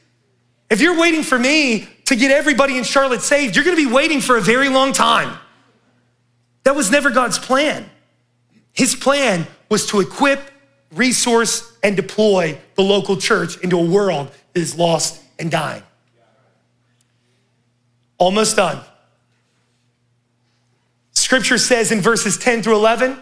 If 0.68 0.82
you're 0.82 1.00
waiting 1.00 1.22
for 1.22 1.38
me 1.38 1.88
to 2.04 2.14
get 2.14 2.30
everybody 2.30 2.76
in 2.76 2.84
Charlotte 2.84 3.22
saved, 3.22 3.56
you're 3.56 3.64
going 3.64 3.76
to 3.76 3.88
be 3.88 3.92
waiting 3.92 4.20
for 4.20 4.36
a 4.36 4.42
very 4.42 4.68
long 4.68 4.92
time. 4.92 5.38
That 6.64 6.76
was 6.76 6.90
never 6.90 7.08
God's 7.08 7.38
plan. 7.38 7.88
His 8.74 8.94
plan 8.94 9.46
was 9.72 9.86
to 9.86 9.98
equip 9.98 10.52
resource, 10.92 11.76
and 11.82 11.96
deploy 11.96 12.58
the 12.74 12.82
local 12.82 13.16
church 13.16 13.56
into 13.58 13.78
a 13.78 13.84
world 13.84 14.30
that 14.52 14.60
is 14.60 14.76
lost 14.76 15.22
and 15.38 15.50
dying. 15.50 15.82
Almost 18.18 18.56
done. 18.56 18.80
Scripture 21.12 21.58
says 21.58 21.90
in 21.92 22.00
verses 22.00 22.38
10 22.38 22.62
through 22.62 22.76
11 22.76 23.20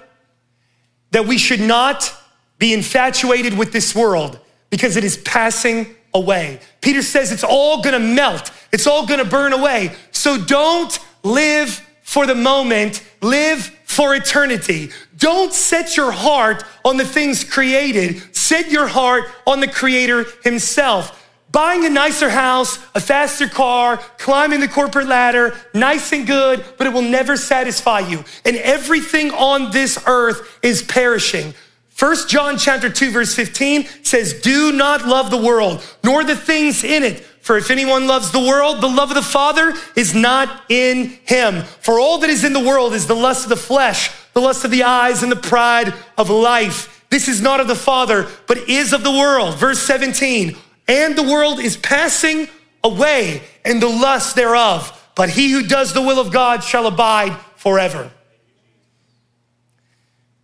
that 1.13 1.27
we 1.27 1.39
should 1.39 1.61
not 1.61 2.15
be 2.59 2.75
infatuated 2.75 3.57
with 3.57 3.73
this 3.73 3.95
world 3.95 4.39
because 4.69 4.97
it 4.97 5.05
is 5.05 5.17
passing 5.19 5.95
away. 6.13 6.61
Peter 6.81 7.03
says 7.03 7.33
it's 7.33 7.45
all 7.45 7.83
gonna 7.83 7.99
melt, 7.99 8.51
it's 8.73 8.87
all 8.87 9.07
gonna 9.07 9.25
burn 9.25 9.53
away. 9.53 9.93
So 10.11 10.37
don't 10.37 10.99
live 11.23 11.71
for 12.03 12.27
the 12.27 12.35
moment, 12.35 13.03
live 13.23 13.75
for 13.91 14.14
eternity. 14.14 14.88
Don't 15.16 15.53
set 15.53 15.97
your 15.97 16.12
heart 16.12 16.62
on 16.84 16.97
the 16.97 17.05
things 17.05 17.43
created, 17.43 18.22
set 18.36 18.70
your 18.70 18.86
heart 18.86 19.24
on 19.49 19.59
the 19.59 19.66
Creator 19.66 20.26
Himself. 20.45 21.16
Buying 21.51 21.84
a 21.84 21.91
nicer 21.91 22.30
house, 22.30 22.78
a 22.95 23.01
faster 23.01 23.49
car, 23.49 23.97
climbing 24.16 24.61
the 24.61 24.68
corporate 24.68 25.09
ladder, 25.09 25.57
nice 25.74 26.12
and 26.12 26.24
good, 26.24 26.64
but 26.78 26.86
it 26.86 26.93
will 26.93 27.03
never 27.03 27.36
satisfy 27.36 27.99
you. 27.99 28.22
And 28.45 28.57
everything 28.59 29.32
on 29.32 29.72
this 29.72 30.01
earth 30.07 30.61
is 30.62 30.84
perishing. 30.84 31.53
First 31.88 32.28
John 32.28 32.59
chapter 32.59 32.88
2 32.88 33.11
verse 33.11 33.34
15 33.34 33.88
says, 34.05 34.34
"Do 34.34 34.70
not 34.70 35.05
love 35.05 35.32
the 35.32 35.36
world, 35.36 35.82
nor 36.05 36.22
the 36.22 36.36
things 36.36 36.84
in 36.84 37.03
it, 37.03 37.26
for 37.43 37.57
if 37.57 37.70
anyone 37.70 38.07
loves 38.07 38.30
the 38.30 38.41
world, 38.41 38.80
the 38.80 38.88
love 38.88 39.11
of 39.11 39.16
the 39.16 39.22
Father 39.22 39.74
is 39.97 40.14
not 40.14 40.64
in 40.68 41.18
him. 41.24 41.64
For 41.80 41.99
all 41.99 42.18
that 42.18 42.30
is 42.30 42.45
in 42.45 42.53
the 42.53 42.61
world 42.61 42.95
is 42.95 43.07
the 43.07 43.14
lust 43.16 43.45
of 43.45 43.49
the 43.49 43.57
flesh, 43.57 44.11
the 44.34 44.41
lust 44.41 44.64
of 44.64 44.70
the 44.70 44.82
eyes, 44.82 45.22
and 45.22 45.32
the 45.32 45.36
pride 45.36 45.95
of 46.18 46.30
life. 46.30 47.05
This 47.11 47.28
is 47.28 47.41
not 47.41 47.59
of 47.61 47.66
the 47.66 47.74
Father, 47.74 48.28
but 48.47 48.68
is 48.68 48.93
of 48.93 49.03
the 49.03 49.11
world." 49.11 49.59
Verse 49.59 49.82
17, 49.82 50.57
"And 50.86 51.16
the 51.16 51.22
world 51.22 51.59
is 51.59 51.76
passing 51.76 52.49
away, 52.84 53.43
and 53.64 53.82
the 53.82 53.88
lust 53.88 54.36
thereof, 54.36 54.93
but 55.14 55.30
he 55.30 55.51
who 55.51 55.62
does 55.62 55.93
the 55.93 56.01
will 56.01 56.20
of 56.20 56.30
God 56.30 56.62
shall 56.62 56.86
abide 56.86 57.36
forever." 57.57 58.11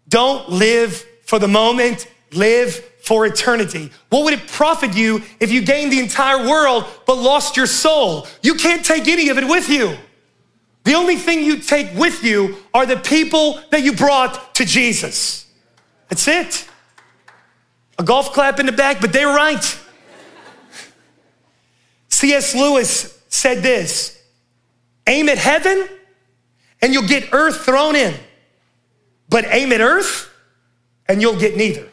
Don't 0.09 0.51
live 0.51 1.05
for 1.25 1.39
the 1.39 1.49
moment, 1.49 2.07
live 2.37 2.75
for 3.03 3.25
eternity. 3.25 3.91
What 4.09 4.25
would 4.25 4.35
it 4.35 4.47
profit 4.49 4.95
you 4.95 5.23
if 5.41 5.53
you 5.53 5.63
gained 5.63 5.93
the 5.93 6.01
entire 6.01 6.47
world 6.49 6.85
but 7.07 7.17
lost 7.17 7.57
your 7.57 7.67
soul? 7.67 8.27
You 8.43 8.55
can't 8.55 8.85
take 8.85 9.07
any 9.09 9.29
of 9.29 9.39
it 9.39 9.45
with 9.47 9.69
you. 9.69 9.97
The 10.85 10.95
only 10.95 11.17
thing 11.17 11.43
you 11.43 11.59
take 11.59 11.97
with 11.97 12.23
you 12.23 12.57
are 12.73 12.87
the 12.87 12.97
people 12.97 13.61
that 13.71 13.83
you 13.83 13.93
brought 13.93 14.55
to 14.57 14.65
Jesus. 14.65 15.47
That's 16.09 16.29
it. 16.29 16.69
A 17.99 18.05
golf 18.05 18.33
clap 18.33 18.61
in 18.61 18.67
the 18.67 18.73
back, 18.73 19.01
but 19.01 19.13
they're 19.13 19.35
right. 19.35 19.81
C.S. 22.09 22.55
Lewis 22.55 23.21
said 23.29 23.63
this 23.63 24.23
aim 25.07 25.29
at 25.29 25.39
heaven 25.39 25.89
and 26.83 26.93
you'll 26.93 27.07
get 27.07 27.33
earth 27.33 27.65
thrown 27.65 27.97
in, 27.97 28.15
but 29.29 29.45
aim 29.49 29.73
at 29.73 29.81
earth 29.81 30.31
and 31.09 31.21
you'll 31.21 31.39
get 31.39 31.57
neither. 31.57 31.89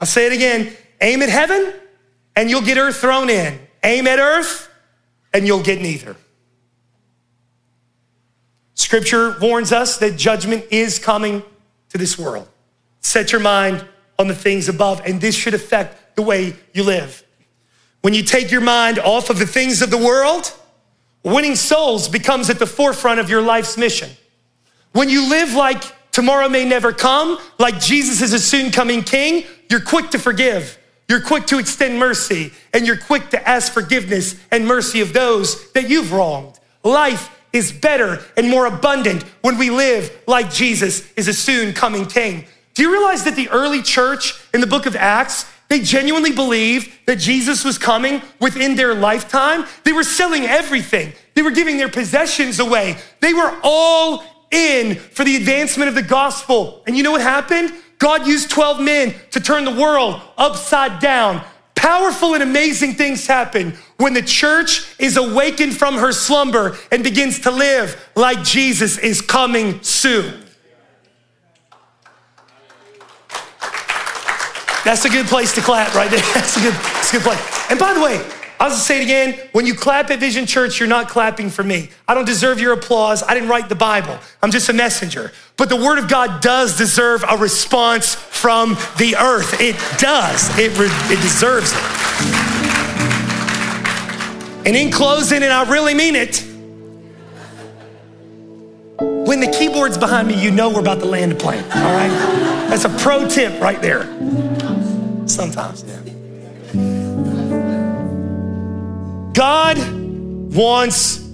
I'll 0.00 0.06
say 0.06 0.26
it 0.26 0.32
again 0.32 0.76
aim 1.00 1.22
at 1.22 1.28
heaven, 1.28 1.74
and 2.34 2.48
you'll 2.48 2.62
get 2.62 2.78
earth 2.78 2.96
thrown 2.96 3.28
in. 3.28 3.58
Aim 3.84 4.06
at 4.06 4.18
earth, 4.18 4.68
and 5.32 5.46
you'll 5.46 5.62
get 5.62 5.80
neither. 5.80 6.16
Scripture 8.74 9.36
warns 9.40 9.72
us 9.72 9.98
that 9.98 10.16
judgment 10.16 10.64
is 10.70 10.98
coming 10.98 11.42
to 11.90 11.98
this 11.98 12.18
world. 12.18 12.48
Set 13.00 13.32
your 13.32 13.40
mind 13.40 13.86
on 14.18 14.28
the 14.28 14.34
things 14.34 14.68
above, 14.68 15.02
and 15.04 15.20
this 15.20 15.34
should 15.34 15.54
affect 15.54 16.16
the 16.16 16.22
way 16.22 16.54
you 16.72 16.82
live. 16.82 17.22
When 18.00 18.14
you 18.14 18.22
take 18.22 18.50
your 18.50 18.60
mind 18.60 18.98
off 18.98 19.30
of 19.30 19.38
the 19.38 19.46
things 19.46 19.82
of 19.82 19.90
the 19.90 19.98
world, 19.98 20.52
winning 21.22 21.56
souls 21.56 22.08
becomes 22.08 22.50
at 22.50 22.58
the 22.58 22.66
forefront 22.66 23.20
of 23.20 23.28
your 23.28 23.42
life's 23.42 23.76
mission. 23.76 24.10
When 24.92 25.08
you 25.08 25.28
live 25.28 25.54
like 25.54 25.82
tomorrow 26.12 26.48
may 26.48 26.64
never 26.64 26.92
come, 26.92 27.38
like 27.58 27.80
Jesus 27.80 28.22
is 28.22 28.32
a 28.32 28.38
soon 28.38 28.70
coming 28.70 29.02
king, 29.02 29.44
you're 29.68 29.80
quick 29.80 30.10
to 30.10 30.18
forgive. 30.18 30.78
You're 31.08 31.20
quick 31.20 31.46
to 31.46 31.58
extend 31.58 31.98
mercy 31.98 32.52
and 32.72 32.86
you're 32.86 32.96
quick 32.96 33.30
to 33.30 33.48
ask 33.48 33.72
forgiveness 33.72 34.34
and 34.50 34.66
mercy 34.66 35.00
of 35.00 35.12
those 35.12 35.70
that 35.72 35.88
you've 35.88 36.12
wronged. 36.12 36.58
Life 36.82 37.30
is 37.52 37.72
better 37.72 38.24
and 38.36 38.50
more 38.50 38.66
abundant 38.66 39.22
when 39.42 39.56
we 39.56 39.70
live 39.70 40.10
like 40.26 40.52
Jesus 40.52 41.10
is 41.14 41.28
a 41.28 41.32
soon 41.32 41.72
coming 41.72 42.06
king. 42.06 42.44
Do 42.74 42.82
you 42.82 42.92
realize 42.92 43.24
that 43.24 43.36
the 43.36 43.48
early 43.48 43.82
church 43.82 44.34
in 44.52 44.60
the 44.60 44.66
book 44.66 44.86
of 44.86 44.96
Acts, 44.96 45.46
they 45.68 45.80
genuinely 45.80 46.32
believed 46.32 46.90
that 47.06 47.16
Jesus 47.16 47.64
was 47.64 47.78
coming 47.78 48.20
within 48.40 48.74
their 48.74 48.94
lifetime? 48.94 49.64
They 49.84 49.92
were 49.92 50.04
selling 50.04 50.44
everything. 50.44 51.12
They 51.34 51.42
were 51.42 51.52
giving 51.52 51.78
their 51.78 51.88
possessions 51.88 52.60
away. 52.60 52.98
They 53.20 53.32
were 53.32 53.58
all 53.62 54.24
in 54.50 54.96
for 54.96 55.24
the 55.24 55.36
advancement 55.36 55.88
of 55.88 55.94
the 55.94 56.02
gospel. 56.02 56.82
And 56.86 56.96
you 56.96 57.02
know 57.02 57.12
what 57.12 57.22
happened? 57.22 57.72
God 57.98 58.26
used 58.26 58.50
12 58.50 58.80
men 58.80 59.14
to 59.30 59.40
turn 59.40 59.64
the 59.64 59.74
world 59.74 60.20
upside 60.36 61.00
down. 61.00 61.42
Powerful 61.74 62.34
and 62.34 62.42
amazing 62.42 62.94
things 62.94 63.26
happen 63.26 63.74
when 63.98 64.14
the 64.14 64.22
church 64.22 64.86
is 64.98 65.16
awakened 65.16 65.76
from 65.76 65.96
her 65.96 66.12
slumber 66.12 66.76
and 66.90 67.04
begins 67.04 67.40
to 67.40 67.50
live 67.50 68.10
like 68.14 68.42
Jesus 68.42 68.98
is 68.98 69.20
coming 69.20 69.82
soon. 69.82 70.42
That's 74.84 75.04
a 75.04 75.10
good 75.10 75.26
place 75.26 75.52
to 75.54 75.60
clap 75.60 75.94
right 75.94 76.10
there. 76.10 76.20
That's 76.34 76.56
a 76.56 76.60
good, 76.60 76.72
that's 76.72 77.12
a 77.12 77.16
good 77.16 77.22
place. 77.24 77.70
And 77.70 77.76
by 77.76 77.92
the 77.92 78.00
way, 78.00 78.24
I'll 78.60 78.70
just 78.70 78.86
say 78.86 79.00
it 79.00 79.02
again. 79.02 79.48
When 79.50 79.66
you 79.66 79.74
clap 79.74 80.10
at 80.10 80.20
Vizion 80.20 80.46
Church, 80.46 80.78
you're 80.78 80.88
not 80.88 81.08
clapping 81.08 81.50
for 81.50 81.64
me. 81.64 81.90
I 82.06 82.14
don't 82.14 82.24
deserve 82.24 82.60
your 82.60 82.72
applause. 82.72 83.24
I 83.24 83.34
didn't 83.34 83.48
write 83.48 83.68
the 83.68 83.74
Bible. 83.74 84.16
I'm 84.42 84.52
just 84.52 84.68
a 84.68 84.72
messenger. 84.72 85.32
But 85.56 85.70
the 85.70 85.76
Word 85.76 85.98
of 85.98 86.08
God 86.08 86.42
does 86.42 86.76
deserve 86.76 87.24
a 87.26 87.36
response 87.38 88.14
from 88.14 88.76
the 88.98 89.16
earth. 89.18 89.58
It 89.58 89.76
does. 89.98 90.50
It, 90.58 90.72
it 90.76 91.22
deserves 91.22 91.72
it. 91.72 91.78
And 94.66 94.76
in 94.76 94.90
closing, 94.90 95.42
and 95.42 95.52
I 95.52 95.68
really 95.70 95.94
mean 95.94 96.14
it, 96.14 96.44
when 98.98 99.40
the 99.40 99.46
keyboard's 99.46 99.96
behind 99.96 100.28
me, 100.28 100.34
you 100.42 100.50
know 100.50 100.68
we're 100.68 100.80
about 100.80 100.98
to 101.00 101.06
land 101.06 101.32
a 101.32 101.34
plane, 101.36 101.64
all 101.64 101.94
right? 101.94 102.10
That's 102.68 102.84
a 102.84 102.90
pro 102.90 103.26
tip 103.26 103.58
right 103.60 103.80
there. 103.80 104.04
Sometimes, 105.26 105.84
yeah. 105.84 106.02
God 109.32 109.78
wants 110.54 111.26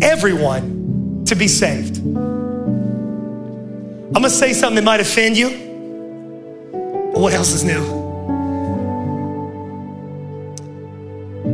everyone 0.00 1.24
to 1.26 1.34
be 1.34 1.48
saved. 1.48 2.00
I'm 4.12 4.22
gonna 4.22 4.30
say 4.30 4.52
something 4.52 4.74
that 4.74 4.82
might 4.82 4.98
offend 4.98 5.38
you, 5.38 5.50
but 7.12 7.20
what 7.20 7.32
else 7.32 7.52
is 7.52 7.62
new? 7.62 8.00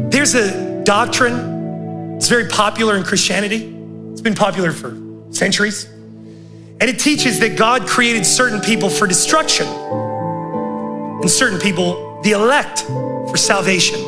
There's 0.09 0.35
a 0.35 0.83
doctrine, 0.83 2.17
it's 2.17 2.29
very 2.29 2.49
popular 2.49 2.97
in 2.97 3.03
Christianity, 3.03 3.77
it's 4.11 4.23
been 4.23 4.35
popular 4.35 4.73
for 4.73 4.97
centuries, 5.29 5.85
and 5.85 6.85
it 6.85 6.99
teaches 6.99 7.41
that 7.41 7.59
God 7.59 7.87
created 7.87 8.25
certain 8.25 8.63
people 8.63 8.89
for 8.89 9.07
destruction 9.07 9.67
and 9.67 11.31
certain 11.31 11.61
people, 11.61 12.23
the 12.23 12.31
elect, 12.31 12.85
for 12.85 13.37
salvation. 13.37 14.01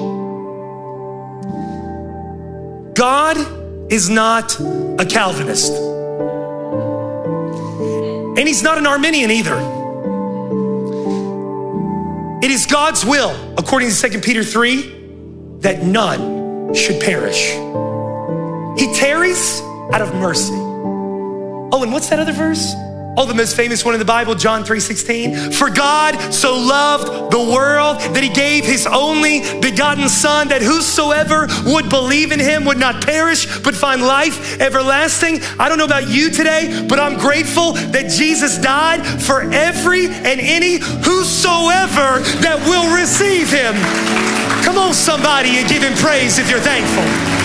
God 2.95 3.37
is 3.93 4.09
not 4.09 4.59
a 4.59 5.05
Calvinist. 5.05 5.98
And 8.39 8.47
he's 8.47 8.63
not 8.63 8.79
an 8.79 8.87
Arminian 8.87 9.33
either. 9.33 9.59
It 12.41 12.53
is 12.53 12.67
God's 12.67 13.05
will, 13.05 13.35
according 13.59 13.91
to 13.91 14.11
2 14.11 14.21
Peter 14.21 14.45
3, 14.45 15.59
that 15.59 15.83
none 15.83 16.73
should 16.73 17.01
perish. 17.01 17.51
He 18.81 18.95
tarries 18.95 19.61
out 19.93 20.03
of 20.03 20.15
mercy. 20.15 20.55
Oh, 20.55 21.81
and 21.83 21.93
what's 21.93 22.09
that 22.11 22.21
other 22.21 22.33
verse? 22.33 22.75
Oh, 23.21 23.27
the 23.27 23.35
most 23.35 23.57
famous 23.57 23.85
one 23.85 23.95
in 23.95 23.99
the 23.99 24.05
Bible, 24.05 24.37
John 24.37 24.63
3:16. 24.63 25.51
For 25.51 25.71
God 25.71 26.33
so 26.33 26.57
loved 26.57 27.33
the 27.33 27.51
world 27.53 27.99
that 28.15 28.23
he 28.23 28.29
gave 28.29 28.65
his 28.65 28.87
only 28.87 29.41
begotten 29.61 30.09
son 30.09 30.47
that 30.49 30.63
whosoever 30.63 31.49
would 31.67 31.89
believe 31.89 32.31
in 32.31 32.39
him 32.39 32.65
would 32.65 32.79
not 32.79 33.05
perish 33.05 33.49
but 33.65 33.75
find 33.75 34.07
life 34.07 34.61
everlasting. 34.61 35.43
I 35.59 35.69
don't 35.69 35.79
know 35.79 35.85
about 35.85 36.09
you 36.09 36.31
today, 36.31 36.87
but 36.89 37.01
I'm 37.01 37.19
grateful 37.19 37.73
that 37.73 38.09
Jesus 38.09 38.57
died 38.57 39.05
for 39.05 39.41
every 39.53 40.07
and 40.07 40.39
any 40.39 40.77
whosoever 40.77 42.21
that 42.47 42.63
will 42.69 42.95
receive 42.95 43.51
him. 43.51 43.75
Come 44.63 44.79
on 44.79 44.95
somebody 44.95 45.59
and 45.59 45.69
give 45.69 45.83
him 45.83 45.95
praise 45.95 46.39
if 46.39 46.49
you're 46.49 46.61
thankful. 46.61 47.38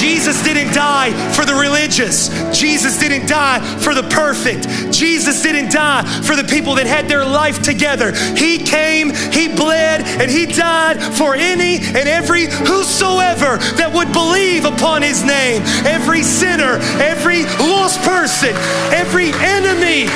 Jesus 0.00 0.42
didn't 0.42 0.72
die 0.72 1.12
for 1.34 1.44
the 1.44 1.54
religious. 1.54 2.30
Jesus 2.58 2.98
didn't 2.98 3.28
die 3.28 3.60
for 3.80 3.94
the 3.94 4.02
perfect. 4.04 4.66
Jesus 4.90 5.42
didn't 5.42 5.70
die 5.70 6.02
for 6.22 6.34
the 6.34 6.44
people 6.44 6.76
that 6.76 6.86
had 6.86 7.06
their 7.06 7.24
life 7.24 7.60
together. 7.60 8.12
He 8.34 8.56
came, 8.56 9.12
He 9.30 9.54
bled, 9.54 10.00
and 10.00 10.30
He 10.30 10.46
died 10.46 11.02
for 11.14 11.34
any 11.34 11.76
and 11.76 12.08
every 12.08 12.46
whosoever 12.46 13.58
that 13.76 13.92
would 13.92 14.10
believe 14.12 14.64
upon 14.64 15.02
His 15.02 15.22
name. 15.22 15.60
Every 15.84 16.22
sinner, 16.22 16.80
every 16.96 17.44
lost 17.60 18.00
person, 18.00 18.56
every 18.96 19.36
enemy. 19.36 20.08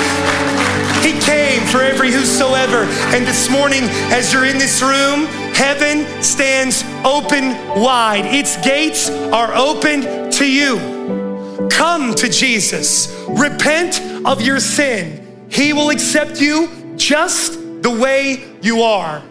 He 1.05 1.13
came 1.21 1.61
for 1.67 1.81
every 1.81 2.11
whosoever. 2.11 2.89
And 3.13 3.27
this 3.27 3.51
morning, 3.51 3.83
as 4.09 4.33
you're 4.33 4.45
in 4.45 4.57
this 4.57 4.81
room, 4.81 5.29
heaven 5.55 6.05
stands 6.21 6.83
open 7.03 7.49
wide. 7.81 8.25
Its 8.25 8.57
gates 8.57 9.09
are 9.09 9.55
open 9.55 10.29
to 10.31 10.45
you. 10.45 10.77
Come 11.71 12.13
to 12.15 12.29
Jesus. 12.29 13.15
Repent 13.29 14.01
of 14.25 14.41
your 14.41 14.59
sin. 14.59 15.47
He 15.49 15.71
will 15.73 15.89
accept 15.89 16.41
you 16.41 16.93
just 16.97 17.53
the 17.81 17.89
way 17.89 18.43
you 18.61 18.81
are. 18.81 19.23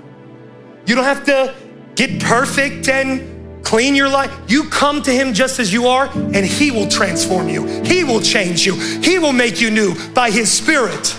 You 0.87 0.95
don't 0.95 1.05
have 1.05 1.25
to 1.27 1.55
get 1.95 2.21
perfect 2.21 2.89
and 2.89 3.65
clean 3.65 3.95
your 3.95 4.09
life. 4.09 4.33
You 4.49 4.69
come 4.71 5.03
to 5.03 5.11
Him 5.11 5.35
just 5.35 5.59
as 5.59 5.73
you 5.73 5.89
are, 5.89 6.09
and 6.15 6.45
He 6.45 6.71
will 6.71 6.89
transform 6.89 7.49
you. 7.49 7.67
He 7.83 8.05
will 8.05 8.21
change 8.21 8.65
you. 8.65 8.75
He 9.01 9.19
will 9.19 9.33
make 9.33 9.61
you 9.61 9.71
new 9.71 9.95
by 10.13 10.31
His 10.31 10.51
Spirit. 10.51 11.15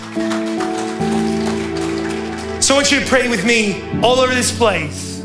So 2.65 2.73
I 2.73 2.77
want 2.77 2.91
you 2.91 2.99
to 2.99 3.05
pray 3.05 3.27
with 3.27 3.45
me 3.45 3.79
all 4.01 4.19
over 4.19 4.33
this 4.33 4.51
place. 4.57 5.23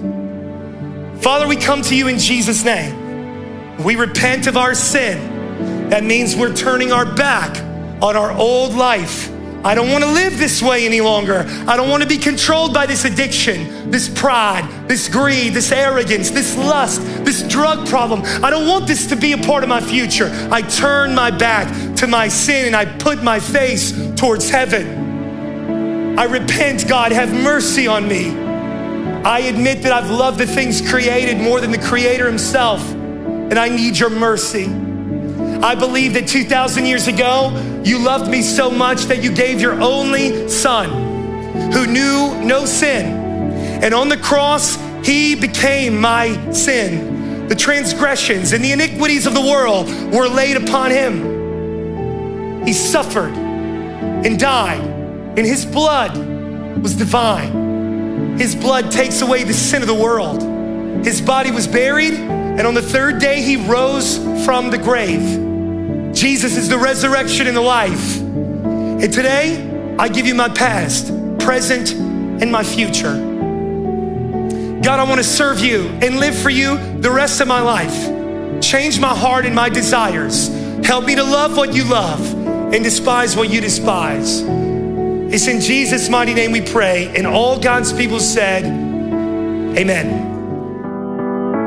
Father, 1.22 1.49
we 1.49 1.57
come 1.57 1.80
to 1.80 1.97
you 1.97 2.09
in 2.09 2.18
Jesus' 2.18 2.62
name. 2.66 3.82
We 3.82 3.97
repent 3.97 4.47
of 4.47 4.59
our 4.59 4.74
sin. 4.74 5.88
That 5.88 6.05
means 6.05 6.36
we're 6.36 6.55
turning 6.55 6.93
our 6.93 7.07
back 7.07 7.57
on 8.03 8.14
our 8.14 8.30
old 8.30 8.74
life. 8.74 9.30
I 9.64 9.74
don't 9.74 9.91
want 9.91 10.05
to 10.05 10.11
live 10.11 10.36
this 10.36 10.61
way 10.61 10.84
any 10.84 11.01
longer. 11.01 11.47
I 11.66 11.78
don't 11.78 11.88
want 11.88 12.03
to 12.03 12.09
be 12.11 12.18
controlled 12.18 12.74
by 12.74 12.84
this 12.84 13.07
addiction, 13.07 13.91
this 13.91 14.07
pride, 14.07 14.68
this 14.86 15.09
greed, 15.09 15.55
this 15.55 15.72
arrogance, 15.72 16.28
this 16.28 16.59
lust, 16.59 17.01
this 17.24 17.43
drug 17.45 17.88
problem. 17.88 18.20
I 18.45 18.51
don't 18.51 18.68
want 18.68 18.86
this 18.86 19.07
to 19.07 19.16
be 19.16 19.32
a 19.32 19.38
part 19.38 19.62
of 19.62 19.70
my 19.70 19.80
future. 19.80 20.28
I 20.51 20.61
turn 20.61 21.14
my 21.14 21.30
back 21.30 21.97
to 21.97 22.07
my 22.07 22.28
sin 22.28 22.66
and 22.66 22.76
I 22.76 22.84
put 22.84 23.22
my 23.22 23.41
face 23.41 23.95
towards 24.14 24.51
heaven. 24.51 24.99
I 26.18 26.24
repent, 26.24 26.86
God, 26.88 27.12
have 27.12 27.32
mercy 27.32 27.86
on 27.86 28.06
me. 28.06 28.30
I 29.24 29.40
admit 29.40 29.82
that 29.82 29.92
I've 29.92 30.11
loved 30.11 30.38
the 30.38 30.46
things 30.46 30.80
created 30.80 31.38
more 31.38 31.61
than 31.61 31.70
the 31.70 31.78
Creator 31.78 32.26
Himself, 32.26 32.82
and 32.92 33.58
I 33.58 33.68
need 33.68 33.98
your 33.98 34.11
mercy. 34.11 34.64
I 35.62 35.74
believe 35.74 36.14
that 36.14 36.26
2,000 36.26 36.86
years 36.86 37.06
ago, 37.06 37.52
you 37.84 37.98
loved 37.98 38.30
me 38.30 38.40
so 38.42 38.70
much 38.70 39.04
that 39.04 39.22
you 39.22 39.30
gave 39.30 39.61
your 39.61 39.80
only 39.80 40.48
Son, 40.48 40.90
who 41.72 41.86
knew 41.86 42.34
no 42.42 42.64
sin. 42.64 43.06
And 43.82 43.94
on 43.94 44.08
the 44.08 44.16
cross, 44.16 44.78
He 45.04 45.34
became 45.34 46.00
my 46.00 46.50
sin. 46.50 47.46
The 47.48 47.54
transgressions 47.54 48.52
and 48.52 48.64
the 48.64 48.72
iniquities 48.72 49.26
of 49.26 49.34
the 49.34 49.40
world 49.40 49.86
were 50.12 50.28
laid 50.28 50.56
upon 50.56 50.90
Him. 50.90 52.64
He 52.66 52.72
suffered 52.72 53.32
and 53.32 54.38
died 54.38 54.89
and 55.41 55.47
his 55.47 55.64
blood 55.64 56.18
was 56.82 56.95
divine. 56.95 58.36
His 58.36 58.55
blood 58.55 58.93
takes 58.93 59.22
away 59.22 59.43
the 59.43 59.55
sin 59.55 59.80
of 59.80 59.88
the 59.88 59.95
world. 59.95 60.43
His 61.03 61.22
body 61.22 61.51
was 61.51 61.66
buried, 61.66 62.12
and 62.12 62.61
on 62.66 62.74
the 62.74 62.82
third 62.82 63.20
day, 63.20 63.41
he 63.41 63.57
rose 63.57 64.18
from 64.45 64.70
the 64.70 64.76
grave. 64.76 66.14
Jesus 66.14 66.59
is 66.59 66.68
the 66.68 66.76
resurrection 66.76 67.47
and 67.47 67.57
the 67.57 67.62
life. 67.62 68.20
And 68.20 69.11
today, 69.11 69.97
I 69.99 70.09
give 70.09 70.26
you 70.26 70.34
my 70.34 70.51
past, 70.51 71.07
present, 71.38 71.95
and 71.95 72.53
my 72.53 72.62
future. 72.62 73.14
God, 74.82 75.01
I 75.01 75.05
want 75.05 75.20
to 75.20 75.24
serve 75.24 75.61
you 75.61 75.86
and 76.03 76.20
live 76.20 76.36
for 76.38 76.51
you 76.51 76.76
the 77.01 77.11
rest 77.11 77.41
of 77.41 77.49
my 77.49 77.62
life. 77.62 78.61
Change 78.61 79.01
my 79.01 79.16
heart 79.16 79.47
and 79.47 79.55
my 79.55 79.70
desires. 79.70 80.49
Help 80.84 81.07
me 81.07 81.14
to 81.14 81.24
love 81.24 81.57
what 81.57 81.72
you 81.72 81.84
love 81.84 82.20
and 82.74 82.84
despise 82.84 83.34
what 83.38 83.49
you 83.49 83.62
despise. 83.62 84.45
It's 85.33 85.47
in 85.47 85.61
Jesus' 85.61 86.09
mighty 86.09 86.35
name 86.35 86.51
we 86.51 86.61
pray. 86.61 87.07
And 87.16 87.24
all 87.24 87.57
God's 87.57 87.93
people 87.93 88.18
said, 88.18 88.64
Amen. 88.64 90.28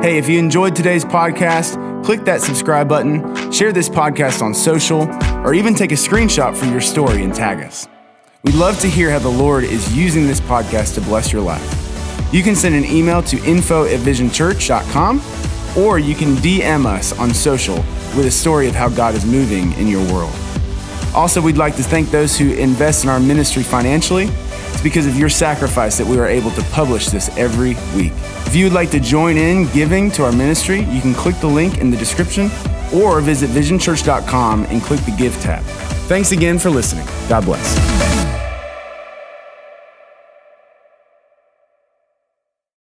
Hey, 0.03 0.17
if 0.17 0.27
you 0.27 0.37
enjoyed 0.37 0.75
today's 0.75 1.05
podcast, 1.05 2.03
click 2.03 2.25
that 2.25 2.41
subscribe 2.41 2.89
button, 2.89 3.51
share 3.53 3.71
this 3.71 3.87
podcast 3.87 4.41
on 4.41 4.53
social, 4.53 5.03
or 5.45 5.53
even 5.53 5.75
take 5.75 5.93
a 5.93 5.95
screenshot 5.95 6.57
from 6.57 6.71
your 6.71 6.81
story 6.81 7.23
and 7.23 7.33
tag 7.33 7.63
us. 7.63 7.87
We'd 8.43 8.55
love 8.55 8.77
to 8.81 8.87
hear 8.87 9.09
how 9.09 9.19
the 9.19 9.29
Lord 9.29 9.63
is 9.63 9.95
using 9.95 10.27
this 10.27 10.41
podcast 10.41 10.95
to 10.95 11.01
bless 11.01 11.31
your 11.31 11.41
life. 11.41 12.33
You 12.33 12.43
can 12.43 12.57
send 12.57 12.75
an 12.75 12.83
email 12.83 13.23
to 13.23 13.41
info 13.45 13.85
at 13.85 14.01
vizionchurch.com 14.01 15.21
or 15.77 15.99
you 15.99 16.15
can 16.15 16.35
DM 16.35 16.85
us 16.85 17.17
on 17.17 17.33
social 17.33 17.77
with 18.17 18.25
a 18.25 18.31
story 18.31 18.67
of 18.67 18.75
how 18.75 18.89
God 18.89 19.15
is 19.15 19.25
moving 19.25 19.71
in 19.73 19.87
your 19.87 20.05
world. 20.11 20.35
Also, 21.15 21.41
we'd 21.41 21.57
like 21.57 21.75
to 21.75 21.83
thank 21.83 22.09
those 22.09 22.37
who 22.37 22.53
invest 22.53 23.03
in 23.03 23.09
our 23.09 23.19
ministry 23.19 23.63
financially. 23.63 24.25
It's 24.25 24.81
because 24.81 25.05
of 25.05 25.15
your 25.15 25.29
sacrifice 25.29 25.97
that 25.97 26.07
we 26.07 26.17
are 26.17 26.27
able 26.27 26.51
to 26.51 26.63
publish 26.71 27.07
this 27.07 27.29
every 27.37 27.75
week. 27.95 28.13
If 28.47 28.55
you 28.55 28.65
would 28.65 28.73
like 28.73 28.89
to 28.91 28.99
join 28.99 29.37
in 29.37 29.71
giving 29.71 30.09
to 30.11 30.23
our 30.25 30.31
ministry, 30.31 30.81
you 30.81 31.01
can 31.01 31.13
click 31.13 31.35
the 31.37 31.47
link 31.47 31.77
in 31.77 31.91
the 31.91 31.97
description 31.97 32.49
or 32.93 33.21
visit 33.21 33.49
vizionchurch.com 33.49 34.65
and 34.65 34.81
click 34.81 34.99
the 35.01 35.15
Give 35.17 35.33
tab. 35.41 35.63
Thanks 36.07 36.31
again 36.31 36.59
for 36.59 36.69
listening. 36.69 37.05
God 37.27 37.45
bless. 37.45 38.22